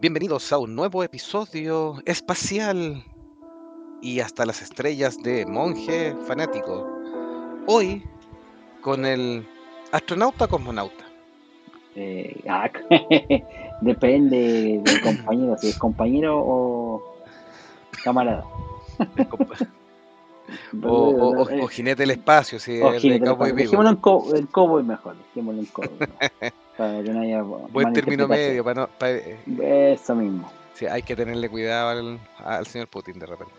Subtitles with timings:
[0.00, 3.04] Bienvenidos a un nuevo episodio espacial
[4.02, 6.86] y hasta las estrellas de Monje Fanático.
[7.66, 8.02] Hoy
[8.80, 9.46] con el
[9.92, 11.04] astronauta cosmonauta.
[11.96, 12.70] Eh, ah,
[13.80, 17.02] depende del compañero, si es compañero o
[18.02, 18.44] camarada.
[20.82, 23.52] O, o, o, o jinete del espacio, si O es de Cowboy.
[23.52, 23.58] Vivo.
[23.64, 25.98] Dejémoslo en, co en cowboy mejor, dejémoslo en cowboy.
[26.76, 30.50] para que no haya Buen término medio, para no, para- eh, Eso mismo.
[30.74, 33.54] sí, hay que tenerle cuidado al, al señor Putin de repente.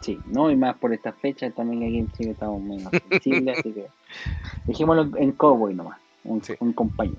[0.00, 3.72] Sí, no, y más por estas fechas también aquí en Chile estamos menos sensibles, así
[3.72, 3.86] que
[4.66, 6.54] dejémoslo en cowboy nomás, un, Sí.
[6.58, 7.18] un compañero.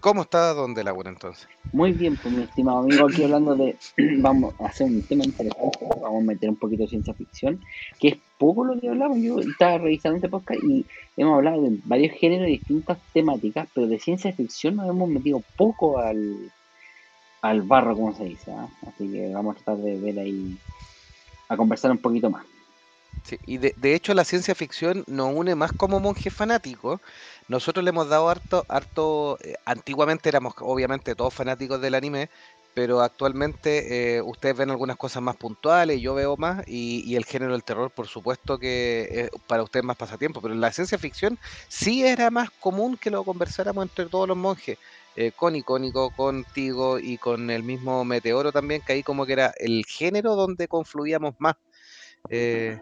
[0.00, 1.46] ¿Cómo está Don Laguna entonces?
[1.72, 3.76] Muy bien, pues mi estimado amigo, aquí hablando de,
[4.18, 7.62] vamos a hacer un tema interesante, vamos a meter un poquito de ciencia ficción,
[7.98, 10.86] que es poco lo que hablamos, yo estaba revisando este podcast y
[11.18, 15.42] hemos hablado de varios géneros y distintas temáticas, pero de ciencia ficción nos hemos metido
[15.56, 16.50] poco al,
[17.42, 18.68] al barro, como se dice, ¿ah?
[18.88, 20.56] así que vamos a tratar de ver ahí,
[21.48, 22.46] a conversar un poquito más.
[23.24, 27.00] Sí, y de, de hecho la ciencia ficción nos une más como monjes fanáticos.
[27.50, 32.30] Nosotros le hemos dado harto, harto, eh, antiguamente éramos obviamente todos fanáticos del anime,
[32.74, 37.24] pero actualmente eh, ustedes ven algunas cosas más puntuales, yo veo más, y, y el
[37.24, 40.96] género del terror, por supuesto que es para ustedes más pasatiempo, pero en la ciencia
[40.96, 44.78] ficción sí era más común que lo conversáramos entre todos los monjes,
[45.16, 49.52] eh, con Icónico, contigo y con el mismo Meteoro también, que ahí como que era
[49.58, 51.56] el género donde confluíamos más.
[52.28, 52.78] Eh,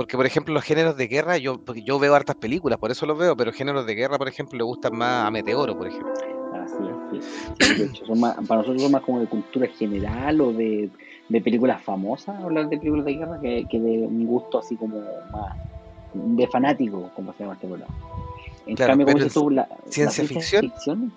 [0.00, 3.04] porque, por ejemplo, los géneros de guerra, yo, porque yo veo hartas películas, por eso
[3.04, 6.10] los veo, pero géneros de guerra, por ejemplo, le gustan más a Meteoro, por ejemplo.
[6.54, 7.28] Así es, sí.
[7.58, 10.88] Sí, de hecho, son más, para nosotros son más como de cultura general o de,
[11.28, 15.02] de películas famosas, hablar de películas de guerra, que, que de un gusto así como
[15.32, 15.54] más
[16.14, 17.94] de fanático, como se llama este programa.
[18.66, 20.62] En Claro, cambio, como dices tú, la, la ciencia ficción.
[20.62, 21.12] ficción,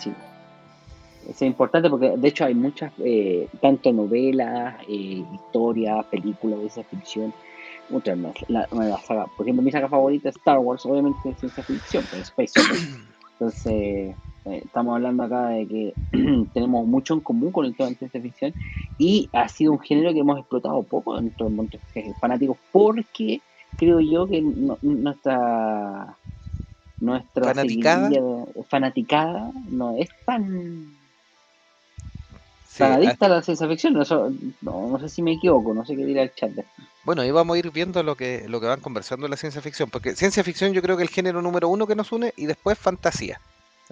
[0.00, 0.12] sí.
[1.30, 6.84] Es importante porque, de hecho, hay muchas, eh, tanto novelas, eh, historias, películas de ciencia
[6.90, 7.32] ficción,
[7.90, 8.34] muchas más.
[8.48, 12.04] La, la saga, por ejemplo, mi saga favorita es Star Wars, obviamente es ciencia ficción,
[12.10, 12.80] pero es Space Opera.
[13.32, 13.72] Entonces,
[14.46, 15.94] eh, estamos hablando acá de que
[16.54, 18.54] tenemos mucho en común con el tema de ciencia ficción
[18.98, 21.80] y ha sido un género que hemos explotado poco dentro de muchos
[22.20, 23.40] fanáticos porque
[23.76, 26.16] creo yo que no- nuestra
[27.00, 28.10] nuestra ¿Fanaticada?
[28.68, 30.99] fanaticada no es tan
[32.80, 33.94] tan adicta a la ciencia ficción.
[34.62, 36.50] No, no sé si me equivoco, no sé qué dirá el chat.
[37.04, 39.60] bueno, ahí vamos a ir viendo lo que, lo que van conversando en la ciencia
[39.62, 42.46] ficción, porque ciencia ficción yo creo que el género número uno que nos une y
[42.46, 43.40] después fantasía.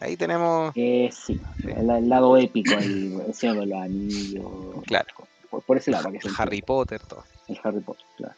[0.01, 4.45] Ahí tenemos, Eh, sí, el, el lado épico, el, el Señor de los Anillos.
[4.87, 5.09] Claro.
[5.51, 6.63] Por, por ese lado, que se Harry.
[6.63, 7.25] Potter, todo.
[7.49, 8.35] El Harry Potter, claro.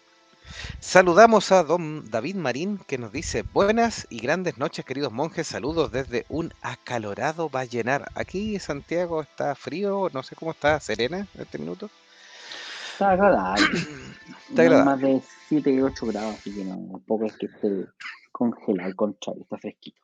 [0.81, 5.93] Saludamos a don David Marín que nos dice buenas y grandes noches queridos monjes, saludos
[5.93, 8.11] desde un acalorado Vallenar.
[8.15, 11.91] Aquí Santiago está frío, no sé cómo está Serena en este minuto.
[12.93, 13.67] Está agradable.
[14.49, 14.85] Está No agradable.
[14.85, 17.87] más de 7 y 8 grados, así que no, tampoco es que esté
[18.33, 20.01] congelado, al contrario, está fresquito.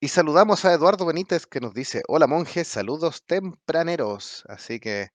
[0.00, 4.44] Y saludamos a Eduardo Benítez que nos dice hola monjes, saludos tempraneros.
[4.48, 5.10] Así que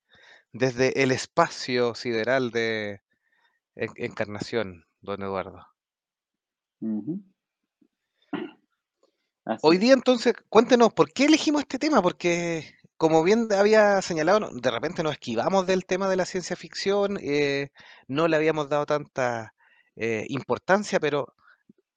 [0.53, 3.01] desde el espacio sideral de
[3.75, 5.67] Encarnación, don Eduardo.
[9.61, 12.01] Hoy día entonces, cuéntenos, ¿por qué elegimos este tema?
[12.01, 17.17] Porque, como bien había señalado, de repente nos esquivamos del tema de la ciencia ficción,
[17.21, 17.69] eh,
[18.07, 19.53] no le habíamos dado tanta
[19.95, 21.35] eh, importancia, pero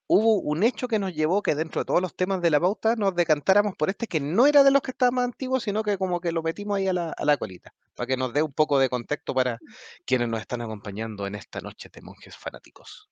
[0.08, 2.96] hubo un hecho que nos llevó que dentro de todos los temas de la pauta
[2.96, 5.98] nos decantáramos por este que no era de los que estaban más antiguos, sino que
[5.98, 8.52] como que lo metimos ahí a la, a la colita, para que nos dé un
[8.52, 9.58] poco de contexto para
[10.04, 13.08] quienes nos están acompañando en esta noche de monjes fanáticos.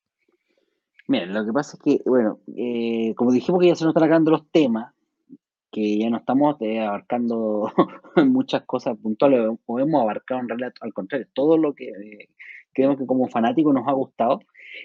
[1.09, 4.05] Mira, lo que pasa es que, bueno, eh, como dijimos que ya se nos están
[4.05, 4.93] acabando los temas,
[5.71, 7.73] que ya no estamos eh, abarcando
[8.17, 12.29] muchas cosas puntuales, o podemos abarcar en realidad, al contrario, todo lo que eh,
[12.73, 14.41] creemos que como fanáticos nos ha gustado.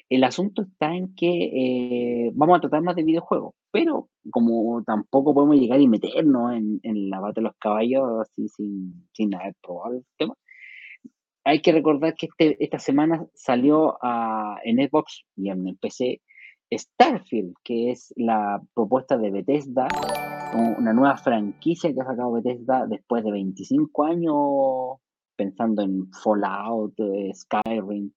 [0.10, 1.28] El asunto está en que
[2.26, 6.80] eh, vamos a tratar más de videojuegos, pero como tampoco podemos llegar y meternos en,
[6.84, 10.36] en la bata de los caballos así sin, sin haber probado el tema,
[11.44, 16.22] hay que recordar que este, esta semana salió a, en Xbox y en PC
[16.72, 19.88] Starfield, que es la propuesta de Bethesda,
[20.54, 25.00] un- una nueva franquicia que ha sacado Bethesda después de 25 años
[25.36, 28.12] pensando en Fallout, eh, Skyrim,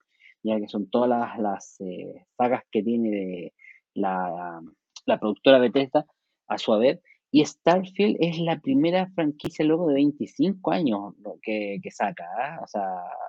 [0.44, 3.54] ya que son todas las, las, eh, sagas que tiene de
[3.94, 4.60] la,
[5.06, 6.06] la productora Bethesda
[6.48, 7.00] a su haber.
[7.32, 12.24] Y Starfield es la primera franquicia luego de 25 años que, que saca.
[12.38, 12.60] ¿ah?
[12.62, 12.84] O sea,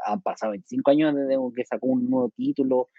[0.06, 2.90] han pasado 25 años desde que sacó un nuevo título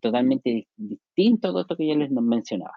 [0.00, 2.74] totalmente dis- distinto a todo esto que ya les mencionaba.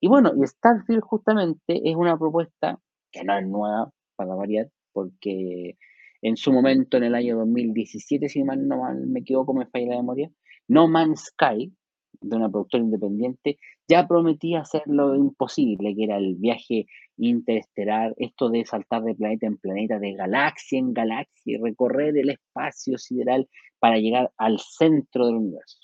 [0.00, 2.78] Y bueno, y Starfield justamente es una propuesta
[3.12, 5.76] que no es nueva, para variar, porque
[6.22, 9.88] en su momento, en el año 2017, si mal no mal me equivoco, me falla
[9.88, 10.30] la memoria,
[10.68, 11.72] No Man's Sky,
[12.20, 13.58] de una productora independiente,
[13.88, 16.86] ya prometía hacer lo imposible, que era el viaje
[17.16, 22.30] interestelar, esto de saltar de planeta en planeta, de galaxia en galaxia, y recorrer el
[22.30, 23.48] espacio sideral
[23.78, 25.78] para llegar al centro del universo.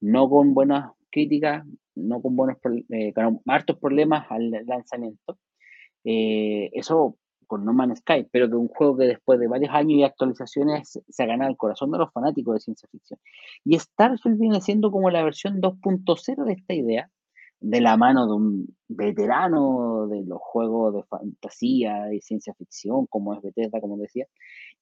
[0.00, 1.64] No con buenas críticas,
[1.94, 2.56] no con buenos
[2.90, 5.38] eh, con hartos problemas al lanzamiento.
[6.04, 7.16] Eh, eso
[7.50, 11.00] con No Man's Sky, pero que un juego que después de varios años y actualizaciones
[11.08, 13.18] se ha ganado el corazón de los fanáticos de ciencia ficción.
[13.64, 17.10] Y Starfield viene siendo como la versión 2.0 de esta idea,
[17.58, 23.34] de la mano de un veterano de los juegos de fantasía y ciencia ficción, como
[23.34, 24.26] es Bethesda, como decía,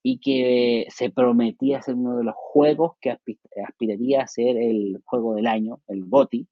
[0.03, 3.17] y que se prometía ser uno de los juegos que
[3.67, 6.47] aspiraría a ser el juego del año, el GOTY,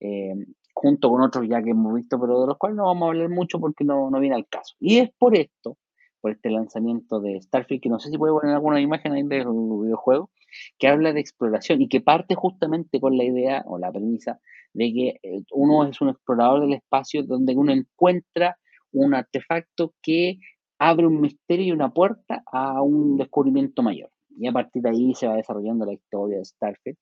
[0.00, 3.10] eh, junto con otros ya que hemos visto, pero de los cuales no vamos a
[3.10, 4.74] hablar mucho porque no, no viene al caso.
[4.80, 5.76] Y es por esto,
[6.20, 9.46] por este lanzamiento de Starfield, que no sé si puede poner alguna imagen ahí del
[9.46, 10.30] videojuego,
[10.78, 14.40] que habla de exploración y que parte justamente con la idea o la premisa
[14.72, 18.56] de que eh, uno es un explorador del espacio donde uno encuentra
[18.92, 20.38] un artefacto que
[20.78, 24.10] abre un misterio y una puerta a un descubrimiento mayor.
[24.36, 26.96] Y a partir de ahí se va desarrollando la historia de Starfield.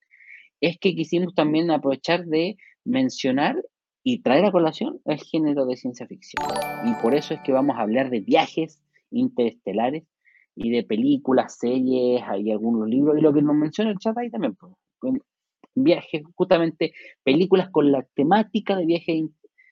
[0.59, 2.57] Es que quisimos también aprovechar de
[2.89, 3.63] mencionar
[4.03, 6.43] y traer a colación el género de ciencia ficción.
[6.85, 8.81] Y por eso es que vamos a hablar de viajes
[9.11, 10.03] interestelares
[10.55, 14.29] y de películas, series, hay algunos libros, y lo que nos menciona el chat ahí
[14.29, 14.73] también, pues,
[15.75, 16.93] viajes, justamente
[17.23, 19.29] películas con la temática de viajes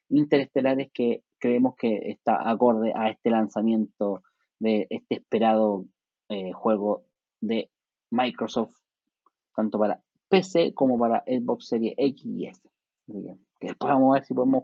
[0.10, 4.24] interestelares que creemos que está acorde a este lanzamiento
[4.60, 5.86] de este esperado
[6.30, 7.04] eh, juego
[7.42, 7.69] de
[8.12, 8.75] Microsoft,
[9.56, 12.62] tanto para PC como para Xbox Series X y S
[13.07, 14.63] que después vamos a ver si podemos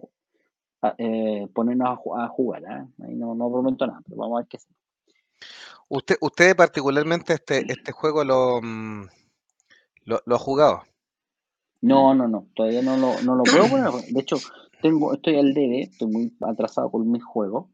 [0.81, 2.63] ah, eh, ponernos a, jugar.
[2.63, 3.03] ¿eh?
[3.05, 4.77] Ahí no, no, prometo nada, pero vamos a ver qué hacemos.
[5.89, 9.07] ¿Usted, usted particularmente este, este juego lo, mm,
[10.05, 10.83] lo, lo, ha jugado?
[11.81, 13.91] No, no, no, todavía no lo, no lo puedo poner.
[14.09, 14.37] De hecho,
[14.81, 17.67] tengo, estoy al debe, estoy muy atrasado con mis juegos,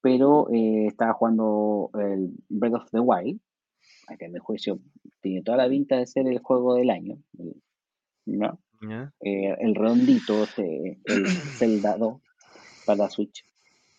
[0.00, 3.40] pero eh, estaba jugando el Breath of the Wild,
[4.18, 4.78] que en mi juicio
[5.20, 7.16] tiene toda la pinta de ser el juego del año,
[8.26, 8.58] ¿no?
[9.20, 11.26] Eh, el redondito, este, el
[11.58, 12.20] Zelda 2
[12.86, 13.44] para Switch.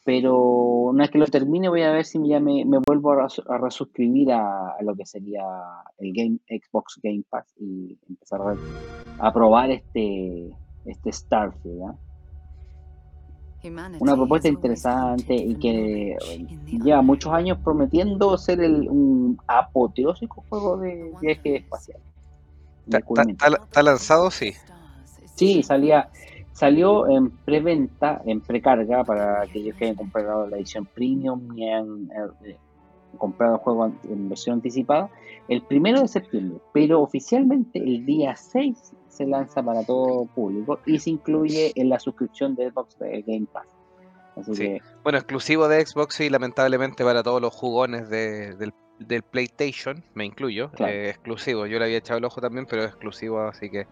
[0.05, 3.27] Pero una vez que lo termine, voy a ver si ya me, me vuelvo a,
[3.57, 5.41] resuscribir a, lo que sería
[5.97, 8.39] el Game Xbox Game Pass y empezar
[9.19, 10.55] a, probar este,
[10.85, 11.95] este Starfield.
[13.99, 16.15] Una propuesta interesante y que
[16.83, 21.99] lleva muchos años prometiendo ser el, un apoteósico juego de viaje espacial.
[22.87, 24.31] ¿Está lanzado?
[24.31, 24.53] Sí.
[25.35, 26.09] Sí, salía,
[26.53, 32.09] salió en preventa, en precarga para aquellos que hayan comprado la edición premium y han
[32.45, 32.57] eh,
[33.17, 35.09] comprado el juego en versión anticipada,
[35.47, 40.99] el primero de septiembre, pero oficialmente el día 6 se lanza para todo público y
[40.99, 43.67] se incluye en la suscripción de Xbox de Game Pass.
[45.03, 50.25] Bueno, exclusivo de Xbox y lamentablemente para todos los jugones de, del del PlayStation, me
[50.25, 51.65] incluyo, eh, exclusivo.
[51.65, 53.87] Yo le había echado el ojo también, pero exclusivo, así que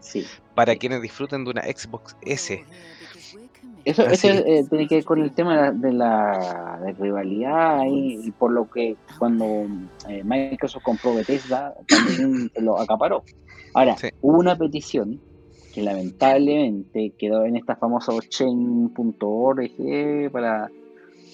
[0.56, 2.64] para quienes disfruten de una Xbox S.
[3.86, 8.96] Eso, eh, tiene que ver con el tema de la, rivalidad y, por lo que
[9.20, 9.68] cuando
[10.08, 13.24] eh, Microsoft compró Bethesda también lo acaparó.
[13.74, 15.20] Ahora, hubo una petición
[15.74, 19.72] que lamentablemente quedó en esta famosa chain.org
[20.32, 20.70] para,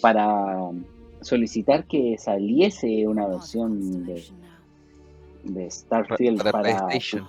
[0.02, 0.72] para
[1.22, 4.24] solicitar que saliese una versión de,
[5.44, 7.28] de Starfield para, PlayStation.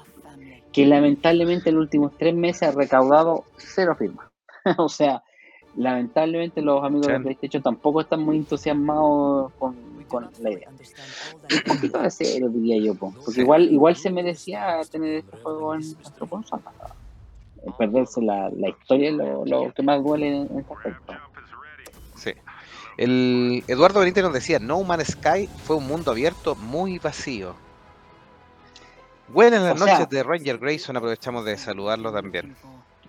[0.72, 4.26] Que lamentablemente en los últimos tres meses ha recaudado cero firmas.
[4.78, 5.22] o sea,
[5.76, 9.76] lamentablemente los amigos de PlayStation tampoco están muy entusiasmados con,
[10.40, 10.68] la idea.
[10.68, 15.80] Un poquito de serio, diría yo, porque igual, igual se merecía tener este juego en
[15.80, 16.72] nuestro consola.
[17.78, 21.12] Perderse la, la historia es lo, que más duele en este aspecto.
[22.16, 22.32] Sí.
[23.00, 27.54] El Eduardo Benítez nos decía, No Man's Sky fue un mundo abierto muy vacío.
[29.28, 32.54] Buenas las noches de Ranger Grayson, aprovechamos de saludarlo también.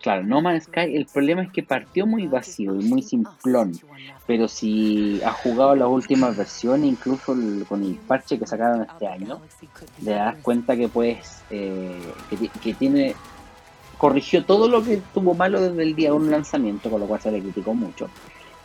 [0.01, 3.73] Claro, No Man's Sky, el problema es que partió muy vacío y muy simplón,
[4.25, 7.35] pero si has jugado las últimas versiones, incluso
[7.67, 9.41] con el parche que sacaron este año,
[10.01, 12.13] te das cuenta que pues, eh,
[12.63, 13.13] que, tiene,
[13.97, 17.19] corrigió todo lo que estuvo malo desde el día de un lanzamiento, con lo cual
[17.19, 18.09] se le criticó mucho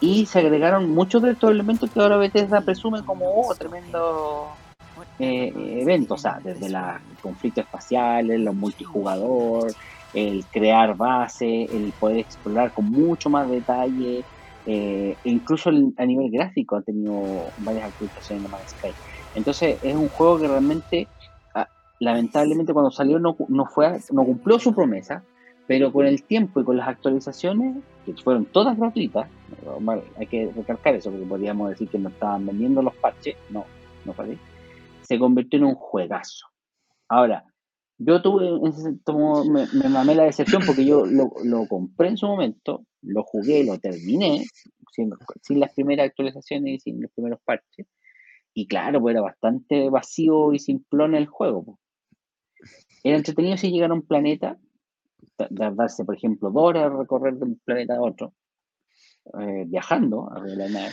[0.00, 4.48] y se agregaron muchos de estos elementos que ahora Bethesda presume como oh, tremendo
[5.18, 6.82] eh, evento, o sea, desde los
[7.20, 9.72] conflictos espaciales, los multijugador,
[10.12, 14.24] el crear base, el poder explorar con mucho más detalle,
[14.68, 18.92] Eh, incluso a nivel gráfico ha tenido varias actualizaciones de Man's Sky.
[19.36, 21.06] Entonces es un juego que realmente,
[21.54, 21.68] ah,
[22.00, 25.22] lamentablemente cuando salió no, no, fue, no cumplió su promesa,
[25.68, 29.28] pero con el tiempo y con las actualizaciones, que fueron todas gratuitas,
[30.16, 33.64] hay que recalcar eso, porque podríamos decir que no estaban vendiendo los parches, no,
[34.04, 34.38] no fue así,
[35.02, 36.46] se convirtió en un juegazo.
[37.08, 37.44] Ahora,
[37.98, 38.50] yo tuve,
[39.50, 43.64] me, me, mamé la decepción porque yo lo, lo, compré en su momento, lo jugué,
[43.64, 44.44] lo terminé,
[44.92, 47.86] sin, las primeras actualizaciones y sin los primeros parches.
[48.52, 51.64] Y claro, pues era bastante vacío y simplón el juego.
[51.64, 51.78] Pues.
[53.04, 54.58] Era entretenido si llegar a un planeta
[55.50, 58.32] darse, por ejemplo, dos horas a recorrer de un planeta a otro,
[59.40, 60.92] eh, viajando a la nave,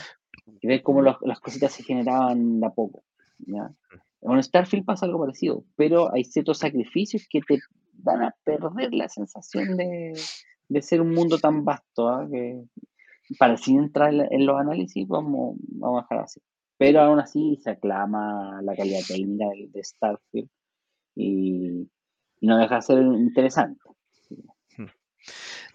[0.61, 3.03] y ver cómo las cositas se generaban de a poco.
[3.39, 3.71] ¿ya?
[4.21, 7.59] En Starfield pasa algo parecido, pero hay ciertos sacrificios que te
[7.93, 10.13] van a perder la sensación de,
[10.69, 12.27] de ser un mundo tan vasto, ¿ah?
[12.29, 12.63] que
[13.37, 16.41] para sin entrar en los análisis vamos, vamos a dejar así.
[16.77, 20.49] Pero aún así se aclama la calidad técnica de, Starfield
[21.15, 21.87] y,
[22.41, 23.79] y no deja de ser interesante.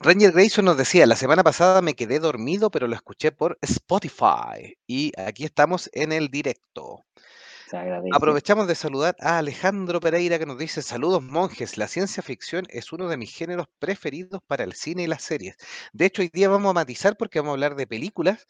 [0.01, 4.79] Ranger Grayson nos decía, la semana pasada me quedé dormido, pero lo escuché por Spotify.
[4.87, 7.05] Y aquí estamos en el directo.
[8.13, 12.93] Aprovechamos de saludar a Alejandro Pereira que nos dice, saludos monjes, la ciencia ficción es
[12.93, 15.57] uno de mis géneros preferidos para el cine y las series.
[15.93, 18.47] De hecho, hoy día vamos a matizar porque vamos a hablar de películas,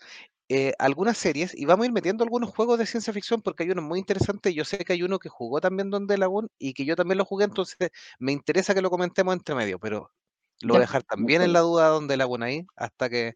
[0.51, 3.71] eh, algunas series y vamos a ir metiendo algunos juegos de ciencia ficción porque hay
[3.71, 4.53] uno muy interesante.
[4.53, 7.25] Yo sé que hay uno que jugó también Donde Lagún y que yo también lo
[7.25, 7.77] jugué, entonces
[8.19, 10.13] me interesa que lo comentemos entre medio, pero
[10.61, 13.35] lo voy a dejar también en la duda donde la ahí hasta que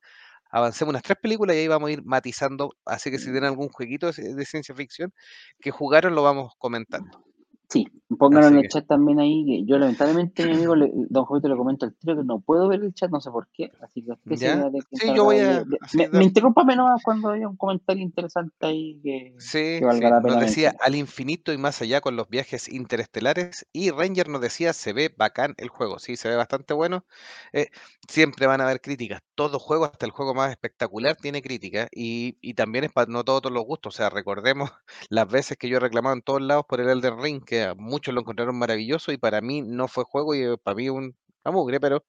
[0.50, 2.76] avancemos unas tres películas y ahí vamos a ir matizando.
[2.85, 5.12] Así que si tienen algún jueguito de, ciencia ficción
[5.61, 7.25] que jugaron, lo vamos comentando.
[7.73, 7.88] Sí,
[8.19, 9.45] pónganlo en el chat también ahí.
[9.47, 10.75] Que yo, lamentablemente, mi amigo
[11.09, 13.49] Don Jovito le comento al tiro que no puedo ver el chat, no sé por
[13.52, 13.73] qué.
[13.81, 15.64] Así que usted se sí, yo voy a.
[15.95, 20.35] me, me, interrumpa menos cuando haya un comentario interesante ahí que, sí, valga la pena.
[20.35, 23.67] Nos decía al infinito y más allá con los viajes interestelares.
[23.73, 25.99] Y Ranger nos decía se ve bacán el juego.
[25.99, 27.07] Sí, se ve bastante bueno.
[27.55, 27.69] Eh,
[28.07, 29.23] siempre van a haber críticas.
[29.35, 31.88] Todo juego, hasta el juego más espectacular, tiene críticas.
[31.91, 33.95] Y, y también es para no todos los gustos.
[33.95, 34.71] O sea, recordemos
[35.09, 38.14] las veces que yo he reclamado en todos lados por el Elden Ring, que muchos
[38.14, 41.81] lo encontraron maravilloso y para mí no fue juego y eh, para mí un amugre,
[41.81, 42.04] pero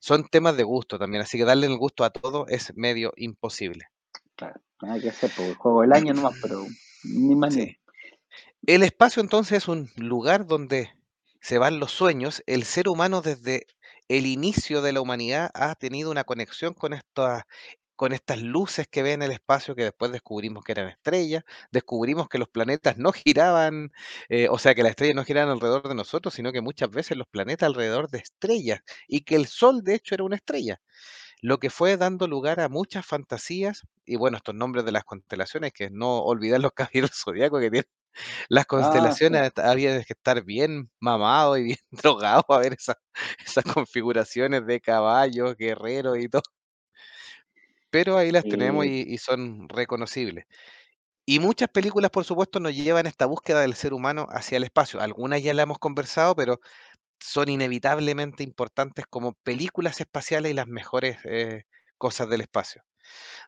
[0.00, 3.86] son temas de gusto también, así que darle el gusto a todo es medio imposible.
[4.36, 6.64] Claro, hay que hacer por el juego del año nomás, pero
[7.04, 7.54] ni más
[8.66, 10.90] El espacio entonces es un lugar donde
[11.40, 12.42] se van los sueños.
[12.46, 13.66] El ser humano desde
[14.08, 17.44] el inicio de la humanidad ha tenido una conexión con estas
[18.00, 22.30] con estas luces que ve en el espacio que después descubrimos que eran estrellas, descubrimos
[22.30, 23.92] que los planetas no giraban,
[24.30, 27.18] eh, o sea, que las estrellas no giraban alrededor de nosotros, sino que muchas veces
[27.18, 30.80] los planetas alrededor de estrellas, y que el Sol de hecho era una estrella,
[31.42, 35.74] lo que fue dando lugar a muchas fantasías, y bueno, estos nombres de las constelaciones,
[35.74, 36.72] que no olvidar los
[37.04, 37.90] caballeros zodiacos que tienen.
[38.48, 42.96] Las ah, constelaciones había que estar bien mamado y bien drogado a ver esas,
[43.44, 46.42] esas configuraciones de caballos, guerreros y todo
[47.90, 50.46] pero ahí las tenemos y, son reconocibles.
[51.26, 55.00] Y muchas películas, por supuesto, nos llevan esta búsqueda del ser humano hacia el espacio.
[55.00, 56.60] Algunas ya la hemos conversado, pero
[57.20, 61.64] son inevitablemente importantes como películas espaciales y las mejores eh,
[61.98, 62.82] cosas del espacio.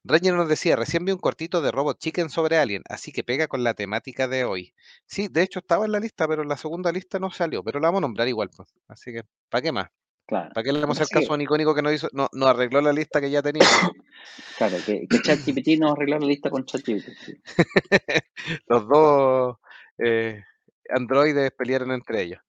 [0.05, 3.49] Ranger nos decía, recién vi un cortito de Robot Chicken sobre Alien, así que pega
[3.49, 4.75] con la temática de hoy.
[5.07, 7.81] Sí, de hecho estaba en la lista, pero en la segunda lista no salió, pero
[7.81, 8.69] la vamos a nombrar igual, pues.
[8.89, 9.89] Así que, ¿para qué más?
[10.27, 12.81] ¿Para qué le damos el caso a un icónico que nos hizo, no, no arregló
[12.81, 13.71] la lista que ya teníamos?
[14.59, 17.41] claro, que, que ChatGPT nos arregló la lista con ChatGPT.
[18.67, 19.57] Los dos
[19.99, 20.43] eh,
[20.89, 22.41] androides pelearon entre ellos.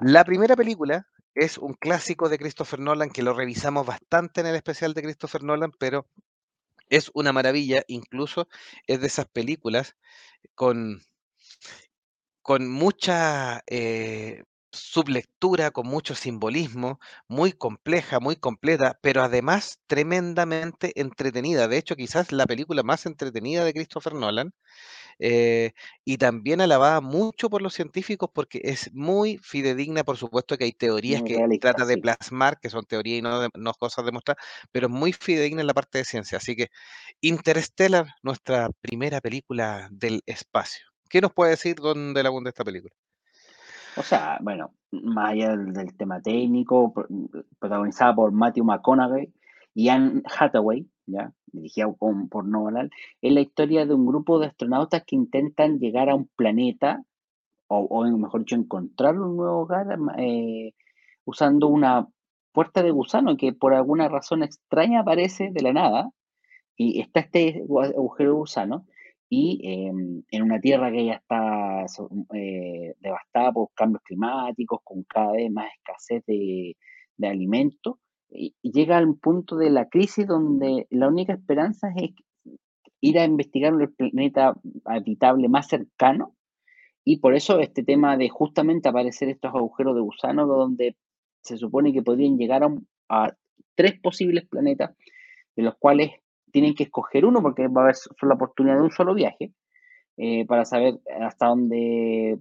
[0.00, 4.56] La primera película es un clásico de Christopher Nolan que lo revisamos bastante en el
[4.56, 6.06] especial de Christopher Nolan, pero
[6.88, 8.48] es una maravilla, incluso
[8.86, 9.96] es de esas películas
[10.54, 11.00] con,
[12.42, 14.42] con mucha eh,
[14.78, 21.68] sublectura con mucho simbolismo, muy compleja, muy completa, pero además tremendamente entretenida.
[21.68, 24.52] De hecho, quizás la película más entretenida de Christopher Nolan.
[25.20, 25.72] Eh,
[26.04, 30.72] y también alabada mucho por los científicos porque es muy fidedigna, por supuesto que hay
[30.72, 34.36] teorías que trata de plasmar, que son teorías y no, no cosas demostrar,
[34.70, 36.38] pero es muy fidedigna en la parte de ciencia.
[36.38, 36.68] Así que
[37.20, 40.86] Interstellar, nuestra primera película del espacio.
[41.08, 42.94] ¿Qué nos puede decir Don de la de esta película?
[43.98, 46.94] O sea, bueno, más allá del, tema técnico,
[47.58, 49.32] protagonizada por Matthew McConaughey
[49.74, 51.32] y Anne Hathaway, ¿ya?
[51.46, 52.90] dirigida por Nolan,
[53.20, 57.02] es la historia de un grupo de astronautas que intentan llegar a un planeta,
[57.66, 60.74] o, mejor dicho, encontrar un nuevo hogar eh,
[61.24, 62.08] usando una
[62.52, 66.10] puerta de gusano que por alguna razón extraña aparece de la nada
[66.76, 67.62] Y está este
[67.94, 68.86] agujero de gusano
[69.28, 71.84] y em, en una tierra que ya está
[72.34, 76.76] eh, devastada por cambios climáticos, con cada vez más escasez de,
[77.16, 77.96] de alimentos,
[78.62, 82.10] llega al punto de la crisis donde la única esperanza es
[83.00, 84.54] ir a investigar el planeta
[84.84, 86.34] habitable más cercano
[87.04, 90.96] y por eso este tema de justamente aparecer estos agujeros de gusano donde
[91.42, 92.68] se supone que podrían llegar
[93.08, 93.34] a,
[93.74, 94.94] tres posibles planetas,
[95.56, 96.10] de los cuales
[96.58, 99.52] tienen que escoger uno porque va a haber solo la oportunidad de un solo viaje
[100.16, 102.36] eh, para saber hasta dónde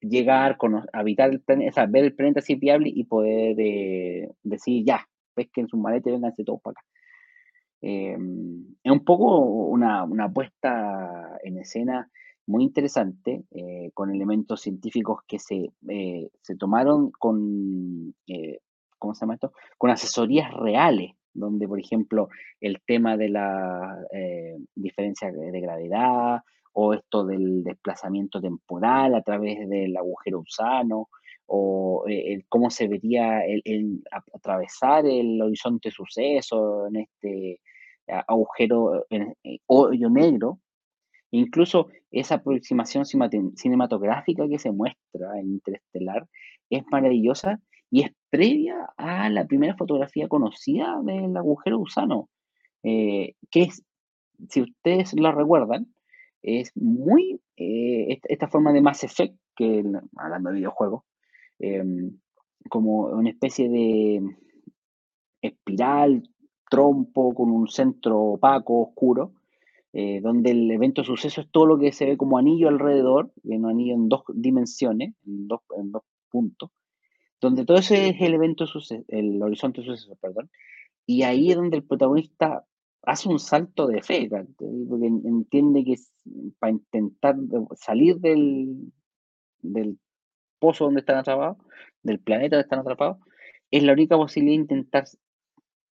[0.00, 3.54] llegar, con, habitar el planeta, o sea, ver el planeta si es viable y poder
[3.60, 6.80] eh, decir ya, pesquen sus maletas y vénganse todos para acá.
[7.80, 12.10] Em, es un poco una, una, puesta en escena
[12.48, 18.16] muy interesante, eh, con elementos científicos que se, eh, se tomaron con,
[18.98, 19.52] ¿cómo se llama esto?
[19.76, 22.28] Con asesorías reales, donde, por ejemplo,
[22.60, 23.98] el tema de la
[24.74, 26.42] diferencia de gravedad,
[26.72, 31.08] o esto del desplazamiento temporal a través del agujero gusano,
[31.46, 37.60] o eh, cómo se vería el, atravesar el horizonte suceso en este
[38.06, 40.60] agujero, en, eh, hoyo negro.
[41.32, 46.28] Incluso esa aproximación cinematográfica que se muestra en Interestelar
[46.70, 52.28] es maravillosa y es previa a la primera fotografía conocida del agujero gusano,
[52.82, 53.82] eh, que es,
[54.48, 55.92] si ustedes la recuerdan,
[56.42, 59.82] es muy, eh, esta, forma de Mass Effect, que
[60.16, 61.02] hablando de videojuegos,
[61.58, 62.18] em,
[62.68, 64.22] como una especie de
[65.42, 66.28] espiral,
[66.70, 69.32] trompo con un centro opaco, oscuro,
[69.92, 73.66] eh, donde el evento suceso es todo lo que se ve como anillo alrededor, un
[73.66, 76.70] anillo en dos dimensiones, en dos, en dos puntos,
[77.40, 80.50] donde todo ese es el evento suceso, el horizonte suceso, perdón,
[81.06, 82.64] y ahí es donde el protagonista
[83.02, 85.94] hace un salto de fe, porque entiende que
[86.58, 87.36] para intentar
[87.76, 88.92] salir del,
[89.60, 89.98] del
[90.58, 91.56] pozo donde están atrapados,
[92.02, 93.18] del planeta donde están atrapados,
[93.70, 95.04] es la única posibilidad de intentar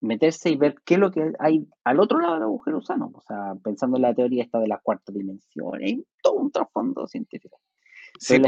[0.00, 3.11] meterse y ver qué es lo que hay al otro lado del agujero gusano.
[3.14, 7.07] O sea, pensando en la teoría esta de la cuarta dimensión, hay todo un trasfondo
[7.07, 7.61] científico.
[8.18, 8.38] Sí,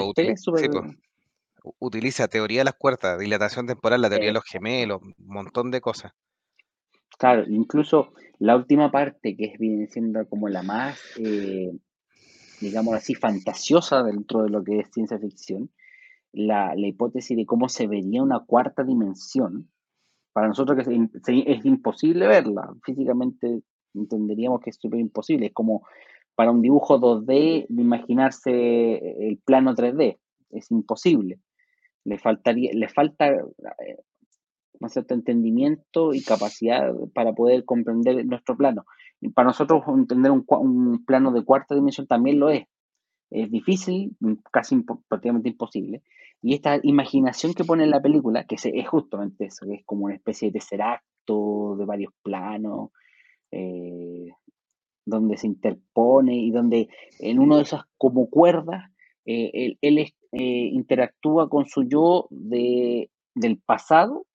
[1.78, 5.80] utiliza teoría de las cuartas, dilatación temporal, la teoría de los gemelos, un montón de
[5.80, 6.12] cosas.
[7.18, 11.72] Claro, incluso la última parte, que viene siendo como la más, eh,
[12.60, 15.70] digamos así, fantasiosa dentro de lo que es ciencia ficción,
[16.32, 19.70] la, hipótesis de cómo se vería una cuarta dimensión,
[20.32, 21.08] para nosotros que
[21.46, 23.62] es, imposible verla, físicamente
[23.94, 25.86] entenderíamos que es súper imposible, es como
[26.34, 30.18] para un dibujo 2D imaginarse el plano 3D,
[30.50, 31.40] es imposible.
[32.06, 33.96] Le faltaría, le falta eh,
[34.80, 38.84] un cierto entendimiento y capacidad para poder comprender nuestro plano.
[39.20, 42.66] Y para nosotros entender un, plano de cuarta dimensión también lo es.
[43.30, 44.16] Es difícil,
[44.52, 46.02] casi prácticamente imposible.
[46.42, 50.04] Y esta imaginación que pone en la película, que es justamente eso, que es como
[50.04, 52.90] una especie de tercer acto de varios planos,
[53.50, 54.30] eh,
[55.04, 56.88] donde se interpone y donde
[57.18, 58.90] en uno de esas como cuerdas,
[59.24, 64.26] eh, él, eh, interactúa con su yo de, del pasado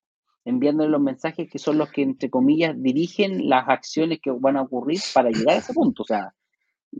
[0.45, 4.63] enviándole los mensajes que son los que, entre comillas, dirigen las acciones que van a
[4.63, 6.03] ocurrir para llegar a ese punto.
[6.03, 6.33] O sea,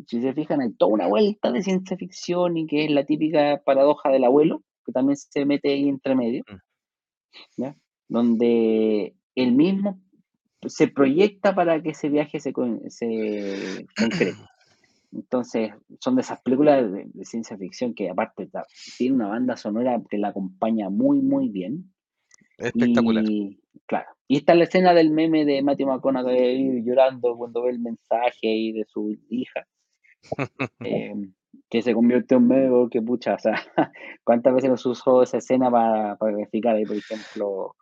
[0.07, 3.61] si se fijan, hay toda una vuelta de ciencia ficción y que es la típica
[3.65, 6.43] paradoja del abuelo, que también se mete ahí entre medio,
[7.57, 7.63] mm.
[8.07, 9.99] donde él mismo
[10.67, 12.53] se proyecta para que ese viaje se,
[12.89, 14.37] se concrete.
[15.13, 18.49] Entonces, son de esas películas de, de ciencia ficción que aparte
[18.97, 21.91] tiene una banda sonora que la acompaña muy, muy bien.
[22.57, 23.23] Espectacular.
[23.27, 24.07] Y, claro.
[24.27, 28.71] Y está la escena del meme de Matthew McConaughey llorando cuando ve el mensaje ahí
[28.71, 29.67] de su hija.
[30.85, 31.13] Eh,
[31.69, 33.55] que se convierte en meme que pucha, o sea,
[34.23, 37.75] cuántas veces nos usó esa escena para, para verificar ahí, por ejemplo,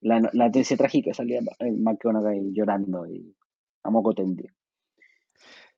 [0.00, 3.34] la, la trágica salía McConaughey llorando y
[3.82, 4.52] a moco tendido.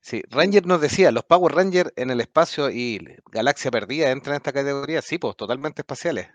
[0.01, 4.39] Sí, Ranger nos decía, los Power Rangers en el espacio y Galaxia Perdida entran en
[4.39, 6.29] esta categoría, sí, pues totalmente espaciales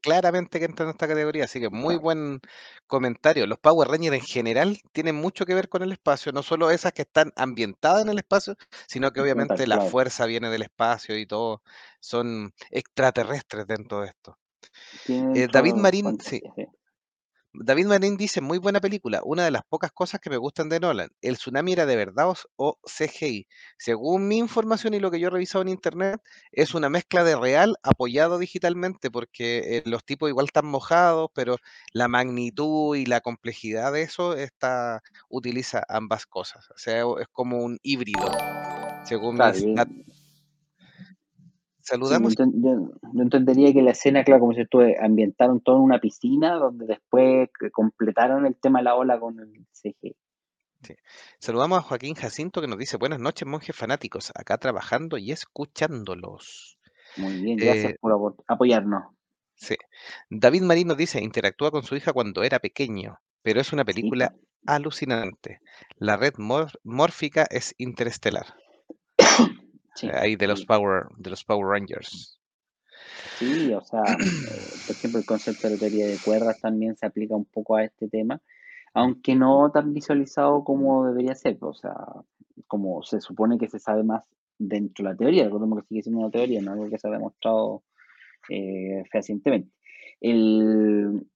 [0.00, 2.40] claramente que entra en esta categoría, así que muy buen
[2.86, 3.46] comentario.
[3.46, 6.92] Los Power Rangers en general tienen mucho que ver con el espacio, no solo esas
[6.92, 11.26] que están ambientadas en el espacio, sino que obviamente la fuerza viene del espacio y
[11.26, 11.62] todo,
[12.00, 14.38] son extraterrestres dentro de esto.
[15.08, 16.40] Eh, David Marín, sí.
[17.52, 20.80] David Marín dice, muy buena película, una de las pocas cosas que me gustan de
[20.80, 21.08] Nolan.
[21.22, 23.46] ¿El tsunami era de verdad o CGI?
[23.78, 26.20] Según mi información y lo que yo he revisado en internet,
[26.52, 31.56] es una mezcla de real apoyado digitalmente, porque eh, los tipos igual están mojados, pero
[31.92, 36.70] la magnitud y la complejidad de eso está, utiliza ambas cosas.
[36.70, 38.30] O sea, es como un híbrido,
[39.04, 39.64] según mis
[41.88, 42.34] Saludamos.
[42.36, 46.84] yo, entendería que la escena, claro, como si tú, ambientaron todo en una piscina donde
[46.84, 50.14] después completaron el tema de la ola con el CG.
[51.40, 56.78] Saludamos a Joaquín Jacinto que nos dice buenas noches monjes fanáticos, acá trabajando y escuchándolos.
[57.16, 59.04] Muy bien, gracias eh, por apoyarnos.
[59.54, 59.76] Sí.
[60.28, 64.34] David Marín nos dice, interactúa con su hija cuando era pequeño, pero es una película
[64.66, 65.60] alucinante.
[65.96, 68.54] La red mórfica es interestelar.
[70.04, 72.38] ahí de los Power, de los Power Rangers.
[73.38, 77.36] Sí, o sea, eh, por ejemplo, el concepto de teoría de cuerdas también se aplica
[77.36, 78.40] un poco a este tema,
[78.94, 81.94] aunque no tan visualizado como debería ser, o sea,
[82.66, 84.24] como se supone que se sabe más
[84.58, 87.12] dentro de la teoría, recordemos que sigue siendo una teoría, no algo que se ha
[87.12, 87.84] demostrado
[88.48, 89.70] eh, fehacientemente.
[90.20, 91.28] El,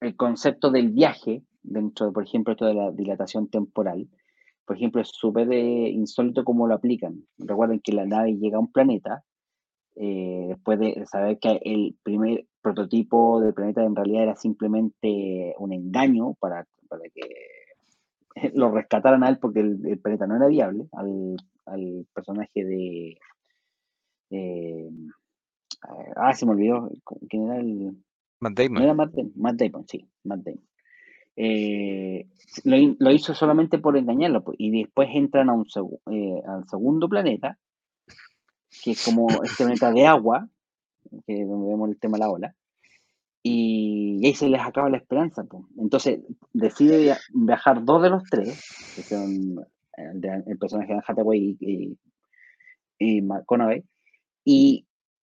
[0.00, 4.08] el concepto del viaje, dentro, de, por ejemplo, esto de la dilatación temporal,
[4.64, 7.26] por ejemplo, es súper eh, insólito cómo lo aplican.
[7.38, 9.24] Recuerden que la nave llega a un planeta,
[9.96, 15.72] eh, después de saber que el primer prototipo del planeta en realidad era simplemente un
[15.72, 17.22] engaño para, para que
[18.54, 23.18] lo rescataran a él porque el, planeta no era viable, al, al personaje de...
[24.30, 24.90] Eh,
[26.16, 26.90] ah, se me olvidó,
[27.28, 27.96] ¿quién era el...?
[28.40, 28.82] Matt Damon.
[28.82, 29.32] era Matt Damon?
[29.36, 30.73] Matt Damon, sí, Matt Damon.
[31.36, 32.28] Eh,
[32.64, 34.44] lo, hizo solamente por engañarlo.
[34.44, 35.66] Pues, y después entran a un
[36.10, 37.58] eh, al segundo planeta,
[38.82, 40.48] que es como este planeta de agua,
[41.26, 42.54] que donde vemos el tema de la ola.
[43.42, 45.44] Y, ahí se les acaba la esperanza.
[45.44, 45.64] Pues.
[45.78, 46.20] Entonces
[46.52, 48.64] decide viajar dos de los tres,
[48.96, 49.64] que son
[49.96, 51.98] el, personaje de Hathaway y,
[52.98, 53.84] y, McConaughey,
[54.44, 54.86] y,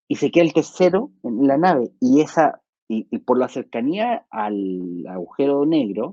[0.08, 1.92] y se queda el tercero en la nave.
[2.00, 6.12] Y esa y, por la cercanía al agujero negro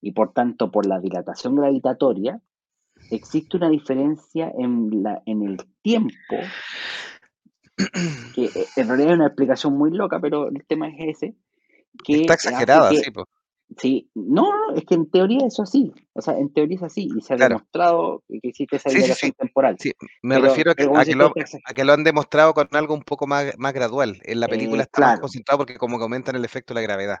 [0.00, 2.40] y por tanto por la dilatación gravitatoria,
[3.10, 6.36] existe una diferencia en, la, en el tiempo,
[8.34, 11.34] que eh, en realidad es una explicación muy loca, pero el tema es ese.
[12.04, 13.02] Que Está exagerada, sí.
[13.76, 17.20] Sí, no, es que en teoría eso así, o sea, en teoría es así, y
[17.20, 19.76] se ha demostrado que existe esa dilatación temporal.
[19.78, 20.86] Sí, me refiero a que,
[21.84, 24.20] lo, han demostrado con algo un poco más, más gradual.
[24.24, 27.18] En la película está más concentrado porque como comentan el efecto de la gravedad.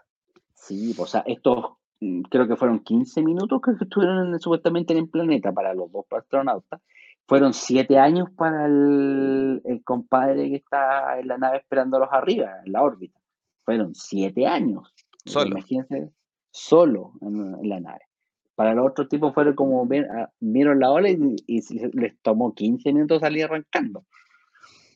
[0.54, 5.08] Sí, o sea, estos mm, creo que fueron 15 minutos que estuvieron supuestamente en el
[5.08, 6.80] planeta para los dos astronautas.
[7.26, 12.72] Fueron 7 años para el, el compadre que está en la nave esperándolos arriba, en
[12.72, 13.20] la órbita.
[13.64, 14.92] Fueron 7 años.
[15.24, 15.50] Solo.
[15.50, 16.10] Imagínense,
[16.50, 18.00] solo en, la nave.
[18.54, 21.36] Para los otros tipos fueron como ah, vieron la ola y,
[21.92, 24.04] les tomó 15 minutos salir arrancando.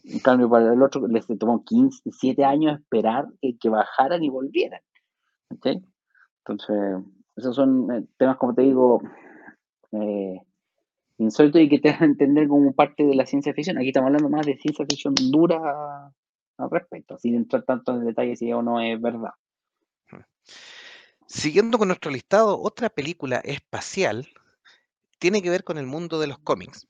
[0.05, 4.81] En cambio, para el otro les tomó 15, 7 años esperar que, bajaran y volvieran.
[5.51, 5.83] Entonces,
[7.37, 9.01] esos son eh, temas, como te digo,
[9.93, 10.41] eh,
[11.19, 13.79] y que te a entender como parte de la ciencia ficción.
[13.79, 16.13] Aquí estamos hablando más de ciencia ficción dura
[16.59, 19.31] al respecto, sin entrar tanto en detalles si o no es verdad.
[21.27, 24.29] Siguiendo con nuestro listado, otra película espacial
[25.19, 26.87] tiene que ver con el mundo de los cómics.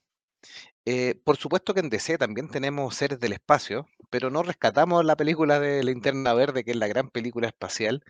[0.87, 5.15] Eh, por supuesto que en DC también tenemos seres del espacio, pero no rescatamos la
[5.15, 8.03] película de Linterna Verde, que es la gran película espacial.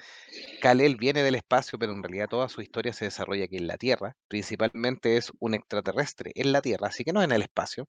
[0.62, 3.78] Kal-El viene del espacio, pero en realidad toda su historia se desarrolla aquí en la
[3.78, 4.18] Tierra.
[4.28, 7.88] Principalmente es un extraterrestre en la Tierra, así que no en el espacio.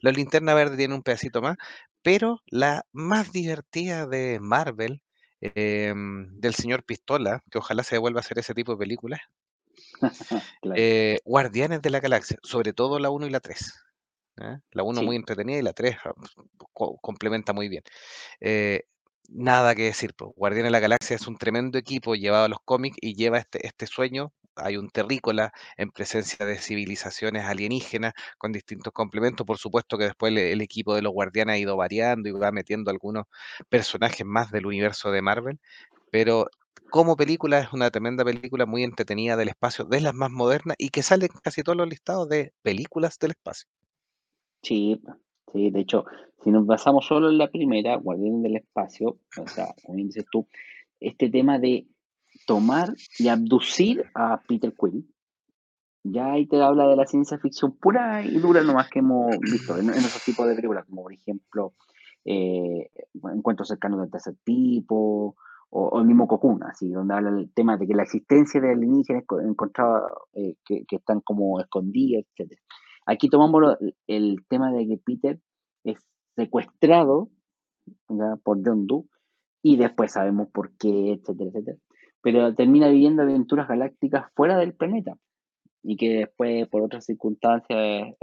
[0.00, 1.56] La Linterna Verde tiene un pedacito más,
[2.02, 5.02] pero la más divertida de Marvel
[5.44, 9.20] Em, del señor Pistola, que ojalá se vuelva a hacer ese tipo de películas.
[10.76, 13.74] Eh, Guardianes de la Galaxia, sobre todo la 1 y la 3.
[14.40, 14.58] ¿eh?
[14.70, 16.12] La 1 muy entretenida y la 3 ah,
[16.74, 17.82] complementa muy bien.
[18.40, 18.84] Eh,
[19.28, 20.30] nada que decir, pues.
[20.36, 23.66] Guardianes de la Galaxia es un tremendo equipo llevado a los cómics y lleva este,
[23.66, 29.46] este sueño hay un terrícola en presencia de civilizaciones alienígenas con distintos complementos.
[29.46, 32.90] Por supuesto que después el, equipo de los guardianes ha ido variando y va metiendo
[32.90, 33.24] algunos
[33.68, 35.58] personajes más del universo de Marvel,
[36.10, 36.46] pero
[36.90, 40.90] como película es una tremenda película muy entretenida del espacio, de las más modernas y
[40.90, 43.68] que sale en casi todos los listados de películas del espacio.
[44.62, 45.00] Sí,
[45.52, 46.04] sí, de hecho,
[46.44, 50.46] si nos basamos solo en la primera, Guardianes del Espacio, o sea, como dices tú,
[51.00, 51.86] este tema de
[52.46, 55.08] tomar y abducir a Peter Quill.
[56.04, 59.78] Ya ahí te habla de la ciencia ficción pura y dura, nomás que hemos visto
[59.78, 61.74] en, esos tipos de películas, como por ejemplo
[62.24, 65.36] eh, Encuentros cercanos del tercer tipo,
[65.70, 69.24] o, el mismo Cocoon, así, donde habla el tema de que la existencia de alienígenas
[69.44, 72.58] encontraba eh, que, están como escondidas, etc.
[73.06, 73.76] Aquí tomamos
[74.06, 75.40] el tema de que Peter
[75.84, 75.98] es
[76.36, 77.30] secuestrado
[78.42, 79.04] por John Doe
[79.62, 81.78] y después sabemos por qué, etcétera, etcétera.
[82.22, 85.16] Pero termina viviendo aventuras galácticas fuera del planeta
[85.82, 88.16] y que después, por otras circunstancias, eh,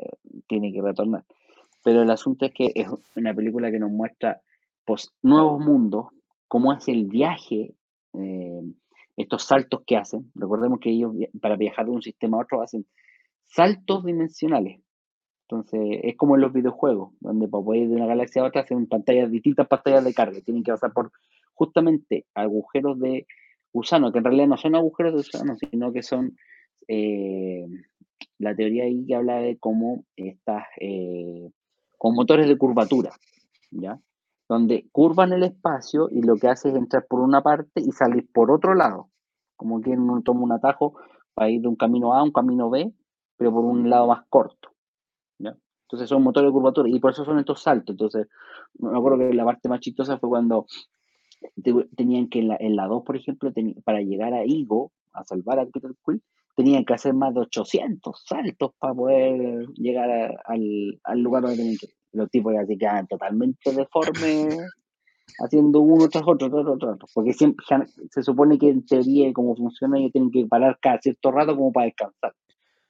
[0.48, 1.26] tiene que retornar.
[1.84, 4.42] Pero el asunto es que es una película que nos muestra
[4.86, 6.08] pues, nuevos mundos,
[6.48, 7.76] cómo es el viaje,
[8.14, 8.62] eh,
[9.18, 10.32] estos saltos que hacen.
[10.36, 12.86] Recordemos que ellos para viajar de un sistema a otro hacen
[13.48, 14.82] saltos dimensionales.
[15.48, 18.62] Entonces, es como en los videojuegos, donde para poder ir de una galaxia a otra
[18.62, 20.40] hacen pantallas, distintas pantallas de carga.
[20.42, 21.12] Tienen que pasar por
[21.54, 23.26] justamente agujeros de
[23.74, 26.36] gusano, que en realidad no son agujeros de gusano, sino que son
[26.88, 27.66] eh,
[28.38, 31.52] la teoría ahí que habla de cómo estas, eh,
[31.98, 33.12] con motores de curvatura,
[33.72, 34.00] ¿ya?
[34.48, 38.28] Donde curvan el espacio y lo que hace es entrar por una parte y salir
[38.34, 39.10] por otro lado.
[39.56, 40.98] Como que uno toma un atajo
[41.34, 42.92] para ir de un camino A a un camino B,
[43.38, 44.70] pero por un lado más corto.
[45.38, 45.56] ¿ya?
[45.84, 47.94] Entonces son motores de curvatura y por eso son estos saltos.
[47.94, 48.28] Entonces,
[48.80, 50.66] me acuerdo que la parte más chistosa fue cuando
[51.96, 53.52] tenían que en la, en la 2, por ejemplo,
[53.84, 56.22] para llegar a Igo, a salvar a Peter Quill,
[56.56, 60.10] tenían que hacer más de 800 saltos para poder llegar
[60.46, 61.94] al, al, lugar donde tenían que ir.
[62.12, 64.58] Los tipos ya se quedan totalmente deformes,
[65.40, 67.66] haciendo uno tras otro, tras otro, otro, porque siempre
[68.12, 71.72] se supone que en teoría, como funciona, ellos tienen que parar cada cierto rato como
[71.72, 72.34] para descansar.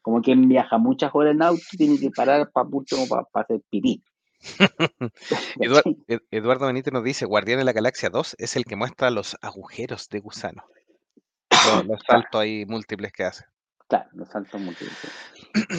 [0.01, 4.01] Como quien viaja muchas horas en auto, tiene que parar para, para, para hacer pipí.
[6.31, 10.09] Eduardo Benítez nos dice, Guardián de la Galaxia 2 es el que muestra los agujeros
[10.09, 10.63] de gusano.
[11.87, 13.43] Los, saltos ahí múltiples que hace.
[13.87, 14.95] Claro, los saltos múltiples.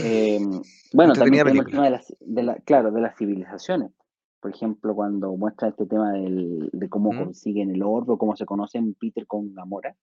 [0.02, 0.60] Em,
[0.92, 3.92] bueno, también tenemos el tema de las, de claro, de las civilizaciones.
[4.40, 9.26] Por ejemplo, cuando muestra este tema de cómo consiguen el orbe, cómo se conocen Peter
[9.26, 9.96] con Gamora,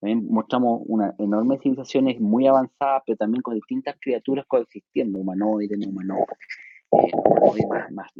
[0.00, 5.88] también mostramos una enorme civilizaciones muy avanzadas, pero también con distintas criaturas coexistiendo, humanoides, no
[5.88, 6.38] humanoides,
[6.92, 8.12] eh, más, más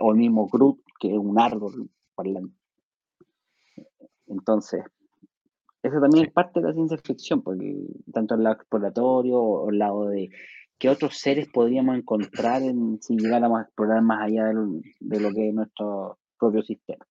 [0.00, 2.54] o el mismo Groot, que es un árbol parlante.
[4.26, 4.82] Entonces,
[5.82, 7.76] eso también es parte de la ciencia ficción, porque
[8.12, 10.30] tanto el lado exploratorio o el lado de
[10.78, 15.48] qué otros seres podríamos encontrar en, si llegáramos a explorar más allá de lo, que
[15.48, 17.06] es nuestro propio sistema.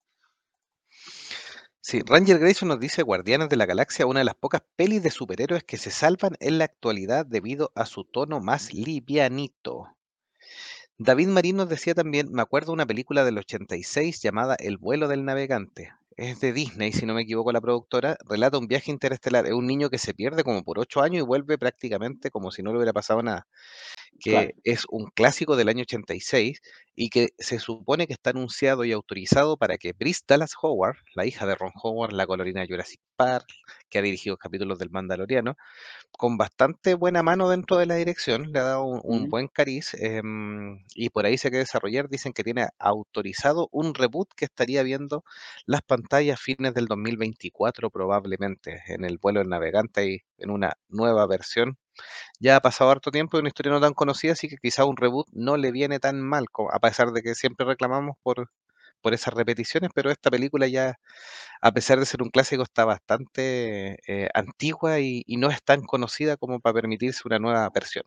[1.88, 5.12] Sí, Ranger Grayson nos dice Guardianes de la Galaxia, una de las pocas pelis de
[5.12, 9.96] superhéroes que se salvan en la actualidad debido a su tono más livianito.
[10.98, 15.26] David Marín nos decía también, me acuerdo una película del 86 llamada El vuelo del
[15.26, 19.46] navegante es de Disney, si no me equivoco, la productora, relata un viaje interestelar.
[19.46, 22.64] Es un niño que se pierde como por ocho años y vuelve prácticamente como si
[22.64, 23.48] no le hubiera pasado nada.
[24.18, 26.62] Que es un clásico del año 86
[26.96, 31.26] y que se supone que está anunciado y autorizado para que Brice Dallas Howard, la
[31.26, 33.48] hija de Ron Howard, la colorina Jurassic Park,
[33.90, 35.58] que ha dirigido capítulos del Mandaloriano,
[36.12, 40.86] con bastante buena mano dentro de la dirección, le ha dado un, buen cariz em,
[40.96, 42.08] y por ahí se quiere desarrollar.
[42.10, 45.26] Dicen que tiene autorizado un reboot que estaría viendo
[45.66, 46.05] las pantallas
[46.38, 51.78] fines del 2024 probablemente en el vuelo del navegante y en una nueva versión.
[52.40, 54.98] Ya ha pasado harto tiempo y una historia no tan conocida, así que quizá un
[54.98, 58.50] reboot no le viene tan mal, a pesar de que siempre reclamamos por,
[59.02, 60.98] por esas repeticiones, pero esta película ya,
[61.62, 66.38] a pesar de ser un clásico, está bastante eh, antigua y, no es tan conocida
[66.38, 68.06] como para permitirse una nueva versión.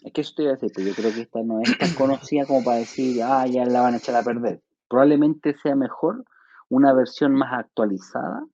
[0.00, 1.94] Es que eso te iba a decir, pues yo creo que esta no es tan
[1.94, 4.60] conocida como para decir, ah, ya la van a echar a perder.
[4.88, 6.24] Probablemente sea mejor
[6.72, 8.46] una versión más actualizada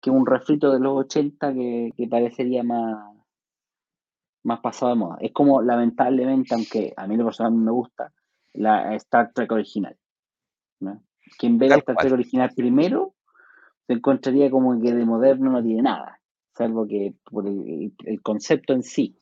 [0.00, 3.14] que un refrito de los 80 que, parecería más,
[4.42, 5.16] más pasado de moda.
[5.20, 8.10] Es como, lamentablemente, aunque a mí lo personal me gusta,
[8.54, 9.94] la Star Trek original.
[11.38, 13.12] Quien ve la Star Trek original primero
[13.86, 16.18] se encontraría como que de moderno no tiene nada,
[16.54, 19.20] salvo que por el, concepto en sí.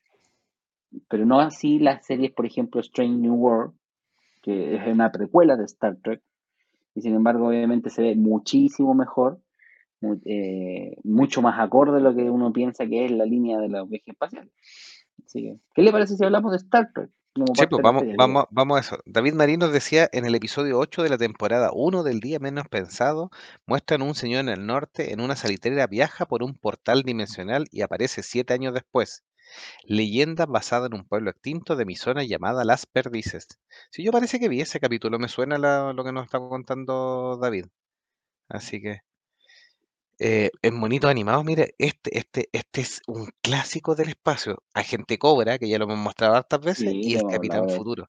[1.08, 3.74] Pero no así las series, por ejemplo, Strange New World,
[4.40, 6.22] que es una precuela de Star Trek,
[6.94, 9.40] y sin embargo, obviamente se ve muchísimo mejor,
[10.24, 13.88] eh, mucho más acorde a lo que uno piensa que es la línea de los
[13.88, 14.52] viajes espaciales.
[15.32, 17.10] ¿qué le parece si hablamos de Star Trek?
[17.56, 18.98] Sí, pues vamos, vamos, vamos a eso.
[19.06, 22.68] David Marín nos decía en el episodio 8 de la temporada 1 del Día Menos
[22.68, 23.30] Pensado,
[23.66, 27.82] muestran un señor en el norte en una salitrera viaja por un portal dimensional y
[27.82, 29.24] aparece siete años después.
[29.84, 33.46] Leyenda basada en un pueblo extinto de mi zona llamada Las Perdices.
[33.90, 35.58] Si yo parece que vi ese capítulo, me suena
[35.92, 37.66] lo que nos está contando David.
[38.48, 39.00] Así que
[40.20, 44.62] eh, en monitos animados, mire, este, este, este es un clásico del espacio.
[44.72, 48.08] Agente Cobra, que ya lo hemos mostrado hartas veces, y el Capitán Futuro.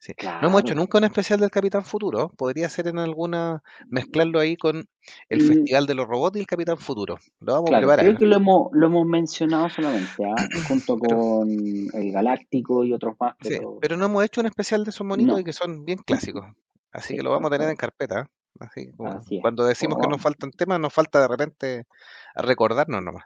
[0.00, 0.12] Sí.
[0.40, 2.30] No hemos hecho nunca un especial del Capitán Futuro.
[2.36, 4.86] Podría ser en alguna mezclarlo ahí con
[5.28, 5.48] el Mm.
[5.48, 7.16] Festival de los Robots y el Capitán Futuro.
[7.40, 8.18] Lo vamos a Claro, creo preparar.
[8.18, 10.36] que lo hemos lo hemos mencionado solamente, ¿ah?
[10.68, 14.84] Junto Pero con el Galáctico y otros más, sí, pero no hemos hecho un especial
[14.84, 16.44] de esos monitos y que son bien clásicos.
[16.92, 18.28] Así que lo vamos a tener en carpeta.
[18.60, 19.42] Así como Así es.
[19.42, 21.86] cuando Bueno, decimos que nos vamos faltan temas, nos falta de repente
[22.34, 23.24] recordarnos nomás.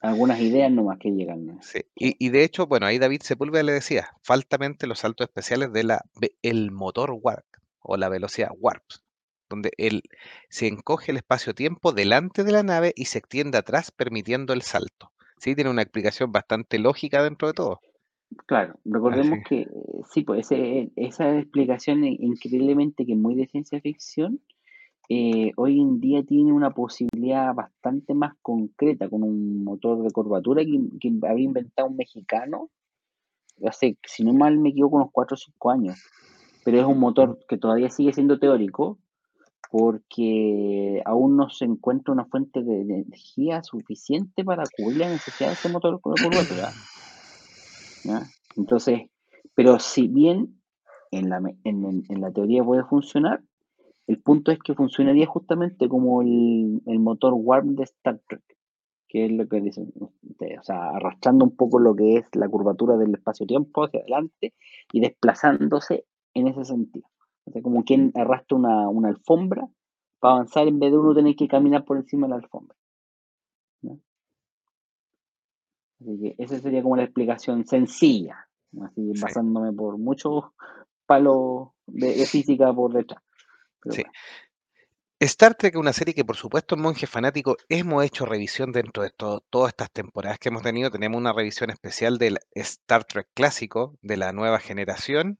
[0.00, 1.58] Algunas ideas nomás que llegan.
[1.62, 1.80] Sí.
[1.94, 5.84] Y, y de hecho, bueno, ahí David Sepúlveda le decía, faltamente los saltos especiales de
[5.84, 6.04] la
[6.42, 7.46] el motor warp
[7.80, 8.84] o la velocidad warp,
[9.48, 10.02] donde él
[10.48, 15.12] se encoge el espacio-tiempo delante de la nave y se extiende atrás permitiendo el salto.
[15.38, 17.80] Sí, tiene una explicación bastante lógica dentro de todo.
[18.46, 19.68] claro, recordemos que eh,
[20.12, 24.40] sí, pues ese esa explicación increíblemente que es muy de ciencia ficción,
[25.10, 30.62] eh, hoy en día tiene una posibilidad bastante más concreta con un motor de curvatura
[30.64, 32.70] que que había inventado un mexicano
[33.66, 35.98] hace, si no mal me equivoco, unos 4 o 5 años.
[36.64, 38.98] Pero es un motor que todavía sigue siendo teórico,
[39.70, 45.48] porque aún no se encuentra una fuente de de energía suficiente para cubrir la necesidad
[45.48, 46.72] de ese motor con curvatura.
[48.56, 49.02] Entonces,
[49.54, 50.60] pero si bien
[51.10, 53.42] en la en la teoría puede funcionar,
[54.08, 58.42] el punto es que funcionaría justamente como el el motor warp de Star Trek,
[59.06, 59.92] que es lo que dicen
[60.22, 64.54] ustedes, o sea, arrastrando un poco lo que es la curvatura del espacio-tiempo hacia adelante
[64.92, 67.06] y desplazándose en ese sentido.
[67.44, 69.68] O sea, como quien arrastra una una alfombra
[70.18, 72.76] para avanzar en vez de uno tener que caminar por encima de la alfombra.
[76.00, 78.48] Así que esa sería como la explicación sencilla,
[78.80, 80.44] así Sí, basándome por muchos
[81.06, 83.22] palos de de física por detrás,
[83.80, 84.02] pero sí.
[84.02, 84.12] bueno.
[85.20, 89.02] Star Trek es una serie que, por supuesto, en Monje Fanático hemos hecho revisión dentro
[89.02, 90.90] de to- todas estas temporadas que hemos tenido.
[90.90, 95.38] Tenemos una revisión especial del Star Trek clásico, de la nueva generación,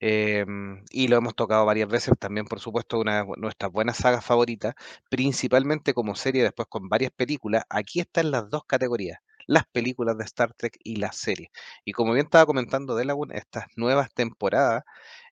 [0.00, 2.14] em, y lo hemos tocado varias veces.
[2.18, 4.74] También, por supuesto, una de nuestras buenas sagas favoritas,
[5.10, 7.64] principalmente como serie, después con varias películas.
[7.70, 9.18] Aquí están las dos categorías.
[9.48, 11.50] las películas de Star Trek y las series.
[11.84, 14.84] Y como bien estaba comentando Delagun, estas nuevas temporadas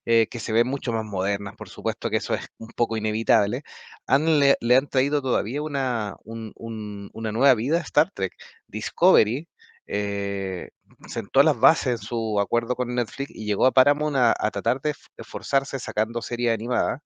[0.05, 3.63] eh, que se ven mucho más modernas, por supuesto que eso es un poco inevitable,
[4.07, 8.33] han, le, han traído todavía una, un- un- una nueva vida a Star Trek.
[8.67, 9.47] Discovery
[9.87, 10.69] eh,
[11.07, 14.81] sentó las bases en su acuerdo con Netflix y llegó a Paramount a, a tratar
[14.81, 17.01] de esforzarse sacando series animadas,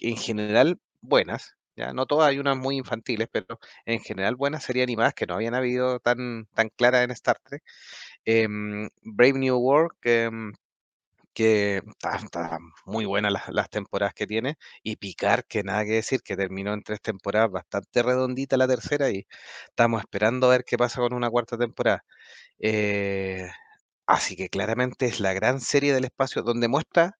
[0.00, 1.54] en general buenas.
[1.76, 3.46] Ya, no todas, hay unas muy infantiles, pero
[3.86, 7.62] en general buenas series animadas que no habían habido tan, tan claras en Star Trek.
[8.24, 10.52] Em, Brave New World, em,
[11.38, 11.82] que
[12.84, 16.82] muy buena las, temporadas que tiene, y Picard, que nada que decir, que terminó en
[16.82, 19.24] tres temporadas, bastante redondita la tercera, y
[19.68, 22.04] estamos esperando a ver qué pasa con una cuarta temporada.
[22.58, 23.48] Eh,
[24.06, 27.18] así que claramente es la gran serie del espacio donde muestra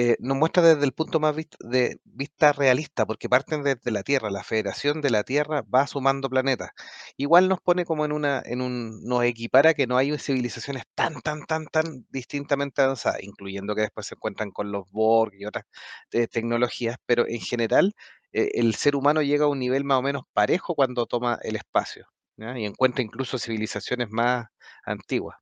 [0.00, 4.30] eh, nos muestra desde el punto más de vista realista, porque parten desde la Tierra,
[4.30, 6.70] la Federación de la Tierra va sumando planetas.
[7.16, 11.20] Igual nos pone como en una, en un, nos equipara que no hay civilizaciones tan,
[11.20, 15.64] tan, tan, tan distintamente avanzadas, incluyendo que después se encuentran con los Borg y otras
[16.12, 17.92] eh, tecnologías, pero en general
[18.32, 21.56] eh, el ser humano llega a un nivel más o menos parejo cuando toma el
[21.56, 22.06] espacio.
[22.36, 24.46] Y encuentra incluso civilizaciones más
[24.84, 25.38] antiguas,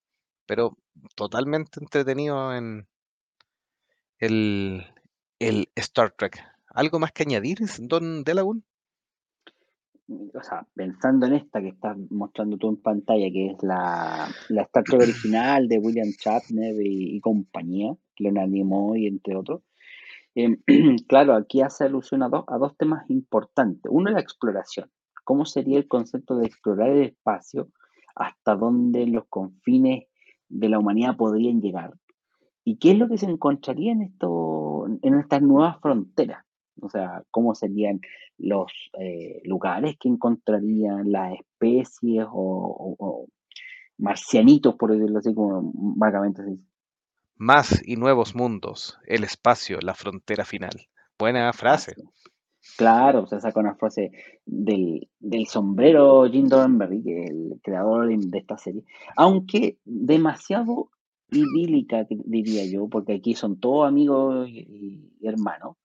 [0.47, 0.79] pero
[1.15, 2.55] totalmente entretenido
[4.19, 4.85] el,
[5.39, 6.43] el Star Trek.
[6.69, 8.65] ¿Algo más que añadir, don Delagun?
[10.09, 14.63] O sea, pensando en esta que estás mostrando tú en pantalla, que es la, la
[14.63, 19.63] Star Trek original de William Shatner y, y compañía, Leonard Nimoy, entre otros.
[20.37, 20.59] Em,
[21.09, 23.91] claro, aquí hace alusión a dos, a dos temas importantes.
[23.91, 24.91] Uno es la exploración.
[25.25, 27.71] ¿Cómo sería el concepto de explorar el espacio?
[28.15, 30.05] ¿Hasta dónde los confines
[30.49, 31.95] de la humanidad podrían llegar?
[32.69, 36.45] ¿Y qué es lo que se encontraría en esto, en estas nuevas fronteras?
[36.83, 38.01] O sea, ¿cómo serían
[38.39, 43.27] los eh, lugares que encontrarían las especies o, o- o
[43.99, 46.65] marcianitos, por decirlo así, como vagamente se dice?
[47.39, 50.89] Más y nuevos mundos, el espacio, la frontera final.
[51.19, 51.95] Buena frase.
[52.77, 54.11] Claro, o sea, saca una frase
[54.45, 58.85] del, del sombrero Jim es el creador de esta serie,
[59.17, 60.91] aunque demasiado
[61.31, 65.77] idílica, diría yo, porque aquí son todos amigos y, y hermanos,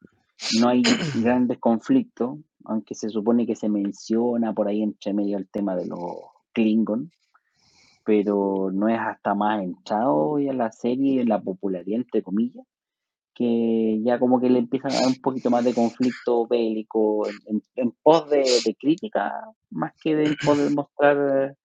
[0.59, 0.83] no hay
[1.23, 5.87] grandes conflictos, aunque se supone que se menciona por ahí entre medio el tema de
[5.87, 5.99] los
[6.53, 7.11] Klingon,
[8.03, 12.65] pero no es hasta más entrado ya la serie, en la popularidad, entre comillas,
[13.33, 17.35] que ya como que le empiezan a dar un poquito más de conflicto bélico en,
[17.47, 19.33] en- en pos de, de crítica,
[19.69, 21.55] más que de, en pos de mostrar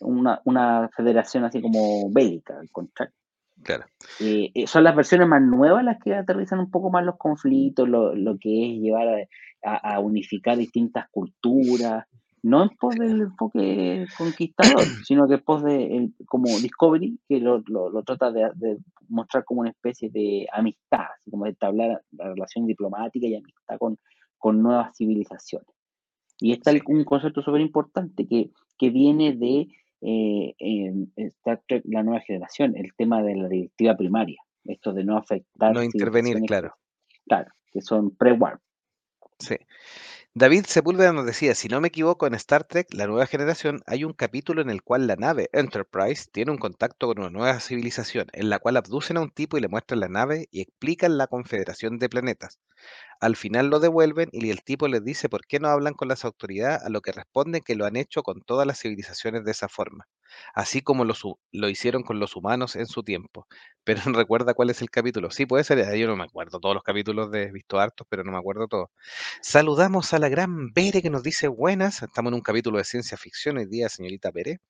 [0.00, 3.14] una, una federación así como bélica, al contrario.
[3.62, 3.84] Claro.
[4.20, 7.88] Eh, eh, son las versiones más nuevas las que aterrizan un poco más los conflictos,
[7.88, 9.26] lo, lo que es llevar a,
[9.62, 12.06] a- a unificar distintas culturas,
[12.42, 17.38] no en pos del enfoque conquistador, sino que en pos de, el- como Discovery, que
[17.38, 18.78] lo, lo- lo trata de, de
[19.08, 23.76] mostrar como una especie de amistad, así como de entablar la relación diplomática y amistad
[23.78, 23.98] con,
[24.38, 25.68] con nuevas civilizaciones.
[26.38, 28.50] Y está el- un concepto súper importante que,
[28.80, 29.68] que viene de
[30.00, 30.54] eh,
[31.16, 35.74] Star Trek, la nueva generación, el tema de la directiva primaria, esto de no afectar
[35.74, 36.74] no intervenir, claro.
[37.28, 38.58] claro, que son pre-warp.
[39.38, 39.56] Sí.
[40.34, 44.02] David Sepúlveda nos decía, si no me equivoco, en Star Trek, la nueva generación, hay
[44.02, 48.26] un capítulo en el cual la nave Enterprise tiene un contacto con una nueva civilización,
[48.32, 51.28] en la cual abducen a un tipo y le muestran la nave y explican la
[51.28, 52.58] confederación de planetas.
[53.20, 56.24] Al final lo devuelven y el tipo les dice por qué no hablan con las
[56.24, 59.68] autoridades, a lo que responden que lo han hecho con todas las civilizaciones de esa
[59.68, 60.08] forma,
[60.54, 63.46] así como lo, hicieron con los humanos en su tiempo.
[63.84, 65.30] Pero no recuerda cuál es el capítulo.
[65.30, 68.22] Sí, puede ser, eh, yo no me acuerdo todos los capítulos de visto hartos, pero
[68.24, 68.90] no me acuerdo todos.
[69.40, 72.02] Saludamos a la gran Bere que nos dice buenas.
[72.02, 74.60] Estamos en un capítulo de ciencia ficción hoy día, señorita Bere.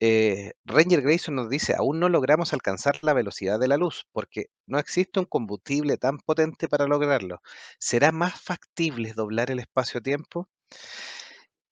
[0.00, 4.46] Eh, Ranger Grayson nos dice, aún no logramos alcanzar la velocidad de la luz porque
[4.66, 7.40] no existe un combustible tan potente para lograrlo.
[7.80, 10.48] ¿Será más factible doblar el espacio-tiempo?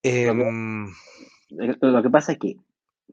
[0.02, 2.56] Lo que, Em, eh, lo que pasa es que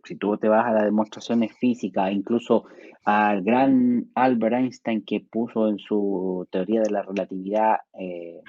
[0.04, 2.66] si tú te vas a las demostraciones físicas, incluso
[3.06, 8.42] al gran Albert Einstein que puso en su teoría de la relatividad, eh,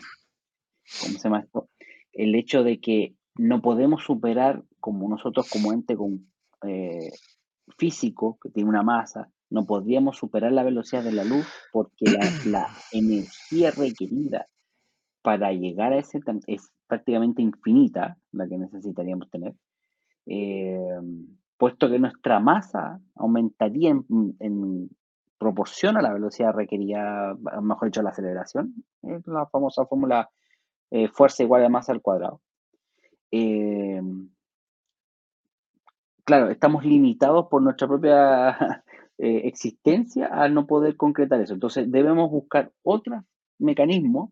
[1.01, 1.69] ¿cómo se llama esto?
[2.13, 6.27] El hecho de que no podemos superar como nosotros como ente con,
[6.67, 7.11] eh,
[7.79, 12.21] físico que tiene una masa, no podríamos superar la velocidad de la luz porque la,
[12.47, 14.47] la energía requerida
[15.23, 19.55] para llegar a ese es prácticamente infinita, la que necesitaríamos tener,
[20.27, 21.01] eh,
[21.57, 24.91] puesto que nuestra masa aumentaría en,
[25.39, 30.31] proporción a la velocidad requerida, mejor dicho, la aceleración, es la famosa fórmula
[30.91, 32.41] eh, fuerza igual a masa al cuadrado.
[33.31, 34.01] Eh,
[36.25, 38.83] claro, estamos limitados por nuestra propia
[39.19, 41.53] existencia al no poder concretar eso.
[41.53, 43.23] Entonces debemos buscar otros
[43.59, 44.31] mecanismos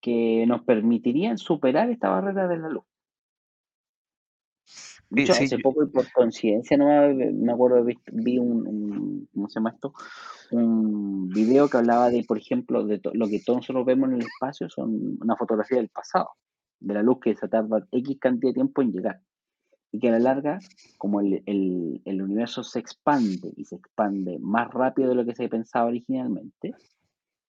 [0.00, 2.84] que nos permitirían superar esta barrera de la luz.
[5.10, 8.66] De sí, hace yo- poco y por coincidencia no me, me acuerdo, vi, vi un,
[8.66, 9.94] un- ¿cómo se llama esto?
[10.50, 14.16] Un video que hablaba de, por ejemplo, de to- lo que todos nosotros vemos en
[14.16, 16.28] el espacio son una fotografía del pasado,
[16.80, 19.20] de la luz que se tarda X cantidad de tiempo en llegar.
[19.90, 20.58] Y que a la larga,
[20.98, 25.34] como el, el- el universo se expande y se expande más rápido de lo que
[25.34, 26.74] se pensaba originalmente,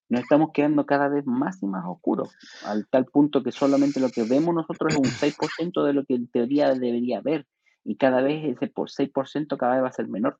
[0.09, 4.11] nos estamos quedando cada vez más y más oscuros, al tal punto que solamente lo
[4.11, 7.45] que vemos nosotros es un 6% de lo que en teoría debería haber,
[7.83, 10.39] y cada vez ese por 6% cada vez va a ser menor,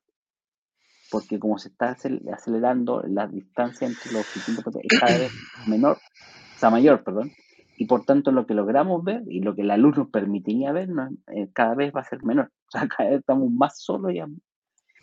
[1.10, 5.32] porque como se está acel- acelerando, la distancia entre los distintos es cada vez
[5.66, 7.32] menor, o sea, mayor, perdón,
[7.76, 10.88] y por tanto lo que logramos ver y lo que la luz nos permitiría ver
[10.88, 14.12] no- eh, cada vez va a ser menor, o sea, cada vez estamos más solos
[14.12, 14.20] y,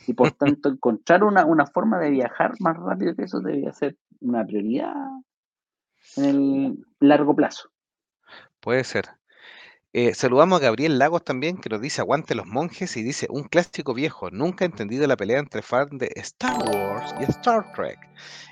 [0.07, 3.97] y por tanto encontrar una, una forma de viajar más rápido que eso debería ser
[4.22, 4.93] una prioridad
[6.15, 6.26] en
[6.65, 7.70] el largo plazo.
[8.59, 9.09] puede ser.
[9.93, 13.43] Eh, saludamos a Gabriel Lagos también, que nos dice aguante los monjes y dice un
[13.45, 17.97] clásico viejo, nunca he entendido la pelea entre fans de Star Wars y Star Trek.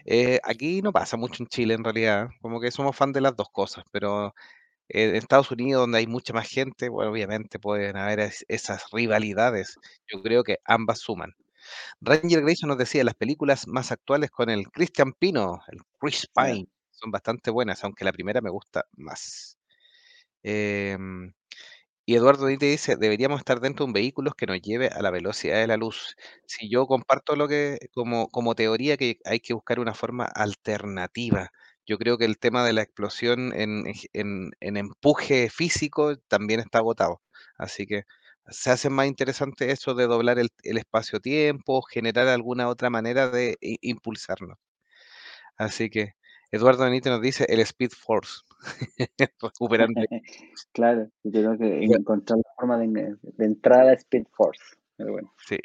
[0.05, 3.36] Eh, aquí no pasa mucho en Chile en realidad, como que somos fan de las
[3.36, 4.34] dos cosas, pero
[4.89, 9.78] en Estados Unidos donde hay mucha más gente, bueno, obviamente pueden haber es- esas rivalidades.
[10.07, 11.36] Yo creo que ambas suman.
[12.01, 16.28] Ranger Grayson nos decía, las películas más actuales con el Christian Pino, el Chris.
[16.34, 19.57] Pine, son bastante buenas, aunque la primera me gusta más.
[20.43, 21.34] Em,
[22.05, 25.11] y Eduardo Dite dice, deberíamos estar dentro de un vehículo que nos lleve a la
[25.11, 26.16] velocidad de la luz.
[26.47, 31.51] Si yo comparto lo que, como, como teoría, que hay que buscar una forma alternativa.
[31.88, 36.80] Yo creo que el tema de la explosión en, en- en empuje físico también está
[36.80, 37.22] agotado.
[37.57, 38.03] Así que
[38.50, 43.58] se hace más interesante eso de doblar el, el espacio-tiempo, generar alguna otra manera de
[43.62, 44.58] i- impulsarnos.
[45.58, 46.14] Así que
[46.52, 48.41] Eduardo Benítez nos dice el Speed Force,
[49.41, 50.02] recuperando.
[50.74, 54.62] claro, yo creo que encontrar la forma de, de entrar a Speed Force.
[54.98, 55.58] Pero bueno, Sí.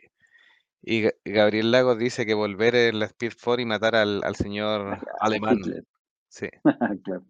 [0.83, 4.35] Y Ga- Gabriel Lagos dice que volver en la Speed Force y matar al, al
[4.37, 5.59] señor alemán.
[6.28, 6.49] Sí.
[7.05, 7.24] claro.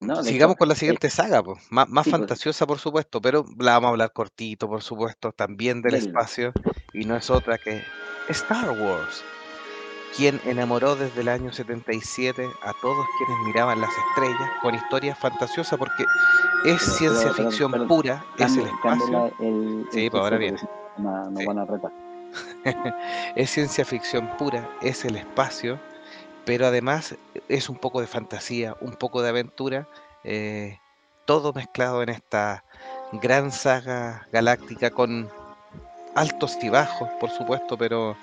[0.00, 1.58] No, Sigamos hecho, con la eh, siguiente saga, pues.
[1.70, 5.32] Más, más sí, pues, fantasiosa, por supuesto, pero la vamos a hablar cortito, por supuesto,
[5.32, 6.52] también del espacio,
[6.94, 7.82] y no es otra que
[8.30, 9.22] Star Wars,
[10.16, 15.78] quien enamoró desde el año 77 a todos quienes miraban las estrellas con historias fantasiosas,
[15.78, 16.04] porque
[16.64, 19.26] es pero- ciencia pero- pero- ficción pura, es el espacio.
[19.40, 20.58] el, Sí, el pues ahora viene.
[20.58, 21.46] porque nos Sí.
[21.46, 21.90] van a retar.
[23.36, 25.78] Es ciencia ficción pura, es el espacio,
[26.50, 27.14] pero además
[27.48, 29.86] es un poco de fantasía, un poco de aventura,
[30.24, 30.80] eh,
[31.24, 32.64] todo mezclado en esta
[33.12, 35.28] gran saga galáctica con
[36.16, 38.16] altos y bajos, por supuesto, pero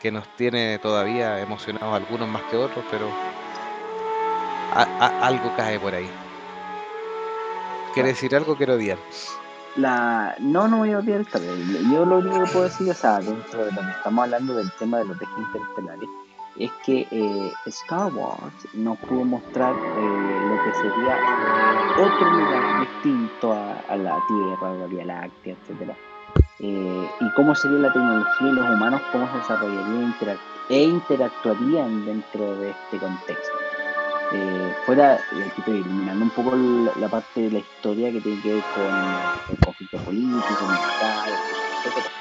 [0.00, 3.08] que nos tiene todavía emocionados algunos más que otros, pero
[5.00, 6.08] algo cae por ahí.
[7.92, 8.56] ¿Quiere decir algo?
[8.56, 8.98] Quiero odiar.
[9.74, 10.36] La...
[10.38, 11.88] No, no voy a odiar vez.
[11.90, 15.18] Yo lo único que puedo decir, o sea, que estamos hablando del tema de los
[15.18, 16.08] viajes interestelares,
[16.58, 21.18] es que eh, Star Wars nos pudo mostrar eh, lo que sería
[21.98, 25.96] otro lugar distinto a, la Tierra, a la Vía Láctea, etcétera.
[26.60, 30.38] Eh, y cómo sería la tecnología y los humanos, cómo se desarrollarían interac-
[30.68, 33.56] e interactuarían dentro de este contexto.
[34.32, 38.40] Eh, fuera, eh, tipo, eliminando un poco la, la parte de la historia que tiene
[38.42, 41.28] que ver con el conflicto político, militar,
[41.84, 42.13] etcétera,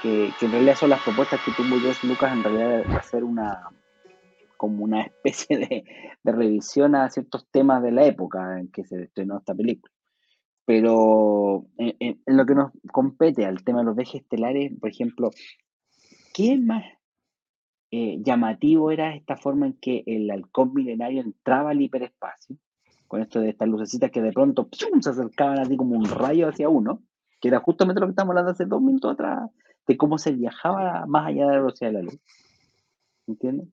[0.00, 3.24] que, que en realidad son las propuestas que tuvo George Lucas en realidad de hacer
[3.24, 3.60] una
[4.56, 5.84] como una especie de,
[6.22, 9.92] de revisión a ciertos temas de la época en que se estrenó esta película.
[10.66, 14.90] Pero en, en- en lo que nos compete al tema de los viajes estelares, por
[14.90, 15.30] ejemplo,
[16.34, 16.84] ¿qué más
[17.90, 22.56] eh, llamativo era esta forma en que el halcón milenario entraba al hiperespacio?
[23.08, 24.68] Con esto de estas lucecitas que de pronto
[25.00, 27.02] se acercaban así como un rayo hacia uno,
[27.40, 29.50] que era justamente lo que estábamos hablando hace dos minutos atrás,
[29.86, 32.18] de cómo se viajaba más allá de la velocidad de la luz.
[33.26, 33.68] ¿Entiendes?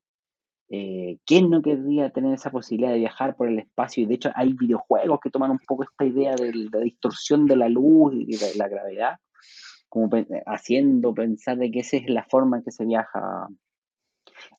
[0.70, 4.04] Eh, ¿Quién no querría tener esa posibilidad de viajar por el espacio?
[4.04, 7.56] Y de hecho hay videojuegos que toman un poco esta idea de la distorsión de
[7.56, 9.18] la luz y de la gravedad,
[9.90, 13.48] como pe- haciendo pensar de que esa es la forma en que se viaja.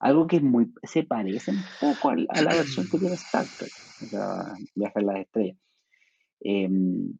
[0.00, 3.44] Algo que es muy, se parece un poco al- a, la versión que tiene Star
[3.58, 3.72] Trek,
[4.02, 5.56] o sea, viaja las estrellas.
[6.40, 7.12] Em,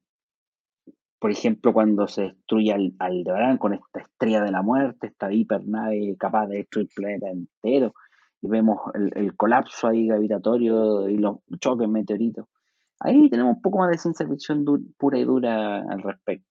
[1.19, 6.17] por ejemplo, cuando se destruye al, Aldebarán con esta estrella de la muerte, esta hipernave
[6.19, 7.95] capaz de destruir el planeta entero,
[8.41, 12.47] y vemos el, el colapso ahí gravitatorio y los choques meteoritos.
[13.01, 14.65] Ahí tenemos un poco más de ciencia ficción
[14.97, 16.47] pura y dura al respecto.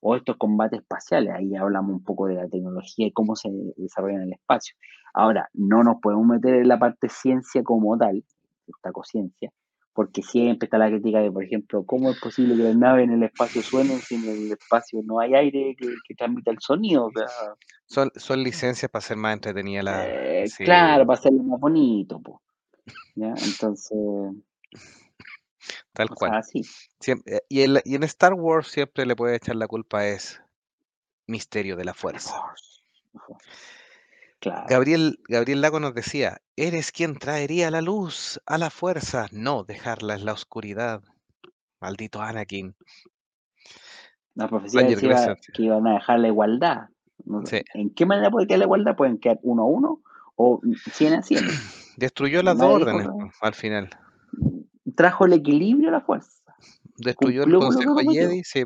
[0.00, 4.16] O estos combates espaciales, ahí hablamos un poco de la tecnología y cómo se desarrolla
[4.16, 4.76] en el espacio.
[5.14, 8.22] Ahora, no nos podemos meter en la parte ciencia como tal,
[8.66, 9.50] esta conciencia,
[9.96, 13.14] porque siempre está la crítica de, por ejemplo, ¿cómo es posible que las naves en
[13.14, 17.06] el espacio suenen si en el espacio no hay aire que, que transmita el sonido?
[17.06, 17.26] O sea,
[17.86, 20.06] Son, son licencias para hacer más entretenida la...
[20.06, 22.42] eh, Sí, claro, para hacerlo más bonito, po,
[23.14, 23.28] ¿ya?
[23.30, 23.98] Entonces,
[25.94, 26.32] tal cual.
[26.32, 26.62] sea, sí.
[27.00, 30.06] Siem- eh, y, en, la- y en Star Wars siempre le puede echar la culpa
[30.06, 30.42] es
[31.26, 32.34] misterio de la fuerza.
[34.46, 39.64] Claro, Gabriel, Gabriel Lago nos decía, eres quien traería la luz a la fuerza, no
[39.64, 41.02] dejarla en la oscuridad.
[41.80, 42.76] Maldito Anakin.
[44.34, 46.88] la profecía decía que iban a dejar la igualdad.
[47.44, 47.60] Sí.
[47.74, 48.94] ¿En qué manera puede quedar la igualdad?
[48.94, 50.02] Pueden quedar uno a uno
[50.36, 50.60] o
[50.92, 51.44] 100 a 100.
[51.96, 53.08] Destruyó las dos dijo órdenes
[53.40, 53.90] al final.
[54.94, 56.30] Trajo el equilibrio a la fuerza.
[56.98, 58.28] Destruyó el Cumplió Consejo prometió.
[58.28, 58.64] Jedi, sí,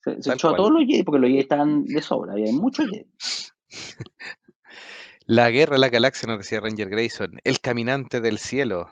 [0.00, 2.32] Se, echó a todos los Jedi porque los Jedi estaban de sobra.
[2.32, 3.06] Había muchos Jedi.
[5.26, 7.38] La guerra de la galaxia, nos decía Ranger Grayson.
[7.44, 8.90] El caminante del cielo.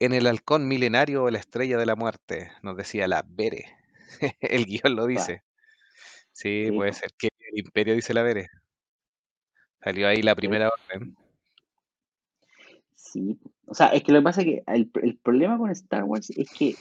[0.00, 3.66] En el halcón milenario o la estrella de la muerte, nos decía la Bere.
[4.40, 5.42] el guion lo dice.
[6.32, 7.10] Sí, Sí, puede ser.
[7.18, 8.48] Que el imperio dice la Bere.
[9.82, 11.16] Salió ahí la primera orden.
[12.94, 13.38] Sí.
[13.66, 16.30] O sea, es que lo que pasa es que el, el problema con Star Wars
[16.30, 16.74] es que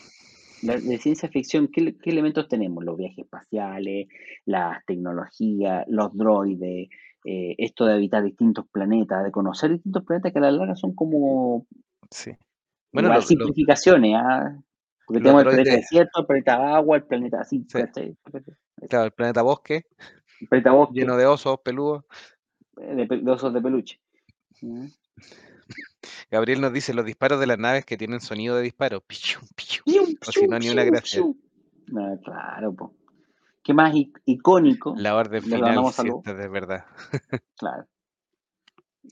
[0.62, 2.84] la, de ciencia ficción, ¿qué, qué elementos tenemos?
[2.84, 4.08] Los viajes espaciales,
[4.46, 6.90] las tecnologías, los droides,
[7.30, 10.96] eh, esto de habitar distintos planetas, de conocer distintos planetas que a la larga son
[10.96, 11.68] como
[12.10, 12.32] Sí.
[12.94, 14.58] Bueno, lo- simplificaciones, ¿ah?
[15.06, 17.80] Porque tenemos el planeta desierto, el planeta agua, el planeta así, Sí.
[18.90, 19.86] claro, el planeta bosque,
[20.40, 22.06] El planeta bosque, lleno de osos, peludos.
[22.78, 24.00] de, pe- de osos de peluche.
[24.62, 24.86] ¿Mm?
[26.32, 29.02] Gabriel nos dice los disparos de las naves que tienen sonido de disparo.
[29.02, 29.84] Pichu, pichu.
[29.86, 31.24] Pium, O si no, ni una gracia.
[31.88, 32.94] No, claro, po.
[33.68, 33.94] ¿Qué más
[34.26, 34.96] icónico?
[34.96, 36.86] La orden final, si esta de verdad.
[37.58, 37.86] Claro.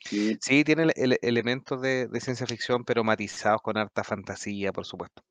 [0.06, 4.86] Sí, Sí, tiene ele- elementos de, de ciencia ficción, pero matizados con harta fantasía, por
[4.86, 5.24] supuesto.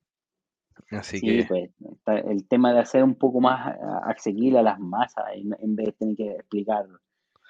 [0.91, 1.71] Así sí, que, pues
[2.05, 5.87] el tema de hacer un poco más a- accesible a las masas en, en vez
[5.87, 6.85] de tener que explicar.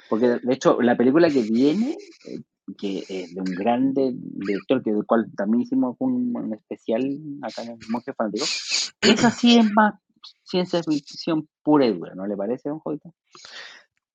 [0.09, 1.97] Porque de hecho, la película que viene,
[2.29, 2.41] eh,
[2.77, 7.03] que es de un grande director, que del cual también hicimos un, un especial
[7.41, 8.45] acá en el Monje Fanático,
[9.01, 9.95] esa sí es más
[10.63, 13.09] ciencia ficción pura y dura, ¿no le parece, don Jovita?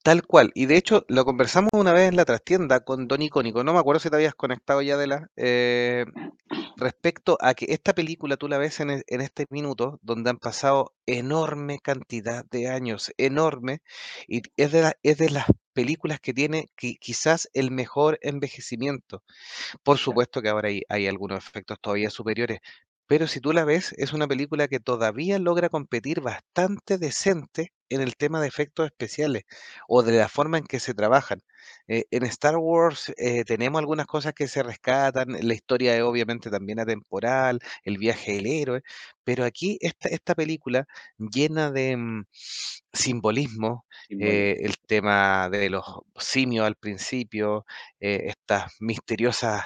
[0.03, 0.51] Tal cual.
[0.55, 3.62] Y de hecho, lo conversamos una vez en la trastienda con Don Icónico.
[3.62, 5.28] No me acuerdo si te habías conectado ya de la.
[5.36, 6.07] eh,
[6.76, 10.38] respecto a que esta película tú la ves en, e- en este minuto, donde han
[10.38, 13.80] pasado enorme cantidad de años, enorme,
[14.26, 19.22] y es de, la- es de las películas que tiene qui- quizás el mejor envejecimiento.
[19.82, 22.61] Por supuesto que ahora hay, hay algunos efectos todavía superiores,
[23.11, 28.02] pero si tú la ves, es una película que todavía logra competir bastante decente en
[28.02, 29.42] el tema de efectos especiales
[29.88, 31.42] o de la forma en que se trabajan.
[31.88, 36.50] Eh, en Star Wars eh, tenemos algunas cosas que se rescatan, la historia es obviamente
[36.50, 38.82] también atemporal, el viaje del héroe,
[39.24, 40.86] pero aquí esta, esta película
[41.18, 42.26] llena de mm,
[42.92, 44.66] simbolismo, eh, simbolismo.
[44.66, 45.84] el tema de los
[46.18, 47.66] simios al principio,
[47.98, 49.64] estas misteriosas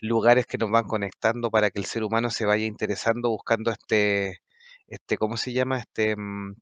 [0.00, 4.40] lugares que nos van conectando para que el ser humano se vaya interesando buscando este,
[4.88, 5.78] este, ¿cómo se llama?
[5.80, 6.54] Este mm,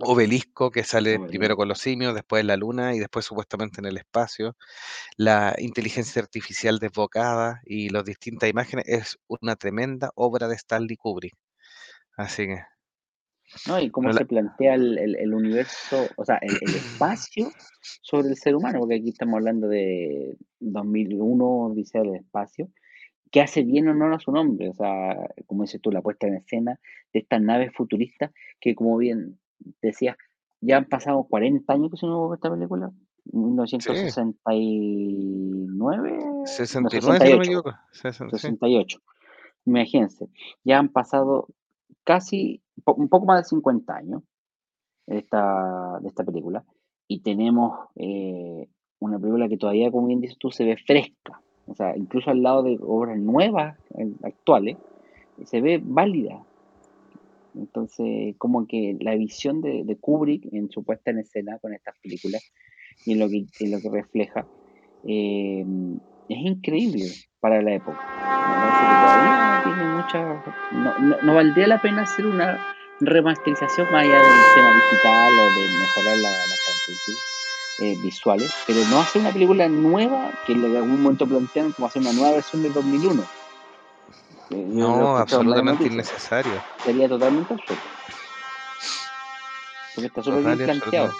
[0.00, 3.86] obelisco que sale primero con los simios, después en la luna y después supuestamente en
[3.86, 4.56] el espacio.
[5.16, 11.34] La inteligencia artificial desbocada y las distintas imágenes es una tremenda obra de Stanley Kubrick.
[12.16, 12.60] Así que,
[13.68, 13.80] ¿no?
[13.80, 17.52] Y cómo la- se plantea el, el- el universo, o sea, el, el espacio
[18.02, 22.68] sobre el ser humano, porque aquí estamos hablando de 2001, Odisea del Espacio,
[23.30, 25.16] que hace bien honor a su nombre, o sea,
[25.46, 26.78] como dices tú, la puesta en escena
[27.12, 28.30] de estas naves futuristas
[28.60, 29.38] que, como bien
[29.82, 30.16] decías,
[30.60, 32.90] ya han pasado 40 años que se nos esta película,
[33.24, 37.70] sí, 1969, no, 69 si no me 68, equivoco.
[37.92, 38.98] sesen- Sí, 68.
[39.66, 40.28] Imagínense,
[40.64, 41.48] ya han pasado
[42.04, 44.22] casi un poco más de 50 años
[45.06, 46.64] de esta, de esta película
[47.08, 48.68] y tenemos eh,
[49.00, 51.40] una película que todavía, como bien dices tú, se ve fresca.
[51.68, 54.76] O sea, incluso al lado de obras nuevas, eh, actuales,
[55.44, 56.42] se ve válida.
[57.56, 62.42] Entonces, como que la visión de, Kubrick en su puesta en escena con estas películas
[63.04, 64.46] y en lo que, en lo que refleja
[65.06, 65.64] eh,
[66.28, 67.06] es increíble
[67.40, 67.98] para la época.
[69.62, 71.22] Me que tiene mucha...
[71.22, 72.58] No, valdría la pena hacer una
[73.00, 77.36] remasterización más allá del tema digital o de mejorar la, las características
[77.78, 82.02] eh, visuales, pero no hacer una película nueva que en algún momento plantean como hacer
[82.02, 83.22] una nueva versión de 2001.
[84.50, 86.62] Eh, no, absolutamente innecesario.
[86.84, 87.80] Sería totalmente absurdo,
[89.94, 91.12] porque está súper bien planteado.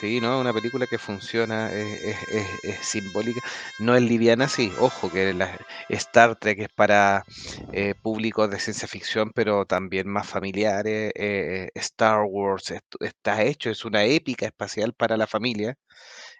[0.00, 3.40] Sí, no, una película que funciona, es, es- es- es simbólica,
[3.80, 5.58] no es liviana, sí, ojo, que la,
[5.88, 7.24] Star Trek es para
[7.72, 13.70] eh, públicos de ciencia ficción, pero también más familiares, eh, Star Wars est- está hecho,
[13.70, 15.74] es una épica espacial para la familia,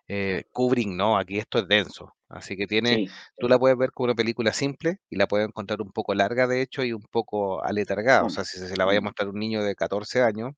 [0.08, 3.92] eh, Kubrick no, aquí esto es denso, así que tiene, Sí, tú la puedes ver
[3.92, 7.02] como una película simple y la puedes encontrar un poco larga de hecho y un
[7.10, 9.62] poco aletargada, o no, sea, si se la vaya a mm, mostrar a un niño
[9.64, 10.52] de 14 años,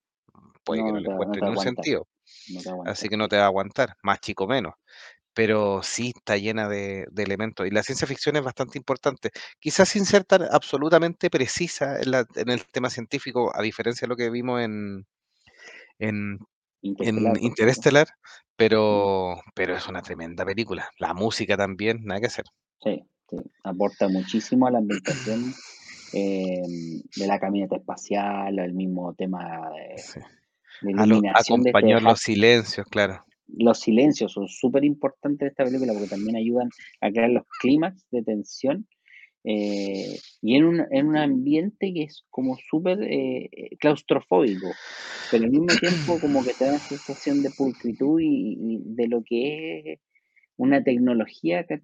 [0.64, 2.08] puede que no, no no le encuentre te ni un aguanta, sentido
[2.84, 4.74] así que no te va a aguantar, más chico menos,
[5.34, 7.66] pero sí está llena de, de elementos.
[7.66, 9.30] Y la ciencia ficción es bastante importante,
[9.60, 14.10] quizás sin ser tan absolutamente precisa en, la- en el tema científico, a diferencia de
[14.10, 15.06] lo que vimos en,
[15.98, 16.38] en,
[16.82, 18.08] en Interestelar,
[18.56, 20.90] pero, pero es una tremenda película.
[20.98, 22.44] La música también, nada que hacer.
[22.82, 25.52] Sí, sí, aporta muchísimo a la ambientación
[26.12, 26.62] eh,
[27.16, 30.20] de la camioneta espacial, el mismo tema de, Sí.
[30.82, 33.24] de A lo, iluminación de este los silencios, claro.
[33.48, 36.68] los silencios son súper importantes de esta película porque también ayudan
[37.00, 38.86] a crear los clímax de tensión
[39.44, 44.78] eh, y en un, en un ambiente que es como súper eh, eh, claustrofóbico,
[45.30, 49.08] pero al mismo tiempo como que te da una sensación de pulcritud y, y de
[49.08, 50.00] lo que es
[50.56, 51.82] una tecnología que-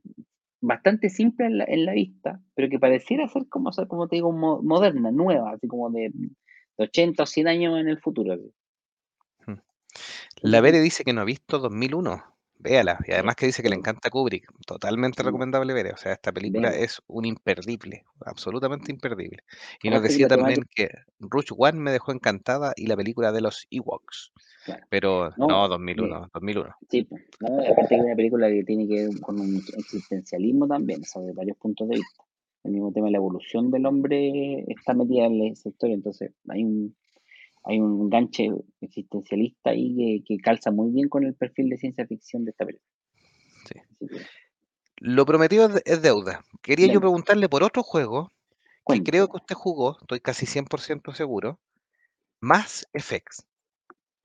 [0.61, 4.09] bastante simple en la, en la vista, pero que pareciera ser como, o sea, como
[4.09, 6.30] te digo, mo- moderna, nueva, así como de, de
[6.78, 8.32] 80 o 100 años en el futuro.
[8.34, 8.52] así.
[10.42, 12.22] La Bere dice que no ha visto 2001.
[12.59, 12.98] Véala.
[13.07, 14.50] Y Sí, además que dice que le sí, encanta Kubrick.
[14.66, 15.92] Totalmente recomendable Bere.
[15.92, 18.04] O sea, esta película es un imperdible.
[18.24, 19.38] Absolutamente imperdible.
[19.82, 20.88] Y nos decía también que
[21.20, 24.32] Rush One me dejó encantada y la película de los Ewoks.
[24.64, 26.30] claro, Pero no, no, eh, 2001.
[26.34, 26.74] 2001.
[26.90, 27.07] sí,
[27.40, 31.04] no, aparte que es una película que tiene que ver con un existencialismo también, o
[31.04, 32.24] sea, de varios puntos de vista.
[32.64, 36.64] El mismo tema de la evolución del hombre está metida en esa historia, entonces hay
[36.64, 36.96] un,
[37.67, 38.49] hay un enganche
[38.81, 42.64] existencialista ahí que, que calza muy bien con el perfil de ciencia ficción de esta
[42.64, 42.91] película.
[43.69, 44.17] Sí.
[44.99, 46.45] Lo prometido es de- es deuda.
[46.62, 48.33] Quería yo preguntarle por otro juego
[48.87, 51.59] que creo que usted jugó, estoy casi 100% seguro.
[52.41, 53.33] Mass Effect.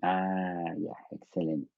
[0.02, 1.70] Ah, ya, excelente.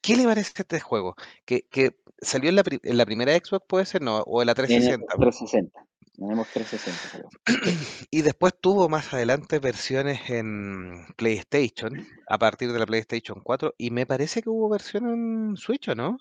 [0.00, 1.14] ¿Qué le parece este juego?
[1.44, 4.52] Que, que salió en la, en la primera Xbox, puede ser, no, o en la
[4.52, 5.86] En el 360.
[6.16, 6.16] 360.
[6.16, 7.28] Tenemos 360, creo.
[8.10, 13.90] Y después tuvo más adelante versiones en PlayStation, a partir de la PlayStation 4, y
[13.90, 16.18] me parece que hubo versión en Switch, ¿o no?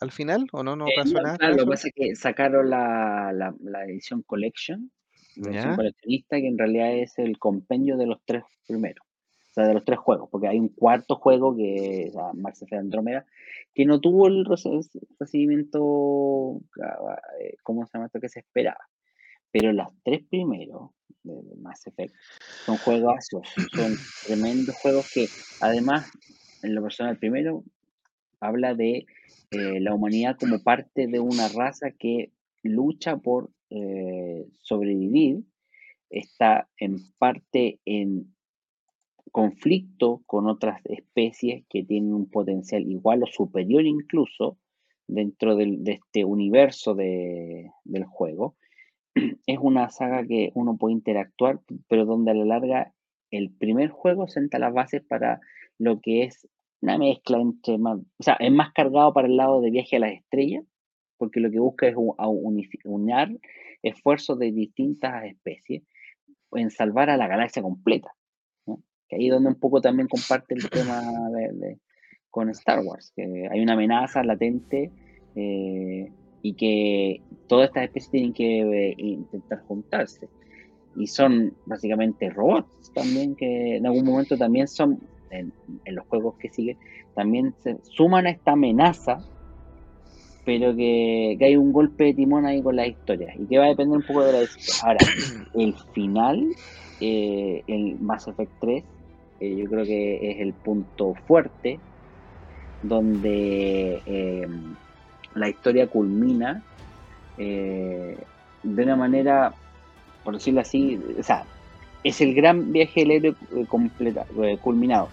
[0.00, 0.76] Al final, ¿o no?
[0.76, 3.84] ¿No Eh, pasó no, nada claro, lo que pasa es que sacaron la, la, la
[3.84, 4.90] edición Collection,
[5.36, 9.06] la edición coleccionista, que en realidad es el compendio de los tres primeros.
[9.50, 12.62] O sea, de los tres juegos, porque hay un cuarto juego que es ah, Max
[12.62, 13.26] Effect Andromeda,
[13.74, 14.46] que no tuvo el
[15.18, 18.20] recibimiento, ah, eh, ¿cómo se llama esto?
[18.20, 18.78] que se esperaba.
[19.52, 20.90] Pero los tres primeros
[21.22, 22.14] de Mass Effect
[22.64, 23.94] son juegazos, son
[24.26, 25.26] tremendos juegos que
[25.60, 26.10] además,
[26.62, 27.64] en lo personal, primero
[28.40, 29.06] habla de
[29.50, 32.32] eh, la humanidad como parte de una raza que
[32.62, 35.42] lucha por eh, sobrevivir,
[36.08, 38.34] está en parte en
[39.32, 44.58] conflicto con otras especies que tienen un potencial igual o superior incluso
[45.06, 48.56] dentro de este universo de- del juego.
[49.46, 52.92] Es una saga que uno puede interactuar, pero donde a la larga
[53.30, 55.40] el primer juego senta las bases para
[55.78, 56.48] lo que es
[56.82, 60.00] una mezcla entre más, o sea, es más cargado para el lado de viaje a
[60.00, 60.64] las estrellas,
[61.18, 63.30] porque lo que busca es u- a unifi- unar
[63.82, 65.82] esfuerzos de distintas especies
[66.52, 68.10] en salvar a la galaxia completa.
[69.08, 71.78] Que ahí es donde un poco también comparte el tema de-
[72.30, 74.90] con Star Wars, que hay una amenaza latente
[75.34, 76.10] eh,
[76.42, 80.28] y que todas estas especies tienen que eh, intentar juntarse.
[80.96, 85.52] Y son básicamente robots también, que en algún momento también son, en,
[85.84, 86.76] en los juegos que siguen,
[87.14, 89.18] también se suman a esta amenaza,
[90.44, 93.66] pero que, que hay un golpe de timón ahí con las historias y que va
[93.66, 94.88] a depender un poco de la decisión.
[94.88, 94.98] Ahora,
[95.54, 96.46] el final,
[97.00, 98.84] eh, el Mass Effect 3,
[99.40, 101.78] eh, yo creo que es el punto fuerte
[102.82, 104.46] donde eh,
[105.34, 106.62] la historia culmina
[107.38, 108.16] eh,
[108.62, 109.54] de una manera,
[110.24, 111.44] por decirlo así, o sea,
[112.04, 115.08] es el gran viaje del héroe eh, completa, eh, culminado.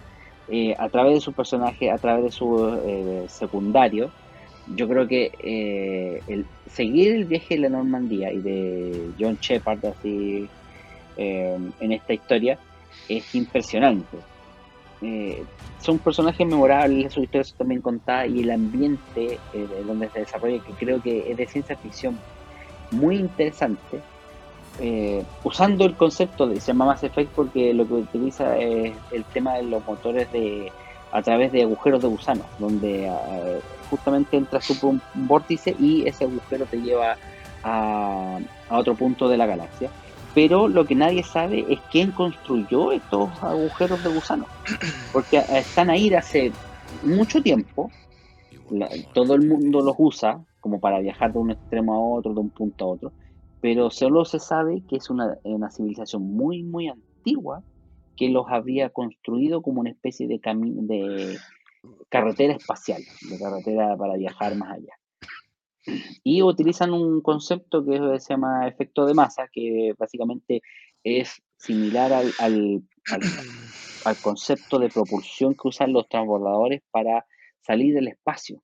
[0.50, 4.12] Eh, a través de su personaje, a través de su eh, secundario,
[4.76, 10.50] yo creo que el seguir el viaje de la Normandía y de John Shepard así
[11.16, 12.60] en esta historia
[13.08, 14.18] es impresionante.
[15.02, 15.44] Eh,
[15.80, 20.74] son personajes memorables, sus historias también contadas y el ambiente eh, donde se desarrolla, que
[20.74, 22.18] creo que es de ciencia ficción
[22.92, 24.02] muy interesante,
[24.80, 29.24] eh, usando el concepto de se llama Mass Effect porque lo que utiliza es el
[29.26, 30.72] tema de los motores de
[31.12, 36.06] a través de agujeros de gusano, donde uh, justamente entras tú por un vórtice y
[36.06, 37.18] ese agujero te lleva
[37.64, 38.40] a,
[38.70, 39.90] otro punto de la galaxia.
[40.38, 44.46] Pero lo que nadie sabe es quién construyó estos agujeros de gusano,
[45.12, 46.52] porque están ahí de hace
[47.02, 47.90] mucho tiempo,
[48.70, 52.40] la, todo el mundo los usa como para viajar de un extremo a otro, de
[52.40, 53.12] un punto a otro,
[53.62, 57.64] pero solo se sabe que es una, una civilización muy, muy antigua
[58.16, 61.38] que los habría construido como una especie de, de
[62.10, 64.94] carretera espacial, de carretera para viajar más allá.
[66.24, 70.62] Y utilizan un concepto que se llama efecto de masa, que básicamente
[71.04, 72.84] es similar al, al,
[74.06, 77.26] al, concepto de propulsión que usan los transbordadores para
[77.62, 78.62] salir del espacio.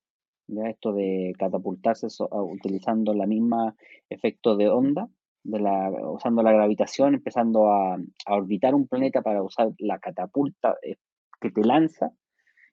[0.48, 0.70] ¿ya?
[0.70, 3.76] Esto de catapultarse so, utilizando la misma
[4.10, 5.08] efecto de onda,
[5.44, 10.78] de la, usando la gravitación, empezando a, a, orbitar un planeta para usar la catapulta
[10.82, 10.96] eh,
[11.40, 12.12] que te lanza.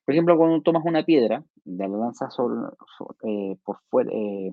[0.05, 2.59] Por ejemplo, cuando tomas una piedra, la lanzas sobre,
[2.97, 4.51] sobre, eh, por fuera, eh,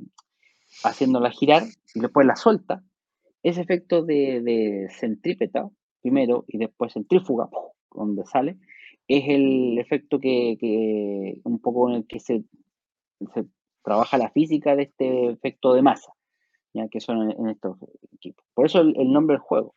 [0.85, 2.83] haciéndola girar y después la suelta,
[3.43, 5.69] ese efecto de, centrípeta
[6.01, 7.49] primero y después centrífuga,
[7.91, 8.59] donde sale,
[9.07, 12.45] es el efecto que, un poco en el que se,
[13.83, 16.13] trabaja la física de este efecto de masa,
[16.75, 17.79] ya que son en, estos
[18.13, 18.45] equipos.
[18.55, 19.75] Por eso el, nombre del juego.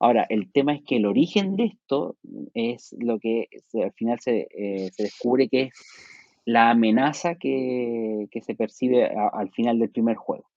[0.00, 2.16] Ahora, el tema es que el origen de esto
[2.54, 5.72] es lo que se, al final se, eh, se, descubre que es
[6.46, 10.48] la amenaza que, que se percibe a, al final del primer juego.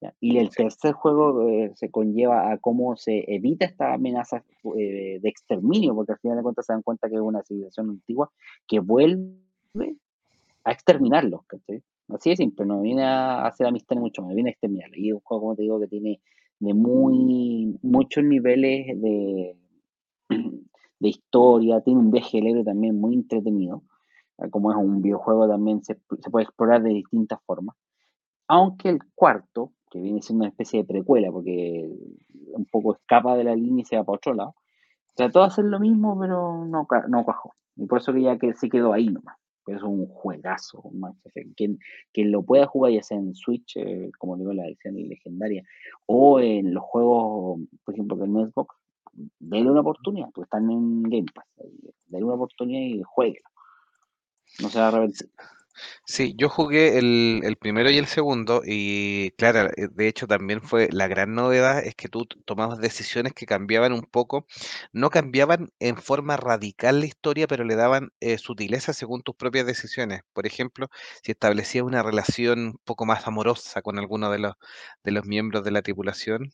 [0.00, 0.14] ¿ya?
[0.20, 4.44] Y el tercer juego eh, se conlleva a cómo se evita esta amenaza
[4.78, 7.90] eh, de exterminio, porque al final de cuentas se dan cuenta que es una civilización
[7.90, 8.30] antigua
[8.68, 9.96] que vuelve
[10.62, 11.44] a exterminarlos.
[11.48, 11.82] ¿cachai?
[12.08, 14.96] Así de simple, no viene a hacer amistad ni mucho más, viene a exterminarlos.
[14.96, 16.20] Y es un juego, como te digo, que tiene
[16.58, 19.56] de muy muchos niveles de,
[20.98, 23.82] de historia, tiene un viaje también muy entretenido.
[24.50, 27.76] Como es un videojuego, también se, se puede explorar de distintas formas.
[28.48, 31.90] Aunque el cuarto, que viene siendo una especie de precuela, porque
[32.52, 34.54] un poco escapa de la línea y se va para otro lado,
[35.14, 37.54] trató de hacer lo mismo, pero no, no cuajó.
[37.76, 39.36] Y por eso que ya que se quedó ahí nomás.
[39.66, 40.82] Es un juegazo.
[41.56, 41.78] Quien,
[42.12, 45.64] quien lo pueda jugar, ya sea en Switch, eh, como digo, la edición legendaria,
[46.06, 48.76] o en los juegos, por ejemplo, del Xbox,
[49.38, 51.46] denle una oportunidad, porque están en Game Pass.
[52.06, 53.48] Denle una oportunidad y jueguenlo.
[54.62, 55.30] No se va a arrepentir.
[56.04, 60.62] Sí, yo jugué el, el primero y el segundo y claro, eh, de hecho también
[60.62, 64.46] fue la gran novedad es que tú tomabas decisiones que cambiaban un poco,
[64.92, 69.66] no cambiaban en forma radical la historia, pero le daban eh, sutileza según tus propias
[69.66, 70.22] decisiones.
[70.32, 70.88] Por ejemplo,
[71.22, 74.54] si establecías una relación un poco más amorosa con alguno de los,
[75.04, 76.52] de los miembros de la tripulación,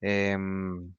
[0.00, 0.94] em,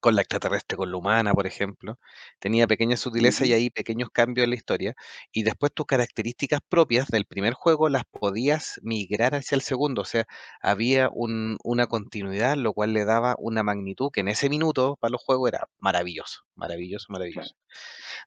[0.00, 1.98] con la extraterrestre, con la humana, por ejemplo.
[2.38, 4.94] Tenía pequeñas sutilezas y ahí pequeños cambios en la historia.
[5.32, 10.02] Y después tus características propias del primer juego las podías migrar hacia el segundo.
[10.02, 10.24] O sea,
[10.60, 15.12] había un- una continuidad, lo cual le daba una magnitud que en ese minuto para
[15.12, 17.54] los juegos era maravilloso, maravilloso, maravilloso.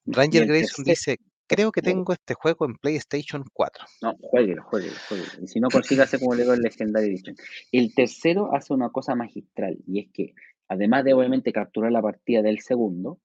[0.06, 3.86] Ranger Grayson dice, creo que tengo este juego en PlayStation 4.
[4.02, 5.32] No, jueguelo, jueguelo, jueguelo.
[5.42, 7.36] Y si no consígase como le digo el Legendary Edition.
[7.72, 10.34] El tercero hace una cosa magistral y es que,
[10.68, 13.20] además de obviamente capturar la partida del segundo,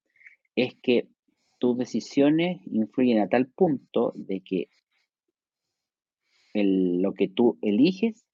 [0.54, 1.08] es que
[1.58, 4.68] tus decisiones influyen a tal punto de que
[6.54, 8.24] lo que tú eliges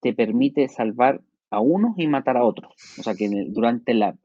[0.00, 1.20] te permite salvar
[1.50, 2.72] a unos y matar a otros.
[2.98, 4.16] O sea, que durante la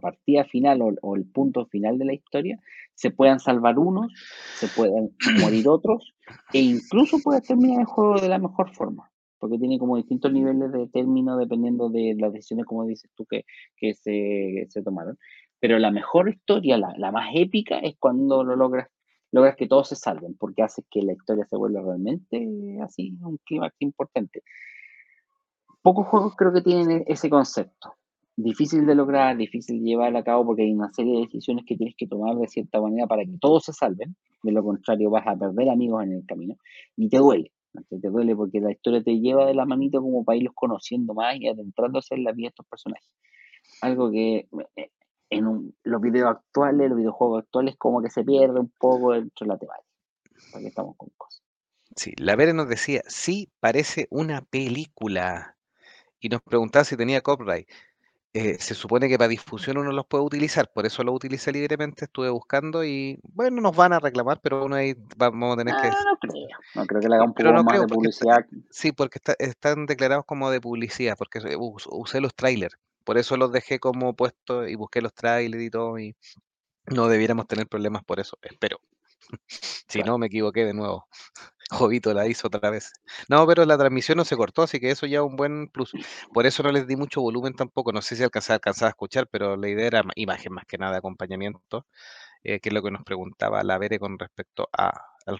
[0.00, 2.58] partida final o, o el punto final de la historia
[2.94, 4.12] se puedan salvar unos,
[4.56, 6.14] se puedan morir otros
[6.52, 9.09] e incluso puedes terminar el juego de la mejor forma.
[9.40, 13.44] Porque tiene como distintos niveles de término dependiendo de las decisiones, como dices tú, que,
[13.76, 15.18] que se, se tomaron.
[15.58, 18.88] Pero la mejor historia, la, la más épica, es cuando lo logras,
[19.32, 23.38] logras que todos se salven, porque hace que la historia se vuelva realmente así, un
[23.44, 24.42] clímax importante.
[25.82, 27.94] Pocos juegos creo que tienen e- ese concepto.
[28.36, 31.76] Difícil de lograr, difícil de llevar a cabo porque hay una serie de decisiones que
[31.76, 34.16] tienes que tomar de cierta manera para que todos se salven.
[34.42, 36.56] De lo contrario, vas a perder amigos en el camino
[36.96, 37.52] y te duele.
[37.72, 41.36] Te duele porque la historia te lleva de la manito como para irlos conociendo más
[41.36, 43.08] y adentrándose en la vida de estos personajes.
[43.80, 44.90] Algo que eh,
[45.30, 49.52] en los videos actuales, los videojuegos actuales, como que se pierde un poco dentro de
[49.52, 49.88] la temática.
[50.52, 51.42] Porque estamos con cosas.
[51.96, 55.56] Sí, la Vere nos decía, sí, parece una película.
[56.18, 57.68] Y nos preguntaba si tenía copyright.
[58.32, 62.04] Eh, se supone que para difusión uno los puede utilizar, por eso lo utilicé libremente,
[62.04, 65.88] estuve buscando y bueno, nos van a reclamar, pero uno ahí vamos a tener que...
[65.88, 66.48] Ah, no creo.
[66.76, 68.46] No creo que le haga un poco no más creo de está- publicidad.
[68.70, 73.36] sí, porque está- están declarados como de publicidad, porque us- usé los trailers, por eso
[73.36, 76.14] los dejé como puestos y busqué los trailers y todo y
[76.86, 78.78] no debiéramos tener problemas por eso, espero.
[79.48, 80.12] Si Claro.
[80.12, 81.08] no, me equivoqué de nuevo.
[81.70, 82.92] Jovito la hizo otra vez.
[83.28, 85.96] No, pero la transmisión no se cortó, así que eso ya es un buen plus.
[86.32, 87.92] Por eso no les di mucho volumen tampoco.
[87.92, 90.78] No sé si alcanzaba, alcanzaba a escuchar, pero la idea era ma- imagen más que
[90.78, 91.86] nada, acompañamiento,
[92.44, 94.90] eh, que es lo que nos preguntaba la Bere con respecto a,
[95.26, 95.38] al.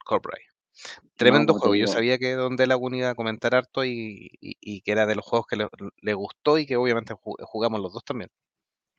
[1.20, 1.74] No, Tremendo te juego.
[1.76, 5.14] Yo sabía que Don Laguna iba a comentar harto y, y- y que era de
[5.14, 5.68] los juegos que le,
[6.02, 8.30] le gustó y que obviamente ju- jugamos los dos también.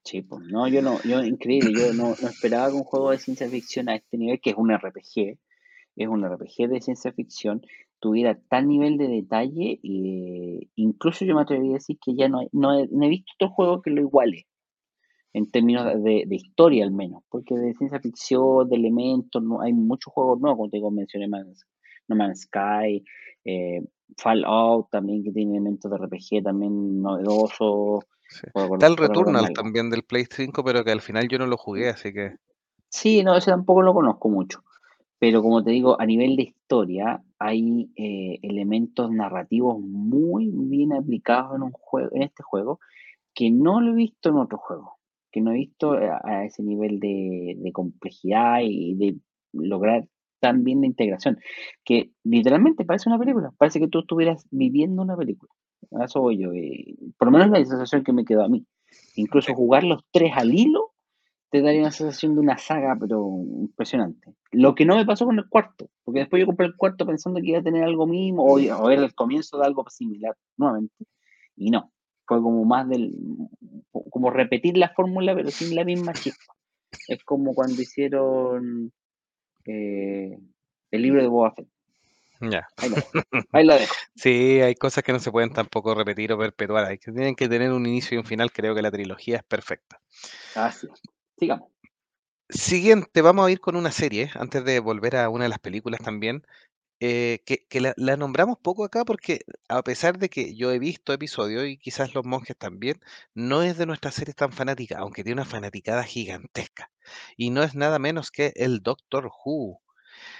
[0.03, 3.19] sí, pues, no, yo no, yo increíble, yo no, no esperaba que un juego de
[3.19, 5.37] ciencia ficción a este nivel, que es un RPG,
[5.95, 7.61] es un RPG de ciencia ficción,
[7.99, 12.39] tuviera tal nivel de detalle, y incluso yo me atrevería a decir que ya no,
[12.39, 14.47] hay- no, he, no he visto otro juego que lo iguale,
[15.33, 19.73] en términos de, de historia al menos, porque de ciencia ficción, de elementos, no, hay
[19.73, 21.65] muchos juegos nuevos, como te digo, mencioné Man's-
[22.07, 23.03] No Man's Sky,
[23.45, 23.81] eh,
[24.17, 28.47] Fallout también, que tiene elementos de RPG también novedosos, Sí.
[28.47, 31.89] Está el Returnal también del Play 5, pero que al final yo no lo jugué,
[31.89, 32.37] así que
[32.89, 34.63] Sí, no, ese tampoco lo conozco mucho.
[35.21, 41.55] Pero como te digo, a nivel de historia, hay eh, elementos narrativos muy bien aplicados
[41.55, 42.79] en un juego, en este juego,
[43.35, 44.97] que no lo he visto en otro juego,
[45.31, 49.17] que no he visto a, a ese nivel de, de complejidad y de
[49.53, 50.07] lograr
[50.39, 51.37] tan bien la integración,
[51.85, 55.51] que literalmente parece una película, parece que tú estuvieras viviendo una película.
[56.03, 58.65] Eso voy yo, y por lo menos la sensación que me quedó a mí.
[59.15, 60.90] Incluso jugar los tres al hilo
[61.51, 64.33] te daría una sensación de una saga, pero impresionante.
[64.51, 67.41] Lo que no me pasó con el cuarto, porque después yo compré el cuarto pensando
[67.41, 71.05] que iba a tener algo mismo, o, o era el comienzo de algo similar nuevamente,
[71.57, 71.91] y no.
[72.25, 73.13] Fue como más del.
[73.91, 76.53] como repetir la fórmula, pero sin la misma chispa.
[77.09, 78.93] Es como cuando hicieron
[79.65, 80.37] eh,
[80.91, 81.67] el libro de Boba Fett.
[82.39, 82.65] ya.
[82.77, 83.11] Ahí la dejo.
[83.51, 83.93] Ahí la dejo.
[84.15, 87.49] Sí, hay cosas que no se pueden tampoco repetir o perpetuar, hay que tienen que
[87.49, 89.99] tener un inicio y un final, creo que la trilogía es perfecta.
[90.55, 91.01] Así es.
[91.41, 91.71] Sigamos.
[92.49, 96.01] Siguiente, vamos a ir con una serie, antes de volver a una de las películas
[96.01, 96.43] también,
[96.99, 100.79] eh, que, que la, la nombramos poco acá porque a pesar de que yo he
[100.79, 102.99] visto episodios y quizás los monjes también,
[103.33, 106.91] no es de nuestras series tan fanáticas, aunque tiene una fanaticada gigantesca.
[107.37, 109.81] Y no es nada menos que el Doctor Who.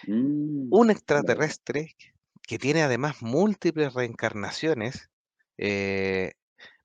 [0.08, 1.95] Mm, Un extraterrestre
[2.43, 5.10] que tiene además múltiples reencarnaciones,
[5.58, 6.34] eh,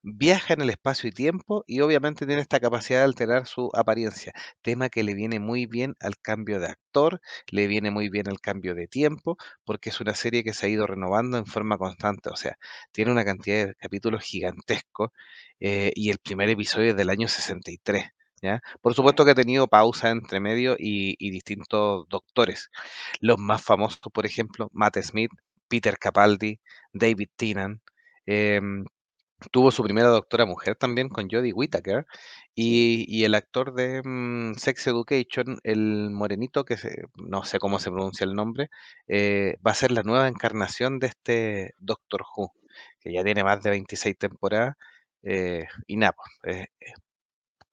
[0.08, 4.32] viaja en el espacio y tiempo y obviamente tiene esta capacidad de alterar su apariencia,
[4.62, 8.40] tema que le viene muy bien al cambio de actor, le viene muy bien al
[8.40, 12.30] cambio de tiempo, porque es una serie que se ha ido renovando en forma constante,
[12.30, 12.56] o sea,
[12.92, 15.10] tiene una cantidad de capítulos gigantescos
[15.60, 18.06] eh, y el primer episodio es del año 63.
[18.42, 18.60] ¿Ya?
[18.82, 22.70] Por supuesto que ha tenido pausa entre medio y, distintos doctores.
[23.20, 25.30] Los más famosos, por ejemplo, Matt Smith,
[25.68, 26.60] Peter Capaldi,
[26.92, 27.80] David Tennant,
[28.26, 28.84] em,
[29.52, 32.06] Tuvo su primera doctora mujer también con Jodie Whittaker
[32.54, 37.90] y, el actor de mm, Sex Education, el morenito, que se- no sé cómo se
[37.90, 38.70] pronuncia el nombre,
[39.08, 42.52] eh, va a ser la nueva encarnación de este Doctor Who,
[43.00, 44.74] que ya tiene más de 26 temporadas.
[45.22, 46.66] eh, y nada, pues,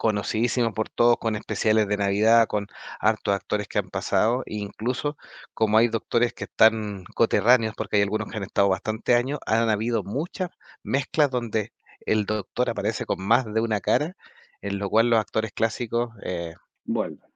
[0.03, 2.67] conocidísimo por todos, con especiales de Navidad, con
[2.99, 5.17] hartos actores que han pasado, e incluso
[5.53, 9.69] como hay doctores que están coterráneos, porque hay algunos que han estado bastante años, han
[9.69, 10.49] habido muchas
[10.83, 11.73] mezclas donde
[12.05, 14.15] el doctor aparece con más de una cara,
[14.61, 16.55] en lo cual los actores clásicos, eh.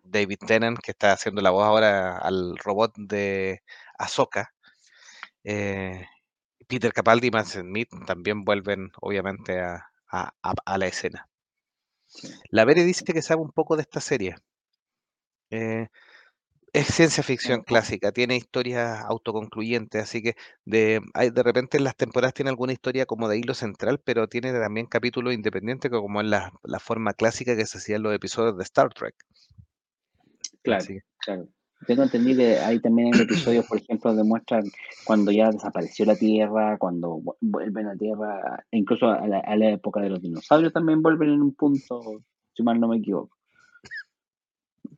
[0.04, 3.62] David Tennant, que está haciendo la voz ahora al robot de
[4.00, 4.54] Ahsoka,
[5.44, 6.06] eh,
[6.68, 11.30] Peter Capaldi y Matt Smith también vuelven obviamente a, a- a- a la escena.
[12.50, 14.36] La Bere dice que sabe un poco de esta serie.
[15.50, 15.88] Eh,
[16.74, 20.36] es ciencia ficción clásica, tiene historias autoconcluyentes, así que
[20.66, 24.28] de, hay, de repente en las temporadas tiene alguna historia como de hilo central, pero
[24.28, 28.58] tiene también capítulos independientes, como en la, la forma clásica que se hacían los episodios
[28.58, 29.16] de Star Trek.
[30.62, 31.48] Claro, que, claro.
[31.86, 34.72] Tengo entendido que hay también hay episodios, por ejemplo, demuestran
[35.06, 39.40] cuando ya desapareció la Tierra, cuando vu- vuelven a la Tierra, e incluso a la,
[39.40, 42.24] a la época de los dinosaurios también vuelven en un punto,
[42.54, 43.38] si mal no me equivoco.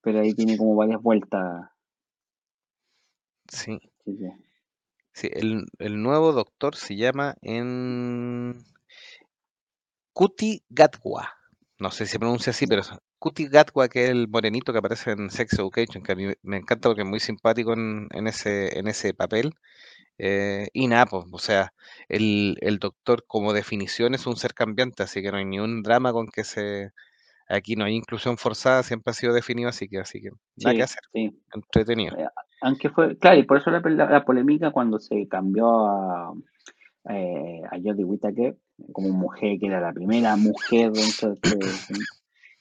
[0.01, 1.69] Pero ahí tiene como varias vueltas.
[3.47, 4.32] sí, Sí, sí.
[5.13, 8.57] sí, el, el nuevo doctor se llama en
[10.13, 11.30] Kuti Gatwa.
[11.77, 12.82] No sé si se pronuncia así, pero
[13.20, 16.26] es Kuti Gatwa, que es el morenito que aparece en Sex Education, que a mí
[16.43, 19.53] me- encanta porque es muy simpático en, en ese, en ese papel.
[20.17, 21.74] Eh, y nada, pues, o sea,
[22.09, 25.84] el, el doctor como definición es un ser cambiante, así que no hay ni un
[25.84, 26.91] drama con que se...
[27.49, 30.78] Aquí no hay inclusión forzada, siempre ha sido definido así que, así que nada que
[30.78, 31.41] Sí, hacer, sí.
[31.53, 32.17] entretenido.
[32.17, 32.28] Eh,
[32.61, 36.34] aunque fue, claro, y por eso la, la- la polémica cuando se cambió a,
[37.09, 38.57] eh, a Jodie Whittaker
[38.93, 41.95] como mujer, que era la primera mujer dentro de este...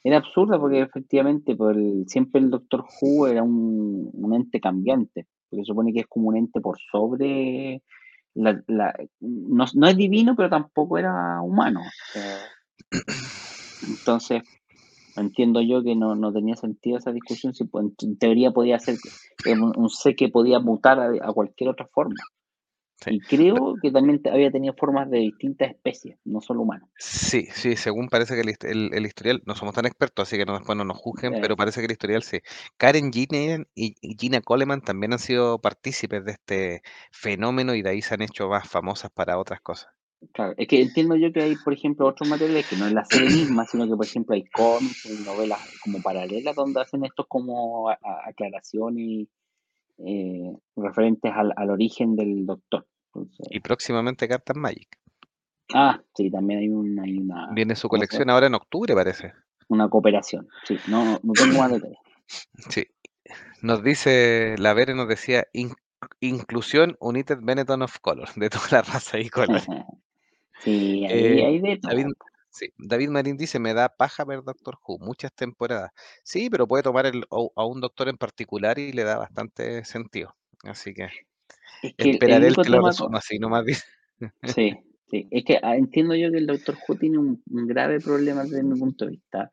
[0.05, 1.76] Era absurda porque efectivamente por
[2.07, 6.61] siempre el Doctor Who era un, ente cambiante, porque supone que es como un ente
[6.61, 7.82] por sobre...
[8.34, 11.80] La, la- no, no es divino, pero tampoco era humano.
[13.88, 14.42] entonces,
[15.16, 17.68] entiendo yo que no, no tenía sentido esa discusión, si
[18.03, 18.96] en teoría podía ser
[19.46, 22.14] un, un ser que podía mutar a cualquier otra forma.
[23.05, 23.11] Sí.
[23.11, 26.90] Y creo que también había tenido formas de distintas especies, no solo humanos.
[27.01, 30.44] Sí, sí, según parece que el, el- el historial, no somos tan expertos, así que
[30.44, 32.40] no, después no nos juzguen, pero parece que el historial sí.
[32.76, 36.82] Karen Gillian y, y Gina Coleman también han sido partícipes de este
[37.12, 39.92] fenómeno y de ahí se han hecho más famosas para otras cosas.
[40.32, 43.05] claro, es que entiendo yo que hay, por ejemplo, otros materiales que no es la
[43.05, 47.90] serie misma, sino que, por ejemplo, hay cómics novelas como paralelas donde hacen estos como
[47.90, 49.28] aclaraciones
[49.99, 52.86] eh, referentes al, al origen del doctor.
[53.14, 54.88] Entonces, Y próximamente Cartas Magic.
[55.74, 59.32] ah, sí, también hay, un, hay una, Viene su colección ahora en octubre, parece.
[59.68, 60.49] Una cooperación.
[60.64, 61.99] Sí, no, no tengo más detalles.
[62.70, 62.86] Sí.
[63.62, 65.72] Nos dice, la Vere nos decía, "In-
[66.20, 69.66] inclusión United Benetton of Color, de toda la raza y colores.
[70.62, 72.07] sí, ahí Eh, hay de David.
[72.51, 75.90] Sí, David Marín dice, me da paja ver Doctor Who, muchas temporadas.
[76.22, 79.84] Sí, pero puede tomar el- o- a un doctor en particular y le da bastante
[79.84, 80.34] sentido.
[80.64, 81.05] Así que
[81.82, 83.84] Es que el, el esperaré el único que lo tema con, resuma así, nomás dice.
[84.59, 84.76] Sí,
[85.11, 85.28] sí.
[85.30, 88.62] Es que ah, entiendo yo que el Doctor Who tiene un, un grave problema desde
[88.62, 89.53] mi punto de vista,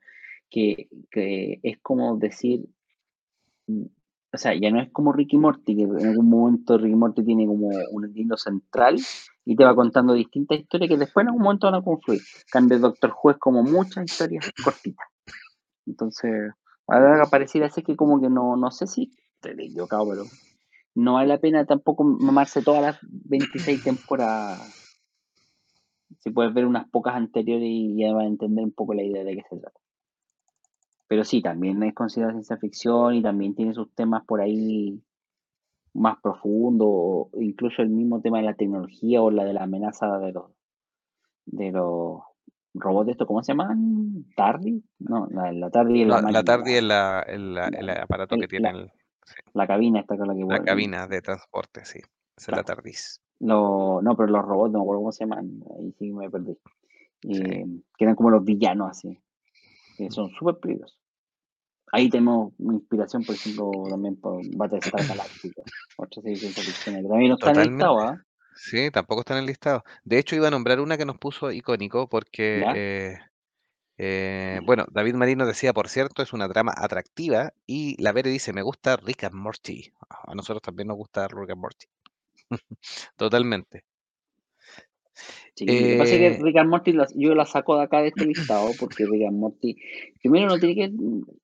[0.49, 2.65] que, que es como decir,
[3.67, 3.85] mm,
[4.33, 7.45] o sea, ya no es como Ricky Morty, que en algún momento Ricky Morty tiene
[7.45, 8.99] como un hilo central
[9.45, 12.21] y te va contando distintas historias que después en algún momento van a confluir.
[12.51, 15.07] Cambio, Doctor es como muchas historias cortitas.
[15.85, 16.51] Entonces,
[16.87, 20.23] ahora pareciera ser que como que no, no sé si estoy equivocado, pero
[20.95, 24.85] no vale la pena tampoco mamarse todas las 26 temporadas
[26.19, 29.23] si puedes ver unas pocas anteriores y ya vas a entender un poco la idea
[29.23, 29.79] de qué se trata.
[31.07, 34.99] Pero sí, también es considerada ciencia ficción y también tiene sus temas por ahí
[35.95, 40.17] más profundos, o incluso el mismo tema de la tecnología o la de la amenaza
[40.19, 40.51] de los
[41.45, 42.21] de los
[42.73, 44.25] robots estos, ¿cómo se llaman?
[44.35, 44.83] ¿Tardi?
[44.99, 48.73] No, la, la Tardi es la la la, es la, el, el aparato que tiene
[48.73, 48.91] la- el...
[49.25, 49.35] Sí.
[49.53, 51.99] La cabina esta con la que La cabina de transporte, sí.
[52.37, 52.61] Es la.
[52.63, 53.21] TARDIS.
[53.39, 55.63] Lo, no, pero los robots, no me acuerdo cómo se llaman.
[55.79, 56.55] Ahí sí me perdí.
[57.23, 57.41] Sí.
[57.41, 57.65] Eh,
[57.97, 59.17] que eran como los villanos así.
[59.97, 60.99] Que son súper peligrosos.
[61.95, 65.63] Ahí tenemos inspiración, por ejemplo, también por Battlestar Galactica.
[65.95, 66.95] Otra serie de ficción.
[66.97, 68.21] que También no está en el listado, ¿ah?
[68.55, 69.83] Sí, tampoco está en el listado.
[70.03, 73.17] De hecho, iba a nombrar una que nos puso icónico porque, eh,
[73.97, 78.51] eh, bueno, David Marino decía, por cierto, es una trama atractiva y la Vere dice,
[78.51, 79.93] me gusta Rick and Morty.
[80.09, 81.85] A nosotros también nos gusta Rick and Morty.
[83.15, 83.85] Totalmente.
[85.55, 88.01] Sí, lo que pasa es que Eh, Rick and Morty yo la saco de acá
[88.01, 89.77] de este listado porque Rick and Morty,
[90.21, 90.93] primero no tiene que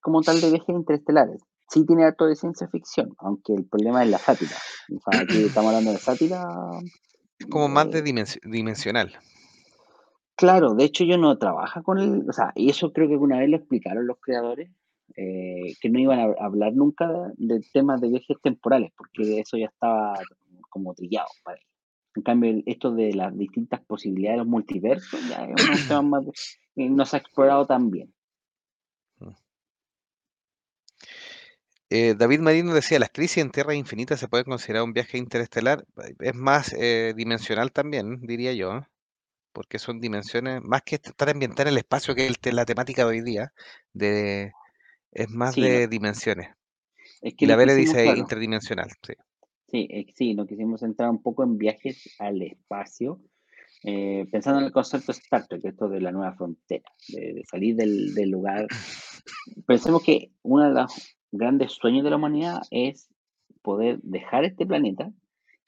[0.02, 1.42] como tal de viajes interestelares.
[1.70, 4.58] Sí tiene acto de ciencia ficción, aunque el problema es la sátira.
[4.94, 6.44] O sea, aquí estamos hablando de sátira.
[7.40, 9.14] es como más de eh, dimensi- dimensional.
[10.36, 13.40] claro, de hecho yo no trabaja con el, o sea, y eso creo que una
[13.40, 14.70] vez lo explicaron los creadores,
[15.16, 17.08] eh, que no iban a hablar nunca
[17.38, 20.14] de temas de viajes temporales, porque eso ya estaba
[20.70, 21.71] como trillado para ellos.
[22.16, 26.26] En cambio, esto de las distintas posibilidades de los multiversos ya es un tema más,
[26.76, 28.14] eh, no se ha explorado tan bien.
[31.90, 35.86] Eh, David Marino decía, las crisis en Tierra Infinita se puede considerar un viaje interestelar.
[36.20, 38.88] Es más eh, dimensional también, diría yo, ¿eh?
[39.52, 43.10] porque son dimensiones, más que estar ambientada en el espacio, que es la temática de
[43.10, 43.54] hoy día,
[43.94, 44.54] de,
[45.12, 46.50] es más Sí, de dimensiones.
[47.22, 49.14] es Y que la nos Vere quisimos, dice claro, interdimensional, sí.
[49.72, 53.22] Sí, eh, sí, nos quisimos centrar un poco en viajes al espacio,
[53.84, 57.76] eh, pensando en el concepto Star Trek, esto de la nueva frontera, de, de salir
[57.76, 58.68] del, del lugar.
[59.66, 63.10] Pensemos que uno de los grandes sueños de la humanidad es
[63.62, 65.12] poder dejar este planeta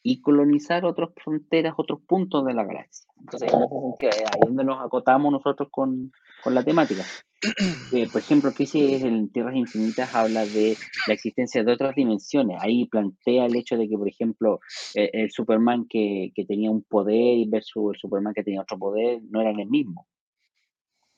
[0.05, 3.09] y colonizar otras fronteras, otros puntos de la galaxia.
[3.21, 6.11] Entonces, en ese sentido, es ahí donde nos acotamos nosotros con,
[6.43, 7.03] con la temática.
[7.91, 10.75] Eh, por ejemplo, Crisis en Tierras Infinitas habla de
[11.07, 12.57] la existencia de otras dimensiones.
[12.59, 14.59] Ahí plantea el hecho de que, por ejemplo,
[14.95, 19.21] eh, el Superman que, que tenía un poder versus el Superman que tenía otro poder
[19.29, 20.07] no eran el mismo.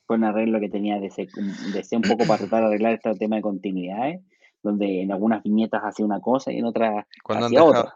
[0.07, 3.37] Fue un arreglo que tenía de ser un poco para tratar de arreglar este tema
[3.37, 4.21] de continuidades,
[4.61, 7.95] donde en algunas viñetas hacía una cosa y en otras hacía otra.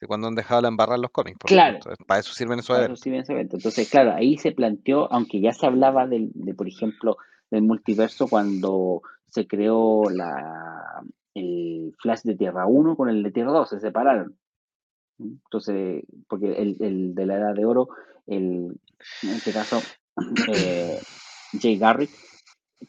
[0.00, 1.78] Sí, cuando han dejado la embarrar los cómics, Claro.
[2.06, 3.24] Para eso sirven esos Para eso eventos.
[3.24, 3.56] ese evento.
[3.56, 7.16] Entonces, claro, ahí se planteó, aunque ya se hablaba del, de, por ejemplo,
[7.50, 11.02] del multiverso cuando se creó la,
[11.34, 14.36] el Flash de Tierra 1 con el de Tierra 2, se separaron.
[15.18, 17.88] Entonces, porque el, el de la Edad de Oro,
[18.26, 18.80] el,
[19.22, 19.80] en este caso,
[20.54, 20.98] eh,
[21.60, 22.10] Jay Garrick,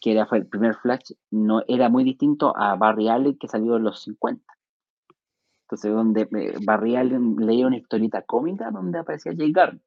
[0.02, 3.78] que era, fue el primer Flash, no, era muy distinto a Barry Allen que salió
[3.78, 4.44] en los 50.
[5.66, 6.28] Entonces, donde
[6.64, 9.82] Barry Allen leía una historieta cómica donde aparecía Jay Garrick.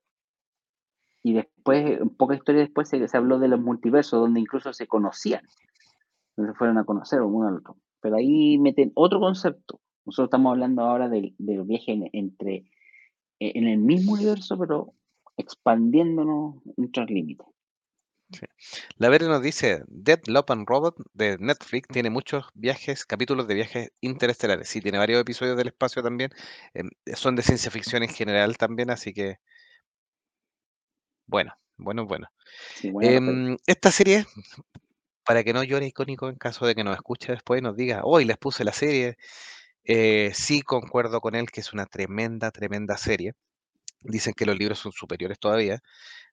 [1.22, 5.42] Y después, poca historia después, se, se, habló de los multiversos, donde incluso se conocían.
[6.34, 7.76] Se fueron a conocer uno al otro.
[8.00, 9.80] Pero ahí meten otro concepto.
[10.04, 12.64] Nosotros estamos hablando ahora del, del viaje en, entre,
[13.38, 14.94] en el mismo universo, pero
[15.36, 17.46] expandiéndonos nuestros límites.
[18.30, 18.46] Sí.
[18.96, 23.54] La Vere nos dice, Dead Love and Robot de Netflix tiene muchos viajes, capítulos de
[23.54, 24.68] viajes interestelares.
[24.68, 26.30] Sí, tiene varios episodios del espacio también.
[26.74, 26.82] Eh,
[27.14, 29.38] son de ciencia ficción en general también, así que
[31.28, 32.26] bueno, bueno, bueno.
[32.74, 34.24] Sí, eh, esta serie,
[35.24, 38.00] para que no llore icónico en caso de que nos escuche después y nos diga,
[38.02, 39.18] hoy les puse la serie,
[39.84, 43.34] eh, sí concuerdo con él que es una tremenda, tremenda serie.
[44.00, 45.80] Dicen que los libros son superiores todavía.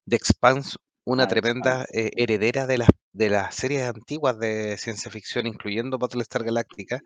[0.08, 5.48] The Expanse, una tremenda eh, heredera de las, de las series antiguas de ciencia ficción,
[5.48, 7.02] incluyendo Battlestar Galactica,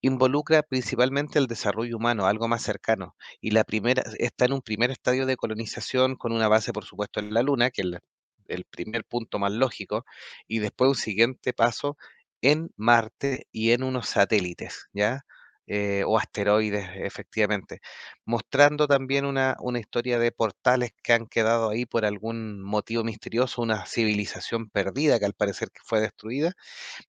[0.00, 3.16] involucra principalmente el desarrollo humano, algo más cercano.
[3.40, 7.20] Y la primera está en un primer estadio de colonización con una base, por supuesto,
[7.20, 8.00] en la Luna, que es el,
[8.48, 10.04] el primer punto más lógico,
[10.48, 11.96] y después un siguiente paso
[12.42, 15.22] en Marte y en unos satélites, ¿ya?
[15.70, 17.80] Eh, o asteroides, efectivamente,
[18.24, 23.60] mostrando también una, una, historia de portales que han quedado ahí por algún motivo misterioso,
[23.60, 26.54] una civilización perdida que al parecer fue destruida,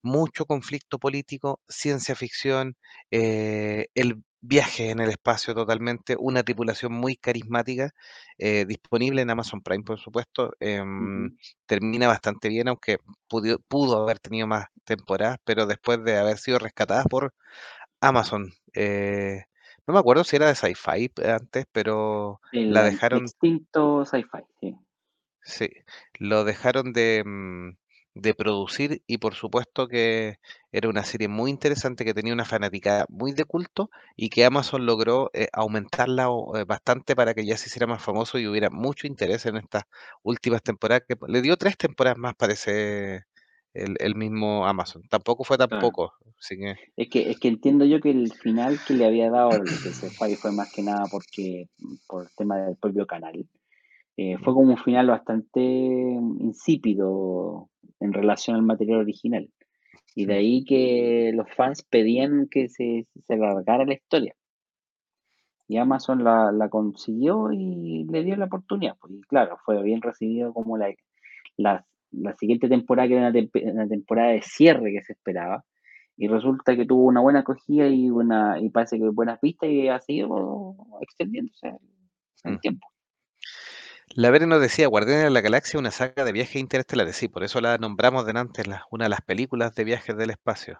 [0.02, 2.76] mucho conflicto político, ciencia ficción,
[3.12, 7.92] eh, el viaje en el espacio totalmente, una tripulación muy carismática,
[8.38, 11.38] eh, disponible en Amazon Prime, por supuesto, eh, -huh.
[11.66, 12.98] termina bastante bien, aunque
[13.28, 17.34] pudo, pudo haber tenido más temporadas, pero después de haber sido rescatada por
[18.02, 18.52] Amazon.
[18.74, 19.44] Eh,
[19.88, 23.24] no me acuerdo si era de Sci-Fi antes, pero El la dejaron.
[23.24, 24.78] Extinto Sci-Fi, sí.
[25.42, 25.70] Sí,
[26.20, 27.78] lo dejaron de, mm,
[28.14, 30.38] de, producir y por supuesto que
[30.72, 34.86] era una serie muy interesante que tenía una fanática muy de culto y que Amazon
[34.86, 39.08] logró eh, aumentarla eh, bastante para que ya se hiciera más famoso y hubiera mucho
[39.08, 39.84] interés en estas
[40.24, 41.04] últimas temporadas.
[41.08, 43.24] Que le dio tres temporadas más, parece,
[43.86, 45.02] el el mismo Amazon.
[45.10, 45.68] Tampoco fue Claro.
[45.82, 49.30] tampoco, así que Es que es que entiendo yo que el final que le había
[49.32, 51.68] dado, el que se fue fue más que nada porque
[52.08, 53.48] por el tema del propio canal,
[54.18, 57.70] eh, fue mm, como un final bastante insípido
[58.00, 59.50] en relación al material original.
[60.16, 64.36] Y de mm, ahí que los fans pedían que se se alargara la historia.
[65.70, 70.02] Y Amazon la la consiguió y le dio la oportunidad, pues, y claro, fue bien
[70.02, 70.94] recibido como la
[71.58, 75.64] la la siguiente temporada, que era una una temporada de cierre que se esperaba,
[76.18, 79.88] y resulta que tuvo una buena acogida y buena y parece que buenas vistas y
[79.88, 81.80] ha seguido extendiéndose en
[82.44, 82.60] el mm.
[82.60, 82.88] tiempo.
[84.16, 87.16] La Vere nos decía, Guardianes de la Galaxia, una saga de viajes interestelares.
[87.16, 90.80] Sí, por eso la nombramos delante, la una de las películas de viajes del espacio.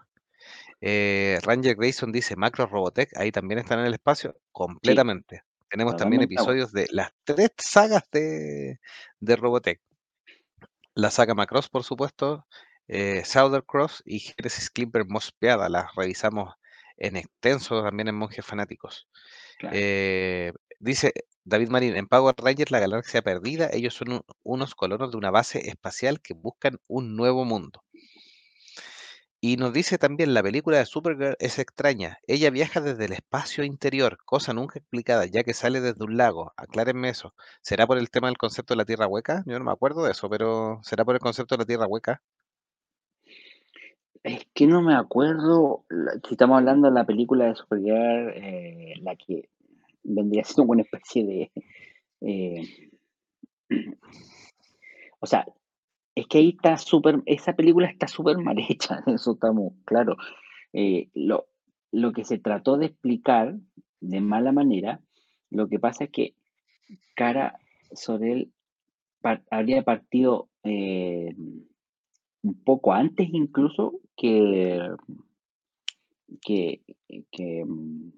[0.82, 5.42] Eh, Ranger Grayson dice, Macro Robotech, ahí también están en el espacio, Sí, completamente.
[5.70, 8.80] Tenemos también episodios de las 3 sagas de
[9.20, 9.80] de Robotech.
[10.94, 12.46] La saga Macross, por supuesto,
[12.88, 16.54] eh, Southern Cross y Genesis Clipper Mospeada, las revisamos
[16.96, 19.08] en extenso también en Monjes Fanáticos.
[19.58, 19.76] Claro.
[19.78, 21.12] Eh, dice
[21.44, 25.68] David Marín, en Power Rangers, la galaxia perdida, ellos son unos colonos de una base
[25.68, 27.82] espacial que buscan un nuevo mundo.
[29.42, 32.18] Y nos dice también, la película de Supergirl es extraña.
[32.26, 36.52] Ella viaja desde el espacio interior, cosa nunca explicada, ya que sale desde un lago.
[36.58, 37.34] Aclárenme eso.
[37.62, 39.42] ¿Será por el tema del concepto de la Tierra hueca?
[39.46, 42.20] Yo no me acuerdo de eso, pero ¿será por el concepto de la Tierra hueca?
[44.22, 45.86] Es que no me acuerdo,
[46.28, 49.48] si estamos hablando de la película de Supergirl, eh, la que
[50.02, 51.52] vendría siendo una especie de,
[52.20, 52.90] eh,
[55.20, 55.46] o sea,
[56.14, 60.16] es que ahí está súper esa película está súper mal hecha, eso estamos claro.
[60.72, 61.46] Eh, lo
[61.92, 63.56] lo que se trató de explicar
[64.00, 65.00] de mala manera,
[65.50, 66.34] lo que pasa es que
[67.14, 67.58] Kara
[67.94, 68.52] Zor-El
[69.20, 71.34] par habría partido, eh,
[72.42, 74.88] un poco antes incluso que
[76.42, 76.80] que
[77.32, 78.12] que, mm,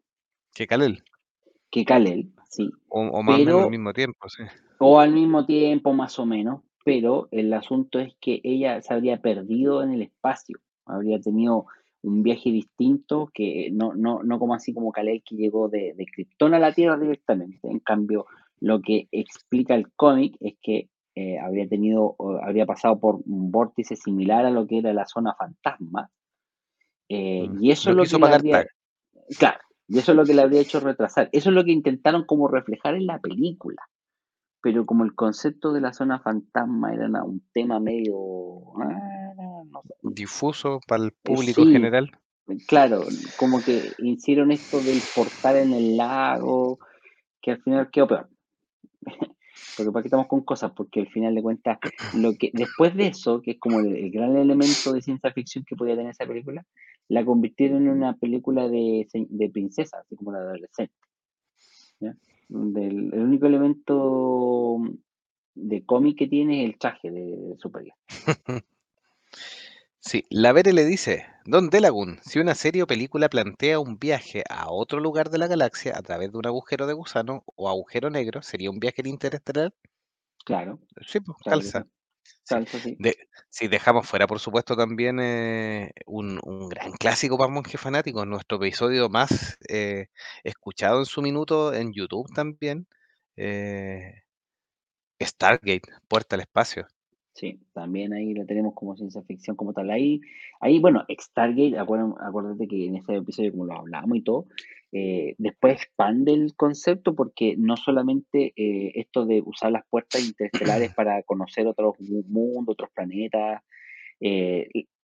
[0.55, 1.03] Que Kal-El,
[1.71, 4.43] que Kal-El, sí, o, o más o menos al mismo tiempo, sí.
[4.79, 9.21] o al mismo tiempo, más o menos, pero el asunto es que ella se habría
[9.21, 11.67] perdido en el espacio, habría tenido
[12.03, 16.05] un viaje distinto que no no no como así como Kal-El que llegó de de
[16.07, 17.69] Krypton a la Tierra directamente.
[17.69, 18.27] En cambio,
[18.61, 23.97] lo que explica el cómic es que, eh, habría tenido habría pasado por un vórtice
[23.97, 26.11] similar a lo que era la zona fantasma,
[27.09, 27.63] eh, Mm.
[27.65, 28.67] y eso es lo que le habría
[29.39, 31.29] claro, y eso es lo que le habría hecho retrasar.
[31.33, 33.83] Eso es lo que intentaron como reflejar en la película.
[34.63, 38.15] Pero como el concepto de la zona fantasma era un tema medio,
[38.81, 39.35] ah,
[39.71, 42.11] no sé, Difuso para el eh, público sí, general.
[42.69, 43.03] claro,
[43.37, 46.79] como que hicieron esto del portal en el lago,
[47.41, 48.29] que al final quedó peor.
[49.77, 51.79] Porque para qué estamos con cosas, porque al final de cuentas,
[52.15, 55.65] lo que después de eso, que es como el, el gran elemento de ciencia ficción
[55.65, 56.67] que podía tener esa película,
[57.09, 60.95] la convirtieron en una película de, de princesa, así como la de adolescente.
[62.01, 62.15] ¿ya?
[62.55, 64.79] Del- el único elemento
[65.55, 67.95] de cómic que tiene es el traje de Supergirl.
[70.01, 74.43] Sí, la Vere le dice, Don Delagun, si una serie o película plantea un viaje
[74.51, 78.11] a otro lugar de la galaxia a través de un agujero de gusano o agujero
[78.11, 79.73] negro, ¿sería un viaje interestelar?
[80.45, 81.83] Claro, Sí, pues claro calza.
[81.85, 81.89] sí.
[82.45, 82.99] Sí.
[82.99, 83.17] de,
[83.49, 88.59] sí, dejamos fuera, por supuesto, también eh, un, un gran clásico para monjes fanáticos, nuestro
[88.59, 90.09] episodio más eh,
[90.45, 92.87] escuchado en su minuto en YouTube también,
[93.37, 94.23] eh,
[95.23, 96.87] Stargate, Puerta al Espacio.
[97.35, 99.91] Sí, también ahí lo tenemos como ciencia ficción como tal.
[99.91, 100.21] Ahí,
[100.61, 104.47] ahí bueno, Stargate, acuérdate, acuérdate que en ese episodio, como lo hablamos y todo,
[104.93, 110.93] eh, después expande el concepto porque no solamente eh, esto de usar las puertas interestelares
[110.97, 113.63] para conocer otros mu- mundos, otros planetas,
[114.21, 114.69] eh,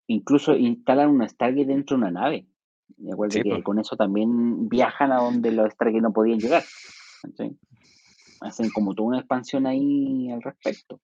[0.07, 2.45] incluso instalan una Stargate dentro de una nave.
[2.97, 3.57] Y acuérdate Sí, pues.
[3.59, 6.63] que con eso también viajan a donde los Stargate no podían llegar.
[8.41, 10.99] Hacen como toda una expansión ahí al respecto.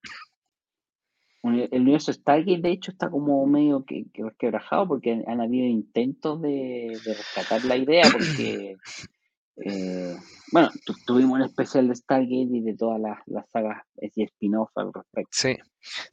[1.54, 5.66] El universo Stargate, de hecho, está como medio que, que resquebrajado porque han, han habido
[5.66, 8.76] intentos de, de rescatar la idea porque,
[9.58, 10.16] eh,
[10.52, 14.70] bueno, tu- tuvimos un especial de Stargate y de todas las, las sagas y spin-off
[14.76, 15.28] al respecto.
[15.30, 15.56] Sí,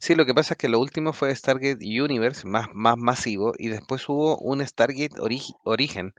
[0.00, 3.68] sí, lo que pasa es que lo último fue Stargate Universe, más, más masivo, y
[3.68, 6.14] después hubo un Stargate Origi- Origen,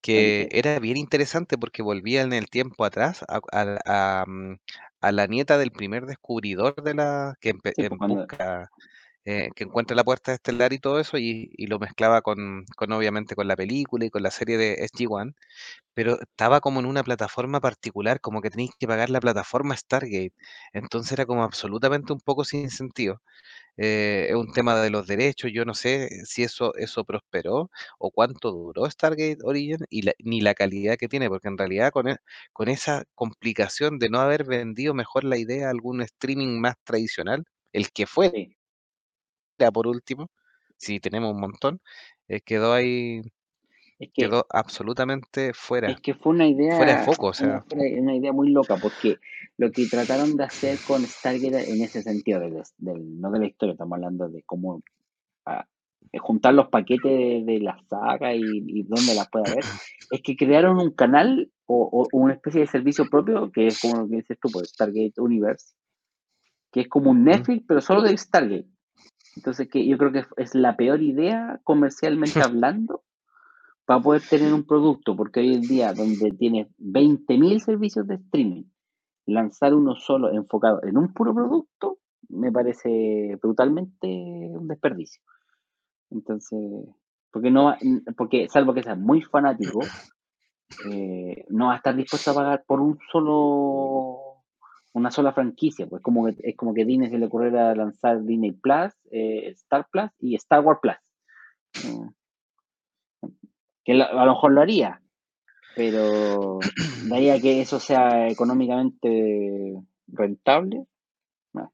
[0.00, 4.56] que era bien interesante porque volvía en el tiempo atrás a, a- a, mm,
[5.00, 8.70] a la nieta del primer descubridor de la que Sí, pues en cuando, busca
[9.24, 12.92] eh, que encuentra la puerta estelar y todo eso, y, y lo mezclaba con, con,
[12.92, 15.32] obviamente, con la película y con la serie de SG-1,
[15.94, 20.32] pero estaba como en una plataforma particular, como que tenéis que pagar la plataforma Stargate,
[20.72, 23.20] entonces era como absolutamente un poco sin sentido.
[23.76, 28.10] Eh, es un tema de los derechos, yo no sé si eso, eso prosperó o
[28.10, 32.08] cuánto duró Stargate Origin y la- ni la calidad que tiene, porque en realidad con,
[32.08, 32.16] e-
[32.52, 37.44] con esa complicación de no haber vendido mejor la idea a algún streaming más tradicional,
[37.72, 38.56] el que Sí.
[39.72, 40.28] Por último,
[40.76, 41.80] si tenemos un montón,
[42.28, 43.20] eh, quedó ahí,
[43.98, 47.64] Es que quedó absolutamente fuera, Es que fue una fuera de idea, foco, o sea,
[47.72, 49.18] una una idea muy loca, porque
[49.58, 53.46] lo que trataron de hacer con Stargate en ese sentido, del, del- no de la
[53.46, 54.82] historia, estamos hablando de cómo
[55.46, 55.66] ah,
[56.12, 59.64] eh, juntar los paquetes de, de la saga y, y dónde las puede ver,
[60.10, 64.02] es que crearon un canal o, o una especie de servicio propio, que es como
[64.02, 65.74] lo que dices tú, pues, Stargate Universe,
[66.72, 67.24] que es como un.
[67.24, 68.66] Netflix, pero solo de Stargate.
[69.36, 73.02] Entonces, que yo creo que es la peor idea comercialmente hablando
[73.84, 78.64] para poder tener un producto, porque hoy en día donde tienes 20.000 servicios de streaming,
[79.26, 81.98] lanzar uno solo enfocado en un puro producto
[82.28, 85.22] me parece brutalmente un desperdicio.
[86.10, 86.86] Entonces,
[87.30, 87.76] porque no
[88.16, 89.80] porque salvo que seas muy fanático,
[90.90, 94.11] eh, no va a estar dispuesto a pagar por un solo
[94.94, 98.52] una sola franquicia, pues como que, es como que Disney se le ocurriera lanzar Disney
[98.52, 100.96] Plus, eh, Star Plus y Star Wars Plus.
[101.84, 102.08] Mm,
[103.84, 105.00] que lo- a lo mejor lo haría,
[105.74, 106.60] pero
[107.10, 109.74] de ahí a que eso sea económicamente
[110.08, 110.86] rentable,
[111.54, 111.72] no.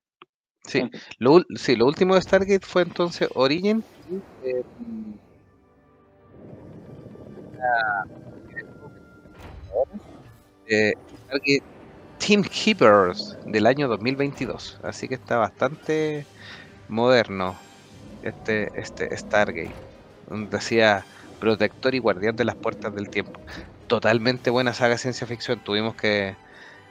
[0.65, 0.83] sí,
[1.19, 4.63] lo, sí, lo último de Stargate fue entonces Origin, y, eh,
[10.67, 10.93] eh,
[11.25, 11.78] Stargate
[12.19, 16.27] Team Keepers del año 2022, así que está bastante
[16.89, 17.57] moderno
[18.23, 19.75] este, este Stargate,
[20.29, 21.05] donde decía
[21.39, 23.41] protector y guardián de las puertas del tiempo.
[23.87, 26.35] Totalmente buena saga ciencia ficción, tuvimos que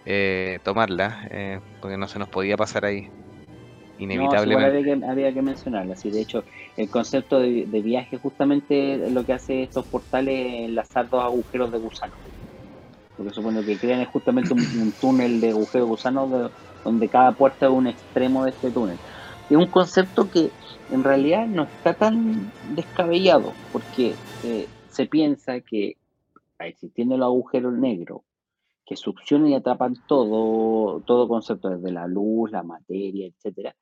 [0.06, 5.06] eh, tomarla, eh, porque no se nos podía pasar ahí, sí, inevitablemente.
[5.06, 5.94] había que, mencionarlo.
[5.94, 6.44] Así, de hecho,
[6.78, 11.78] el concepto de, viaje justamente lo que hace estos portales es enlazar dos agujeros de
[11.78, 12.14] gusano.
[13.18, 16.52] Porque supone que crean es justamente un, túnel de agujeros de gusano de-
[16.84, 18.98] donde cada puerta es un extremo de este túnel.
[19.50, 20.52] Es un concepto que
[20.90, 25.98] en realidad no está tan descabellado, porque eh, se piensa que
[26.60, 28.22] existiendo los agujeros negros
[28.86, 33.76] que succionan y atrapan todo, todo concepto, desde la luz, la materia, etcétera,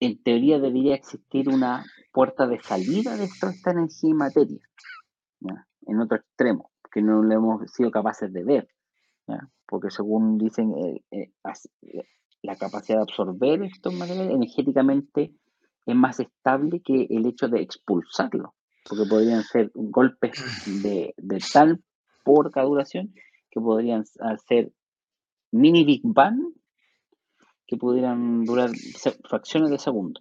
[0.00, 4.60] en teoría debería existir una puerta de salida de toda esta energía y materia,
[5.86, 8.68] en otro extremo, que no lo hemos sido capaces de ver,
[9.66, 11.30] porque según dicen, eh, eh,
[11.82, 12.02] eh,
[12.42, 15.32] la capacidad de absorber estos materiales energéticamente
[15.84, 18.54] es más estable que el hecho de expulsarlo,
[18.88, 20.42] porque podrían ser golpes
[20.82, 21.82] de, de tal
[22.24, 23.14] poca duración
[23.50, 24.04] que podrían
[24.46, 24.72] ser
[25.50, 26.38] mini Big Bang
[27.66, 28.70] que pudieran durar
[29.28, 30.20] fracciones de segundo.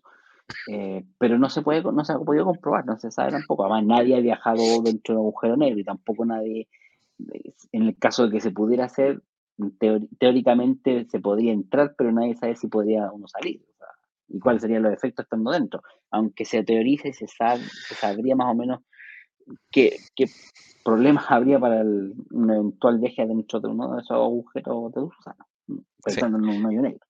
[0.69, 3.64] Eh, pero no se puede, no se ha podido comprobar, no se sabe tampoco.
[3.65, 6.68] Además, nadie ha viajado dentro de un agujero negro y tampoco nadie,
[7.34, 9.22] eh, en el caso de que se pudiera hacer,
[10.19, 13.61] teóricamente se podría entrar, pero nadie sabe si podría uno salir.
[14.30, 15.82] y cuáles serían los efectos estando dentro.
[16.11, 18.82] Aunque se teorice, se, sabe, se sabría más o menos
[19.72, 20.26] qué, qué
[20.84, 25.45] problemas habría para el, un eventual viaje dentro de uno de esos agujeros de gusano,
[25.68, 25.84] Sí.
[26.03, 27.06] pensando en un hoyo negro.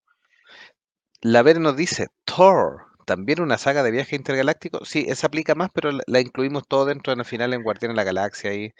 [1.21, 4.85] La Ver nos dice, Thor, también una saga de viaje intergaláctico.
[4.85, 7.97] Sí, esa aplica más, pero la, incluimos todo dentro en el final en Guardián de
[7.97, 8.73] la Galaxia ahí,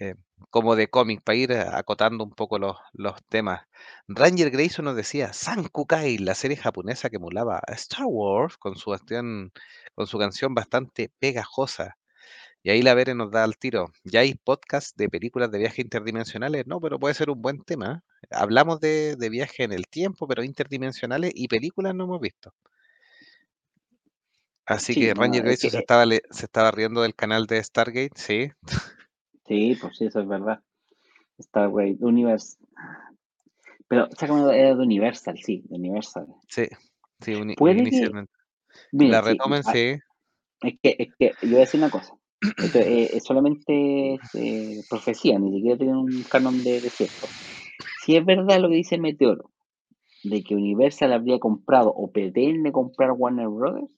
[0.00, 0.14] eh,
[0.50, 3.62] como de cómic, para ir eh, acotando un poco los, los temas.
[4.08, 9.52] Ranger Grayson nos decía, Sankukai, la serie japonesa que emulaba Star Wars con su, canción-
[9.94, 11.96] con su canción bastante pegajosa.
[12.62, 13.92] Y ahí la Vere nos da al tiro.
[14.04, 18.04] Ya hay podcast de películas de viaje interdimensionales, no, pero puede ser un buen tema.
[18.30, 22.54] Hablamos de, de viaje en el tiempo, pero interdimensionales y películas no hemos visto.
[24.66, 27.14] Así Sí, que no, Ranger es que, Grayson se eh, estaba, se estaba riendo del
[27.14, 28.50] canal de Stargate, sí,
[29.46, 30.60] sí, pues sí, eso es verdad.
[31.38, 32.56] Star Wars Universe.
[33.88, 36.26] Pero sácame era de Universal, sí, de Universal.
[36.48, 36.66] sí,
[37.20, 38.32] sí, uni- que, inicialmente.
[38.98, 39.98] Que la retomen, ah, sí,
[40.62, 42.14] es que, es que yo voy a decir una cosa.
[42.40, 47.28] Esto es, es solamente eh, profecía, ni siquiera tiene un canon de, de cierto.
[48.04, 49.50] Si es verdad lo que dice Meteoro,
[50.22, 53.90] de que Universal habría comprado o pretende comprar Warner Brothers,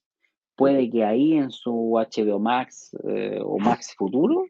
[0.56, 4.46] puede que ahí en su HBO Max eh, o Max futuro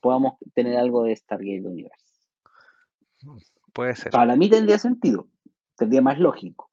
[0.00, 2.06] podamos tener algo de Stargate Universe.
[3.72, 4.12] puede ser.
[4.12, 5.26] Para mí tendría sentido,
[5.76, 6.70] tendría más lógico.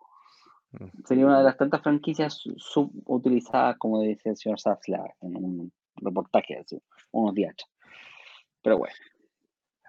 [0.71, 1.03] Mm.
[1.05, 5.73] Sería una de las tantas franquicias su subutilizadas, como dice el señor Zaslav en un
[5.95, 6.81] reportaje hace
[7.11, 7.69] unos días atrás.
[8.61, 8.95] Pero bueno.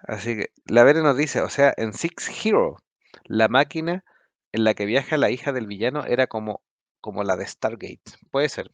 [0.03, 2.77] Así que la Vere nos dice, o sea, en Six Hero,
[3.25, 4.03] la máquina
[4.51, 6.61] en la que viaja la hija del villano era como,
[7.01, 8.03] como la de Stargate.
[8.31, 8.71] Puede ser.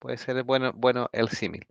[0.00, 1.66] Puede ser bueno, bueno el símil.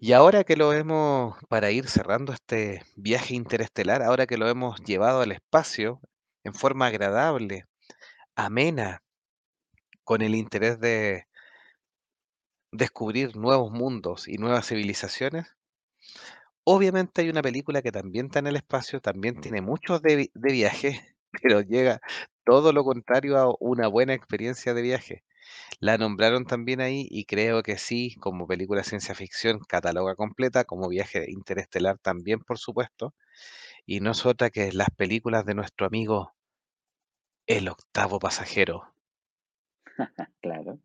[0.00, 4.80] Y ahora que lo hemos, para ir cerrando este viaje interestelar, ahora que lo hemos
[4.84, 6.00] llevado al espacio
[6.44, 7.66] en forma agradable,
[8.36, 9.02] amena,
[10.04, 11.24] con el interés de
[12.72, 15.56] descubrir nuevos mundos y nuevas civilizaciones,
[16.64, 20.52] obviamente hay una película que también está en el espacio, también tiene muchos de, de
[20.52, 21.00] viaje,
[21.42, 22.00] pero llega
[22.44, 25.24] todo lo contrario a una buena experiencia de viaje.
[25.80, 30.64] La nombraron también ahí y creo que sí, como película de ciencia ficción, cataloga completa,
[30.64, 33.14] como viaje interestelar también, por supuesto,
[33.86, 36.34] y no es otra que las películas de nuestro amigo
[37.46, 38.94] El octavo pasajero.
[40.42, 40.78] Claro.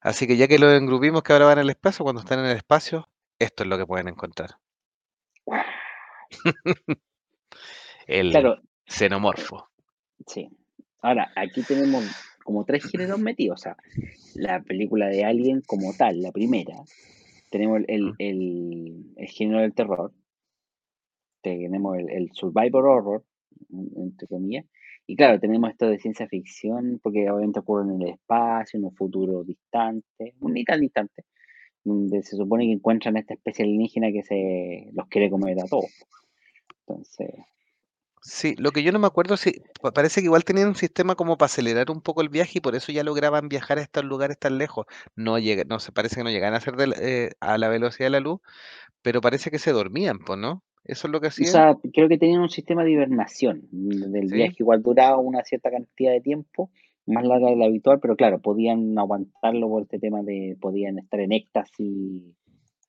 [0.00, 2.56] Así que ya que lo engrupimos que ahora van al espacio, cuando están en el
[2.56, 3.08] espacio,
[3.38, 4.58] esto es lo que pueden encontrar.
[8.06, 9.68] El Claro, xenomorfo.
[10.26, 10.48] sí.
[11.00, 12.04] Ahora, aquí tenemos
[12.48, 13.60] como tres géneros metidos.
[13.60, 13.76] O sea,
[14.34, 16.76] la película de Alien como tal, la primera.
[17.50, 20.14] Tenemos el, el, el género del terror.
[21.42, 23.24] Tenemos el, el survivor horror,
[23.70, 24.64] en- entre comillas.
[25.06, 28.94] Y claro, tenemos esto de ciencia ficción, porque obviamente ocurre en el espacio, en un
[28.94, 31.24] futuro distante, ni tan distante,
[31.84, 35.92] donde se supone que encuentran esta especie alienígena que se los quiere comer a todos.
[36.86, 37.28] Entonces,
[38.20, 41.14] Sí, lo que yo no me acuerdo si pa- parece que igual tenían un sistema
[41.14, 44.04] como para acelerar un poco el viaje y por eso ya lograban viajar a estos
[44.04, 44.86] lugares tan lejos.
[45.16, 47.68] No llega, no se parece que no llegan a hacer de la- eh, a la
[47.68, 48.40] velocidad de la luz,
[49.02, 50.64] pero parece que se dormían, pues, ¿no?
[50.84, 54.18] Eso es lo que o hacían, sea, creo que tenían un sistema de hibernación, donde
[54.20, 54.36] el ¿sí?
[54.36, 56.70] viaje igual duraba una cierta cantidad de tiempo,
[57.06, 61.20] más larga de la habitual, pero claro, podían aguantarlo por este tema de, podían estar
[61.20, 62.22] en éxtasis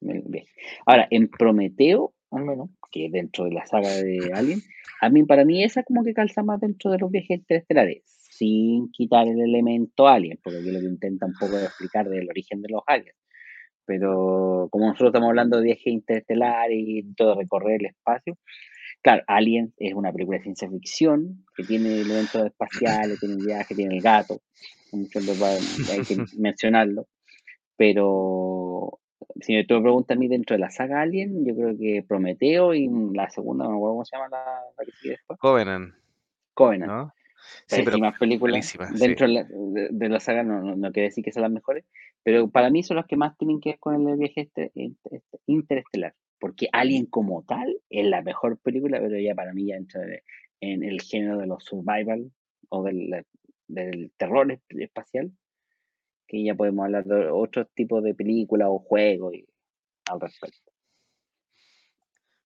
[0.01, 0.49] en el viaje.
[0.85, 4.61] Ahora, en Prometeo, al menos, que dentro de la saga de Alien,
[5.01, 8.91] a mí, para mí esa como que calza más dentro de los viajes interestelares, sin
[8.91, 12.69] quitar el elemento alien, porque aquí lo que intenta un poco explicar del origen de
[12.69, 13.15] los aliens.
[13.85, 18.38] Pero como nosotros estamos hablando de viajes interestelares y todo recorrer el espacio,
[19.01, 23.73] claro, Alien es una película de ciencia ficción que tiene elementos espaciales, tiene el viaje,
[23.73, 24.41] tiene el gato,
[24.91, 27.07] hay que mencionarlo,
[27.76, 28.98] pero
[29.41, 32.89] si me preguntas a mí dentro de la saga Alien, yo creo que Prometeo y
[33.14, 35.93] la segunda, no me acuerdo cómo se llama la, la que sigue después, Covenant,
[36.53, 36.91] Covenant.
[36.91, 37.14] ¿no?
[37.68, 38.53] Sí, pero películas.
[38.53, 38.99] malísima, sí.
[38.99, 41.51] Dentro de la, de, de la saga no, no, no quiere decir que sean las
[41.51, 41.85] mejores,
[42.23, 45.15] pero para mí son las que más tienen que ver con el viaje este- este-
[45.15, 46.14] este- interestelar.
[46.39, 50.23] Porque Alien como tal es la mejor película, pero ya para mí ya entra de-
[50.61, 52.31] en el género de los survival
[52.69, 53.26] o del,
[53.68, 55.31] del terror es- espacial,
[56.30, 59.34] que ya podemos hablar de otros tipos de películas o juegos
[60.10, 60.72] al respecto.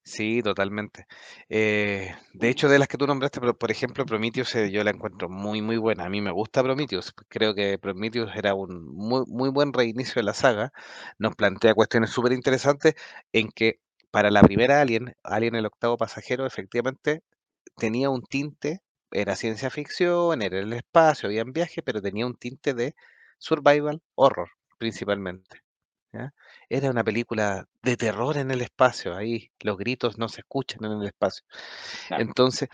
[0.06, 1.06] Sí, totalmente.
[1.48, 5.30] Eh, de hecho, de las que tú nombraste, por ejemplo, Prometheus, eh, yo la encuentro
[5.30, 6.06] muy, muy buena.
[6.06, 7.14] A mí me gusta Prometheus.
[7.30, 10.74] Creo que Prometheus era un muy, muy buen reinicio de la saga.
[11.20, 12.96] Nos plantea cuestiones súper interesantes
[13.32, 13.80] en que
[14.12, 17.24] para la primera Alien, Alien el octavo pasajero, efectivamente
[17.78, 18.82] tenía un tinte,
[19.12, 22.96] era ciencia ficción, era el espacio, había viajes, pero tenía un tinte de
[23.44, 25.62] survival horror, principalmente.
[26.14, 26.34] ¿ya?
[26.70, 30.94] Era una película de terror en el espacio, ahí los gritos no se escuchan en
[30.94, 31.46] el espacio.
[32.08, 32.24] Claro.
[32.24, 32.70] Entonces,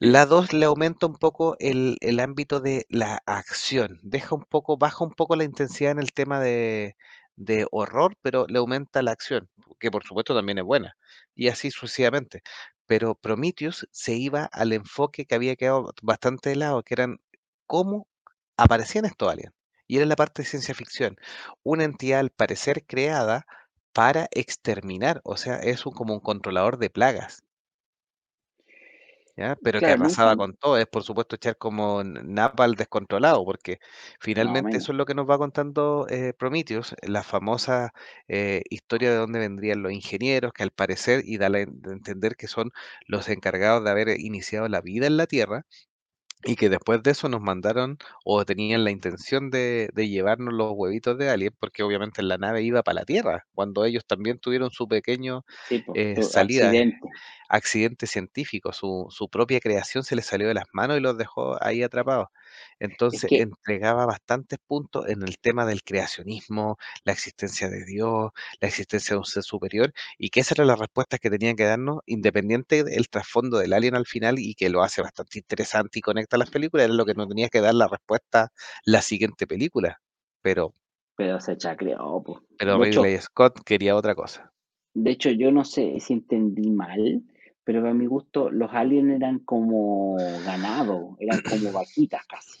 [0.00, 4.76] la 2 le aumenta un poco el, el ámbito de la acción, deja un poco,
[4.76, 6.96] baja un poco la intensidad en el tema de,
[7.36, 10.96] de horror, pero le aumenta la acción, que por supuesto también es buena,
[11.34, 12.42] y así sucesivamente.
[12.86, 17.18] Pero Prometheus se iba al enfoque que había quedado bastante de lado, que eran
[17.66, 18.08] cómo
[18.56, 19.52] aparecían estos aliens.
[19.88, 21.16] Y era la parte de ciencia ficción.
[21.64, 23.46] Una entidad al parecer creada
[23.92, 27.42] para exterminar, o sea, es un, como un controlador de plagas.
[29.36, 29.56] ¿ya?
[29.62, 33.44] Pero que Claro, nunca, arrasaba con todo, es por supuesto echar como n- napal descontrolado,
[33.44, 33.78] porque
[34.32, 34.78] más o finalmente menos.
[34.78, 37.92] eso es lo que nos va contando eh, Prometheus, la famosa
[38.28, 41.92] eh, historia de dónde vendrían los ingenieros, que al parecer, y da la en- de
[41.92, 42.70] entender que son
[43.06, 45.66] los encargados de haber iniciado la vida en la Tierra,
[46.44, 50.72] y que después de eso nos mandaron o tenían la intención de, de llevarnos los
[50.74, 54.70] huevitos de alien, porque obviamente la nave iba para la Tierra, cuando ellos también tuvieron
[54.70, 57.08] su pequeño Sí, pues, eh, salida accidente.
[57.48, 61.62] accidente científico, su, su propia creación se le salió de las manos y los dejó
[61.64, 62.28] ahí atrapados.
[62.78, 68.30] Es Entonces que, entregaba bastantes puntos en el tema del creacionismo, la existencia de Dios,
[68.60, 71.64] la existencia de un ser superior, y que esas eran las respuestas que tenían que
[71.64, 76.02] darnos, independiente del trasfondo del alien al final, y que lo hace bastante interesante y
[76.02, 78.52] conecta las películas, era lo que nos tenía que dar la respuesta
[78.84, 80.00] la siguiente película.
[80.42, 80.74] Pero,
[81.16, 82.42] pero se chacreó, po.
[82.58, 84.52] pero De hecho, Ridley Scott quería otra cosa.
[84.94, 87.22] de hecho, yo no sé si entendí mal,
[87.68, 90.16] pero a mi gusto los aliens eran como
[90.46, 92.58] ganado, eran como vaquitas casi,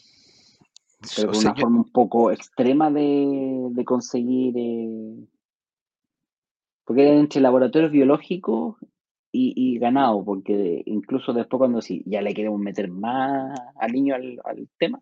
[1.16, 5.26] pero con una forma un poco extrema de, de conseguir, eh,
[6.84, 8.76] porque eran entre laboratorios biológicos
[9.32, 14.14] y, y ganado, porque incluso después cuando si ya le queremos meter más al niño
[14.14, 15.00] al, al tema,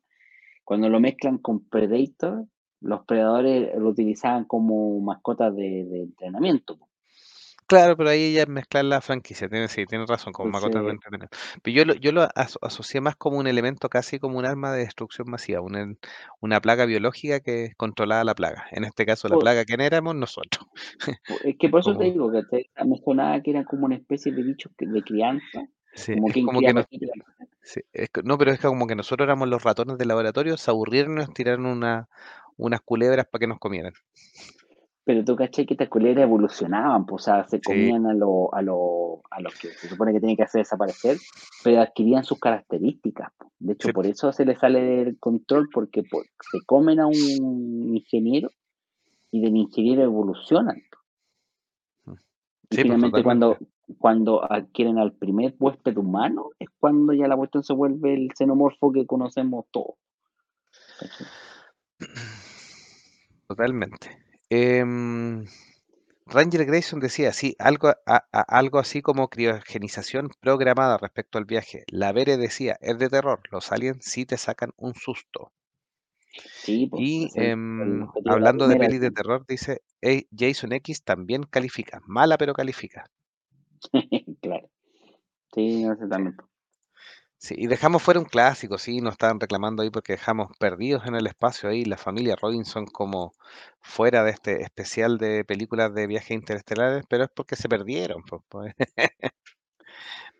[0.62, 2.47] cuando lo mezclan con Predator,
[2.81, 6.78] los predadores lo utilizaban como mascotas de, de entrenamiento.
[7.68, 11.36] Claro, pero ahí ya es mezclar la franquicia, tiene, sí, tiene razón, de Entonces, entretenimiento.
[11.62, 14.72] Pero yo lo, yo lo aso- asocié más como un elemento casi como un arma
[14.72, 15.93] de destrucción masiva, una,
[16.40, 18.66] una plaga biológica que controlaba la plaga.
[18.70, 20.14] En este caso, la por- plaga, ¿quién éramos?
[20.14, 20.64] Nosotros.
[21.26, 23.86] por- es que por eso te Como, digo que te, me sonaba que eran como
[23.86, 26.84] una especie de bichos que- de crianza, sí, como es quien como cría que nos,
[26.84, 27.10] paquitas.
[27.62, 30.56] sí, es que- no, pero es que como que nosotros éramos los ratones del laboratorio,
[30.56, 32.09] se aburrieron y nos tiraron una,
[32.56, 33.94] unas culebras para que nos comieran.
[35.07, 38.53] Pero tú caché que estas culeras evolucionaban, pues, o sea, se Sí, comían a, lo,
[38.53, 41.16] a, lo, a los que se supone que tienen que hacer desaparecer,
[41.62, 43.31] pero adquirían sus características.
[43.61, 47.07] De hecho, sí, por eso se les sale del control, porque po- se comen a
[47.07, 48.51] un ingeniero
[49.31, 50.83] y del ingeniero evolucionan.
[52.69, 53.59] Y sí, finalmente cuando,
[53.99, 58.91] cuando adquieren al primer huésped humano, es cuando ya la cuestión se vuelve el xenomorfo
[58.91, 59.95] que conocemos todos.
[63.47, 64.26] Totalmente.
[64.51, 65.44] Em,
[66.27, 71.85] Ranger Grayson decía, sí, algo, a- a- algo así como criogenización programada respecto al viaje.
[71.89, 75.52] La Vere decía, es de terror, los aliens sí te sacan un susto.
[76.62, 78.77] Sí, pues, Y ese es el, el em, objetivo de la hablando de primera.
[78.77, 83.06] pelis de terror, dice, "Ey, Jason X también califica, mala pero califica.
[84.40, 84.70] claro.
[85.55, 86.36] Sí, no sé Sí, también.
[87.38, 91.14] Sí, y dejamos fuera un clásico, sí, nos estaban reclamando ahí porque dejamos perdidos en
[91.14, 93.32] el espacio ahí la familia Robinson como
[93.80, 98.22] fuera de este especial de películas de viajes interestelares, pero es porque se perdieron.
[98.22, 98.74] pues, pues.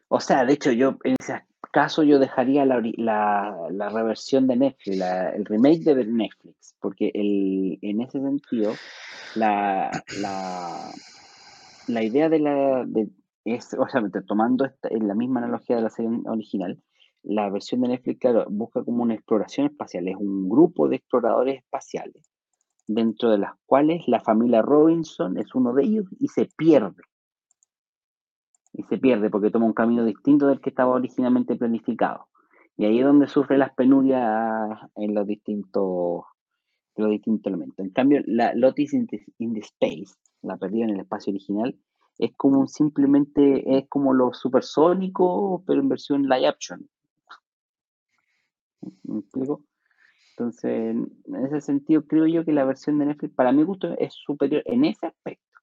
[0.09, 1.43] O sea, de hecho, yo en ese
[1.73, 7.79] caso yo dejaría la, la, la reversión de Netflix, el remake de Netflix, porque el,
[7.83, 8.75] en ese sentido,
[9.35, 9.91] la,
[10.21, 10.93] la,
[11.89, 12.85] la idea de la...
[12.87, 13.09] De,
[13.55, 13.87] es, o
[14.27, 16.83] tomando en la misma analogía de la serie original,
[17.23, 22.31] la versión de Netflix, busca como una exploración espacial, es un grupo de exploradores espaciales,
[22.87, 27.03] dentro de las cuales la familia Robinson es uno de ellos y se pierde
[28.77, 32.27] y se pierde porque toma un camino distinto del que estaba originalmente planificado.
[32.77, 34.23] Y ahí es donde sufre las penurias
[34.97, 36.25] en los distintos,
[36.97, 37.79] los distintos elementos.
[37.79, 41.75] En cambio, la Lotus in the, in the Space, la perdida en el espacio original,
[42.19, 46.89] es como un simplemente, es como lo supersónico, pero en versión live action.
[49.03, 49.63] ¿Me explico?
[50.31, 50.95] Entonces,
[51.25, 54.63] en ese sentido, creo yo que la versión de Netflix, para mi gusto, es superior
[54.67, 55.61] en ese aspecto.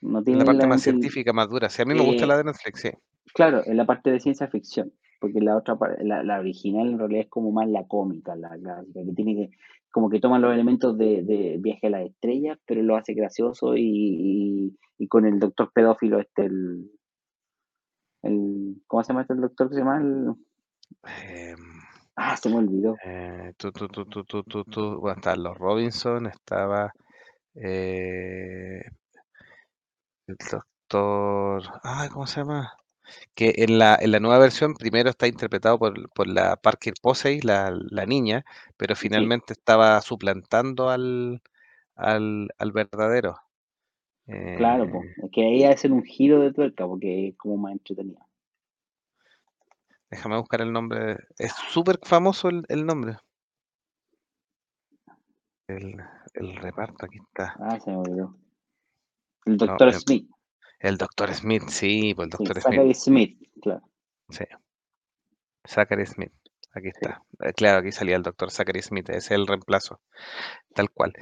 [0.00, 1.68] No La tiene parte la más científica, más dura.
[1.68, 2.90] Sí, a mí me gusta eh, la de Netflix, sí.
[3.34, 7.22] Claro, en la parte de ciencia ficción, porque la otra la, la original en realidad
[7.22, 9.50] es como más la cómica, la clásica, que tiene que,
[9.90, 13.76] como que toma los elementos de, de Viaje a las Estrellas, pero lo hace gracioso
[13.76, 16.90] y, y, y con el doctor pedófilo, este, el,
[18.22, 19.98] el, ¿cómo se llama este el doctor que se llama?
[20.00, 20.34] El-
[21.24, 21.56] Em,
[22.16, 22.96] ah, se me olvidó.
[23.04, 24.98] eh, tú, tú, tú, tú, tú, tú, tú.
[25.00, 26.92] Bueno, estaban los Robinson, estaba
[27.54, 28.82] eh,
[30.26, 31.62] el doctor.
[31.82, 32.72] Ay, ¿cómo se llama?
[33.34, 37.40] Que en la, en la nueva versión primero está interpretado por, por la Parker Posey,
[37.42, 38.44] la, la niña,
[38.76, 41.42] pero Sí, finalmente estaba suplantando al,
[41.96, 43.36] al, al verdadero.
[44.54, 48.20] claro, pues, es que ahí hacen un giro de tuerca porque es como más entretenido.
[50.08, 51.18] déjame buscar el nombre.
[51.38, 53.16] Es súper famoso el, el nombre.
[55.68, 55.96] El,
[56.34, 57.58] el reparto, aquí está.
[57.60, 58.36] Ah, se me olvidó.
[59.44, 60.30] El doctor eh, Smith,
[60.80, 62.64] el doctor Smith, sí, pues el sí, doctor Smith.
[62.64, 63.82] Zachary Smith, claro,
[64.30, 64.44] Sí,
[65.66, 66.32] Zachary Smith.
[66.72, 67.22] Aquí está.
[67.40, 70.00] Eh, Claro, aquí salía el doctor Zachary Smith, ese es el reemplazo,
[70.74, 71.12] tal cual.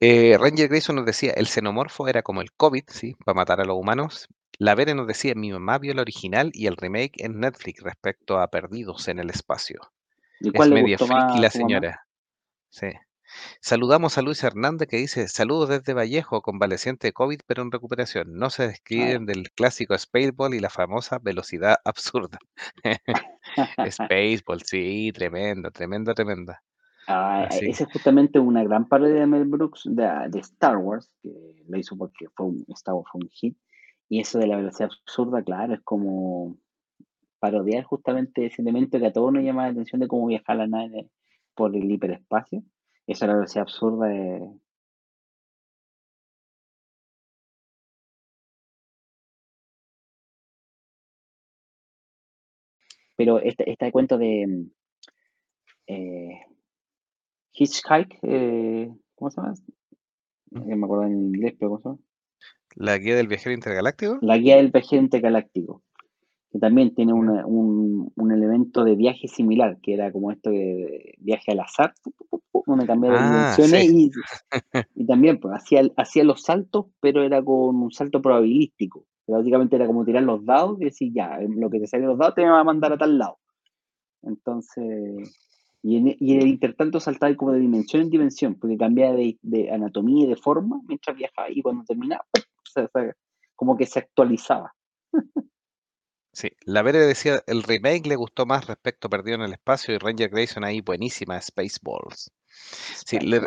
[0.00, 3.14] Eh, Ranger Grayson nos decía, el xenomorfo era como el COVID, ¿sí?
[3.24, 4.28] Para matar a los humanos.
[4.58, 8.38] La Vere nos decía, mi mamá vio el original y el remake en Netflix respecto
[8.38, 9.80] a Perdidos en el Espacio.
[10.40, 12.06] ¿Y Es cuál le media gustó friki más la señora.
[12.70, 12.88] Sí.
[13.60, 18.34] Saludamos a Luis Hernández que dice, saludos desde Vallejo, convaleciente de COVID pero en recuperación.
[18.34, 22.38] No se Ah, describen del clásico Spaceball y la famosa velocidad absurda.
[23.90, 26.62] Spaceball, sí, tremendo, tremendo, tremenda.
[27.06, 27.66] Ah, Así.
[27.68, 31.30] esa es justamente una gran parodia de Mel Brooks de, de Star Wars, que
[31.68, 33.58] lo hizo porque fue un, Star Wars fue un hit.
[34.08, 36.56] Y eso de la velocidad absurda, claro, es como
[37.40, 40.66] parodiar justamente ese elemento que a todos nos llama la atención de cómo viajar la
[40.66, 41.10] nave
[41.54, 42.62] por el hiperespacio.
[43.06, 44.50] Esa es la velocidad absurda de,
[53.16, 54.66] Pero este, este cuento de
[55.86, 56.40] eh,
[57.52, 59.54] Hitchhike, eh, ¿cómo se llama?
[60.50, 61.98] No me acuerdo en inglés, pero ¿cómo se llama?
[62.76, 64.18] ¿La guía del viajero intergaláctico?
[64.20, 65.82] La guía del viajero intergaláctico,
[66.54, 71.16] que también tiene una, un, un, elemento de viaje similar, que era como esto de
[71.18, 71.92] viaje al azar,
[72.64, 74.12] donde cambié de Ah, dimensiones sí.
[74.14, 74.50] y,
[75.02, 79.04] y, también pues, hacía, hacía los saltos, pero era con un salto probabilístico.
[79.26, 82.36] Básicamente era como tirar los dados y decir, ya, lo que te salen los dados
[82.36, 83.38] te va a mandar a tal lado.
[84.22, 85.34] Entonces,
[85.82, 89.36] y en, y en el intertanto saltaba como de dimensión en dimensión, porque cambiaba de,
[89.42, 92.88] de anatomía y de forma mientras viajaba, y cuando terminaba, o sea,
[93.56, 94.72] como que se actualizaba.
[96.34, 99.94] Sí, la Vere decía, el remake le gustó más respecto a Perdido en el Espacio
[99.94, 102.32] y Ranger Grayson ahí buenísima, Spaceballs.
[103.06, 103.40] Sí, le,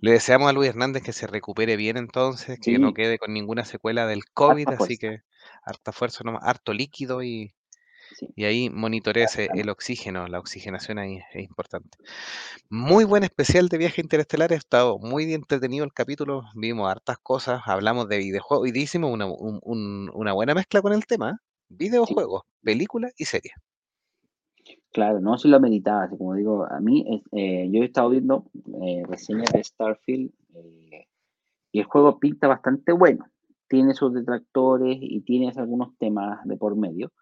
[0.00, 2.78] le, deseamos a Luis Hernández que se recupere bien entonces, que sí.
[2.78, 5.22] no quede con ninguna secuela del COVID, Harta así que
[5.64, 7.52] harta fuerza, nomás, harto líquido y,
[8.16, 8.28] sí.
[8.36, 11.98] y ahí monitorece el oxígeno, la oxigenación ahí es importante.
[12.68, 17.62] Muy buen especial de viaje interestelar, ha estado muy entretenido el capítulo, vimos hartas cosas,
[17.66, 21.40] hablamos de videojuegos y hicimos una, un, un, una buena mezcla con el tema,
[21.70, 22.58] videojuegos, sí.
[22.62, 23.54] películas y series.
[24.92, 28.50] Claro, no, si lo meditaba, así como digo, a mí, eh, yo he estado viendo
[28.82, 31.06] eh, reseñas de Starfield eh,
[31.70, 33.26] y el juego pinta bastante bueno.
[33.68, 37.12] Tiene sus detractores y tiene algunos temas de por medio,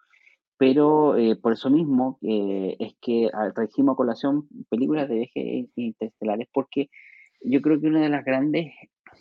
[0.57, 6.89] pero por eso mismo es que trajimos a colación películas de viajes interestelares, porque
[7.41, 8.73] yo creo que uno de los grandes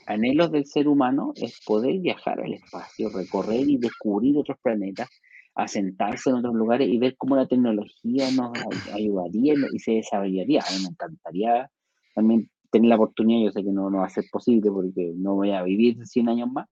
[0.08, 5.08] anhelos del ser humano es poder viajar al espacio, recorrer y descubrir otros planetas,
[5.54, 8.52] asentarse en otros lugares y ver cómo la tecnología nos
[8.92, 10.60] ayudaría y se desarrollaría.
[10.60, 11.70] A mí me encantaría
[12.14, 15.34] también tener la oportunidad, yo sé que no, no va a ser posible porque no
[15.34, 16.68] voy a vivir 100 años más,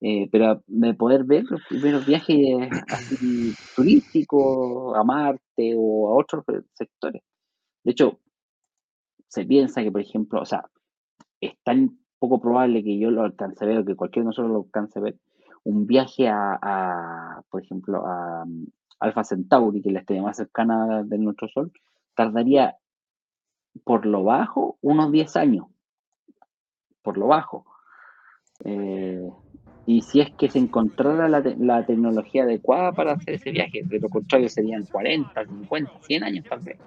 [0.00, 2.68] eh, pero de poder ver los primeros viajes
[3.74, 6.44] turísticos a Marte o a otros
[6.74, 7.22] sectores.
[7.82, 8.20] De hecho,
[9.28, 10.64] se piensa que, por ejemplo, o sea,
[11.40, 14.52] es tan poco probable que yo lo alcance a ver o que cualquiera de nosotros
[14.52, 15.16] lo alcance a ver,
[15.64, 18.66] un viaje a, a por ejemplo, a um,
[19.00, 21.72] Alpha Centauri, que es la estrella más cercana de nuestro Sol,
[22.14, 22.76] tardaría
[23.84, 25.66] por lo bajo unos 10 años.
[27.02, 27.64] Por lo bajo.
[28.64, 29.26] Eh,
[29.86, 33.82] y si es que se encontrara la, te la, tecnología adecuada para hacer ese viaje,
[33.84, 36.78] de lo contrario serían 40, 50, 100 años tal vez.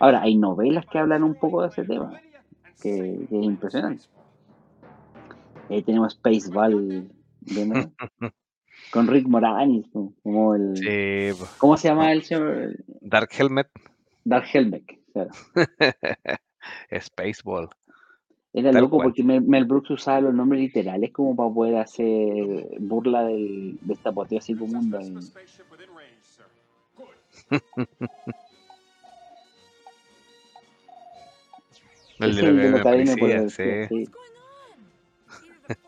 [0.00, 2.20] Ahora, hay novelas que hablan un poco de ese tema,
[2.82, 4.04] que, que es impresionante.
[5.70, 7.08] Ahí tenemos Spaceball
[8.92, 9.86] con Rick Moranis,
[10.22, 10.76] como el.
[10.76, 12.76] Sí, ¿Cómo se llama el señor?
[13.00, 13.68] Dark Helmet.
[14.24, 15.30] Dark Helmet, claro.
[17.00, 17.68] Spaceball.
[18.52, 19.08] Era Tal loco cual.
[19.08, 24.10] porque Mel, Brooks usaba los nombres literales como para poder hacer burla del, de esta
[24.10, 24.98] apoteósico mundo.
[32.18, 33.86] El de la, la policía, sí.
[33.88, 34.08] sí.
[35.70, 35.78] Aquí.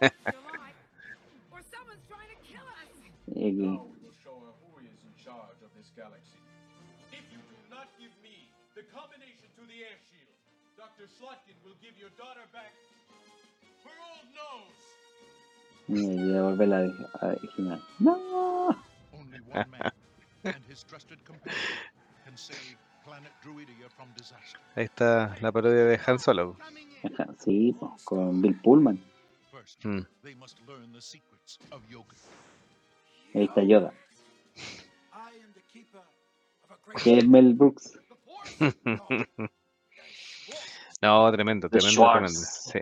[15.88, 17.82] Mira, voy a volver a la original.
[17.98, 18.68] No.
[24.74, 26.56] Ahí está la parodia de Han Solo.
[27.38, 29.11] Sí, con Bill Pullman.
[29.84, 30.00] Mm.
[33.34, 33.92] Ahí está Yoda.
[37.02, 37.98] Que es Mel Brooks.
[41.02, 42.28] no, tremendo, tremendo, tremendo.
[42.30, 42.80] Sí.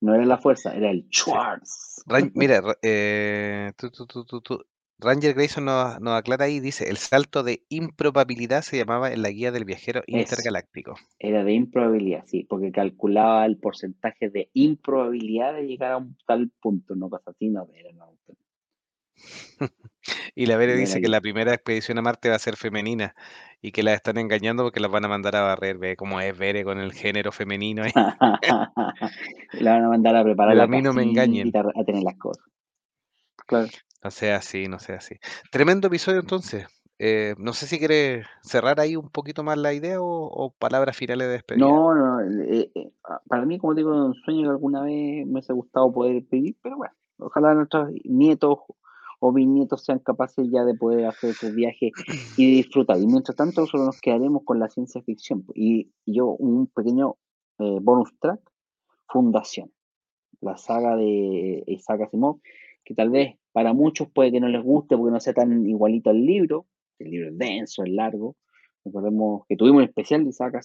[0.00, 2.02] No era la fuerza, era el Schwartz.
[2.06, 4.64] Ran mira, eh, tú, tú, tú, tú,
[5.00, 9.30] Ranger Grayson nos, nos, aclara ahí, dice, el salto de improbabilidad se llamaba en la
[9.30, 10.96] guía del viajero intergaláctico.
[11.18, 16.50] Era de improbabilidad, sí, porque calculaba el porcentaje de improbabilidad de llegar a un tal
[16.60, 18.18] punto, no pasa así, no, era no.
[20.34, 23.14] Y la Mira dice que que la primera expedición a Marte va a ser femenina
[23.60, 25.78] y que las están engañando porque las van a mandar a barrer.
[25.78, 27.92] Ve cómo es Bere con el género femenino ahí.
[29.60, 31.52] La van a mandar a preparar Pero a la mí no me engañen.
[31.54, 32.44] a tener las cosas.
[33.46, 33.68] Claro.
[34.02, 35.16] No sea así, no sea así.
[35.50, 36.66] Tremendo episodio entonces.
[37.00, 40.96] Eh, no sé si quieres cerrar ahí un poquito más la idea o, o palabras
[40.96, 41.64] finales de despedida.
[41.64, 45.24] No, no, eh, eh, ah, para mí, como te digo, un sueño que alguna vez
[45.24, 48.58] me hubiese gustado poder pedir, pero bueno, ojalá nuestros nietos
[49.20, 51.92] o bisnietos sean capaces ya de poder hacer esos viajes
[52.36, 52.98] y disfrutar.
[52.98, 55.44] Y mientras tanto, solo nos quedaremos con la ciencia ficción.
[55.54, 57.16] Y, y yo, un pequeño
[57.58, 58.40] bonus track,
[59.08, 59.72] Fundación,
[60.40, 62.40] la saga de Isaac Asimov,
[62.88, 66.08] que tal vez para muchos puede que no les guste porque no sea tan igualito
[66.08, 66.64] al libro,
[66.98, 68.34] el libro es denso, es largo,
[68.82, 70.64] recordemos que tuvimos un especial de Isaac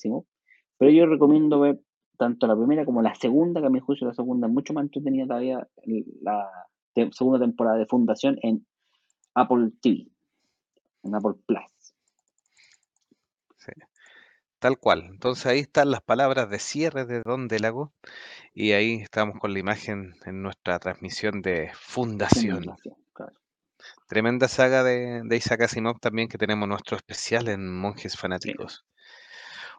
[0.77, 1.81] pero yo recomiendo ver
[2.17, 5.27] tanto la primera como la segunda, que a mi juicio la segunda mucho más entretenida
[5.27, 5.67] todavía,
[6.21, 6.49] la
[7.11, 8.65] segunda temporada de Fundación en
[9.35, 10.07] Apple TV,
[11.03, 11.72] en Apple Plus.
[14.63, 15.07] Tal cual.
[15.09, 17.91] Entonces ahí están las palabras de cierre de Don Delago
[18.53, 22.63] y ahí estamos con la imagen en nuestra transmisión de Fundación.
[22.63, 23.33] Fundación, claro.
[24.07, 28.85] Tremenda saga de, de Isaac Asimov también que tenemos nuestro especial en Monjes Fanáticos.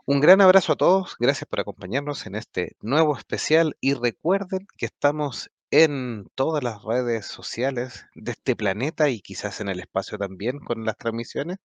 [0.04, 4.84] Un gran abrazo a todos, gracias por acompañarnos en este nuevo especial y recuerden que
[4.84, 10.58] estamos en todas las redes sociales de este planeta y quizás en el espacio también
[10.58, 11.56] con las transmisiones,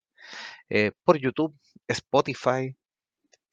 [0.69, 1.53] eh, por YouTube,
[1.89, 2.77] Spotify,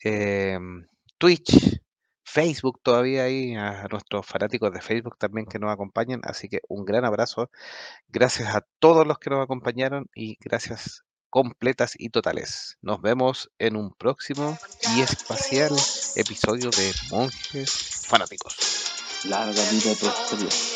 [0.01, 0.87] em,
[1.19, 1.81] Twitch,
[2.25, 6.85] Facebook todavía hay a nuestros fanáticos de Facebook también que nos acompañan, así que un
[6.85, 7.51] gran abrazo,
[8.09, 12.79] gracias a todos los que nos acompañaron y gracias completas y totales.
[12.83, 14.59] Nos vemos en un próximo
[14.97, 15.71] y espacial
[16.17, 18.57] episodio de Monjes Fanáticos.
[19.25, 20.76] Larga vida prosperidad.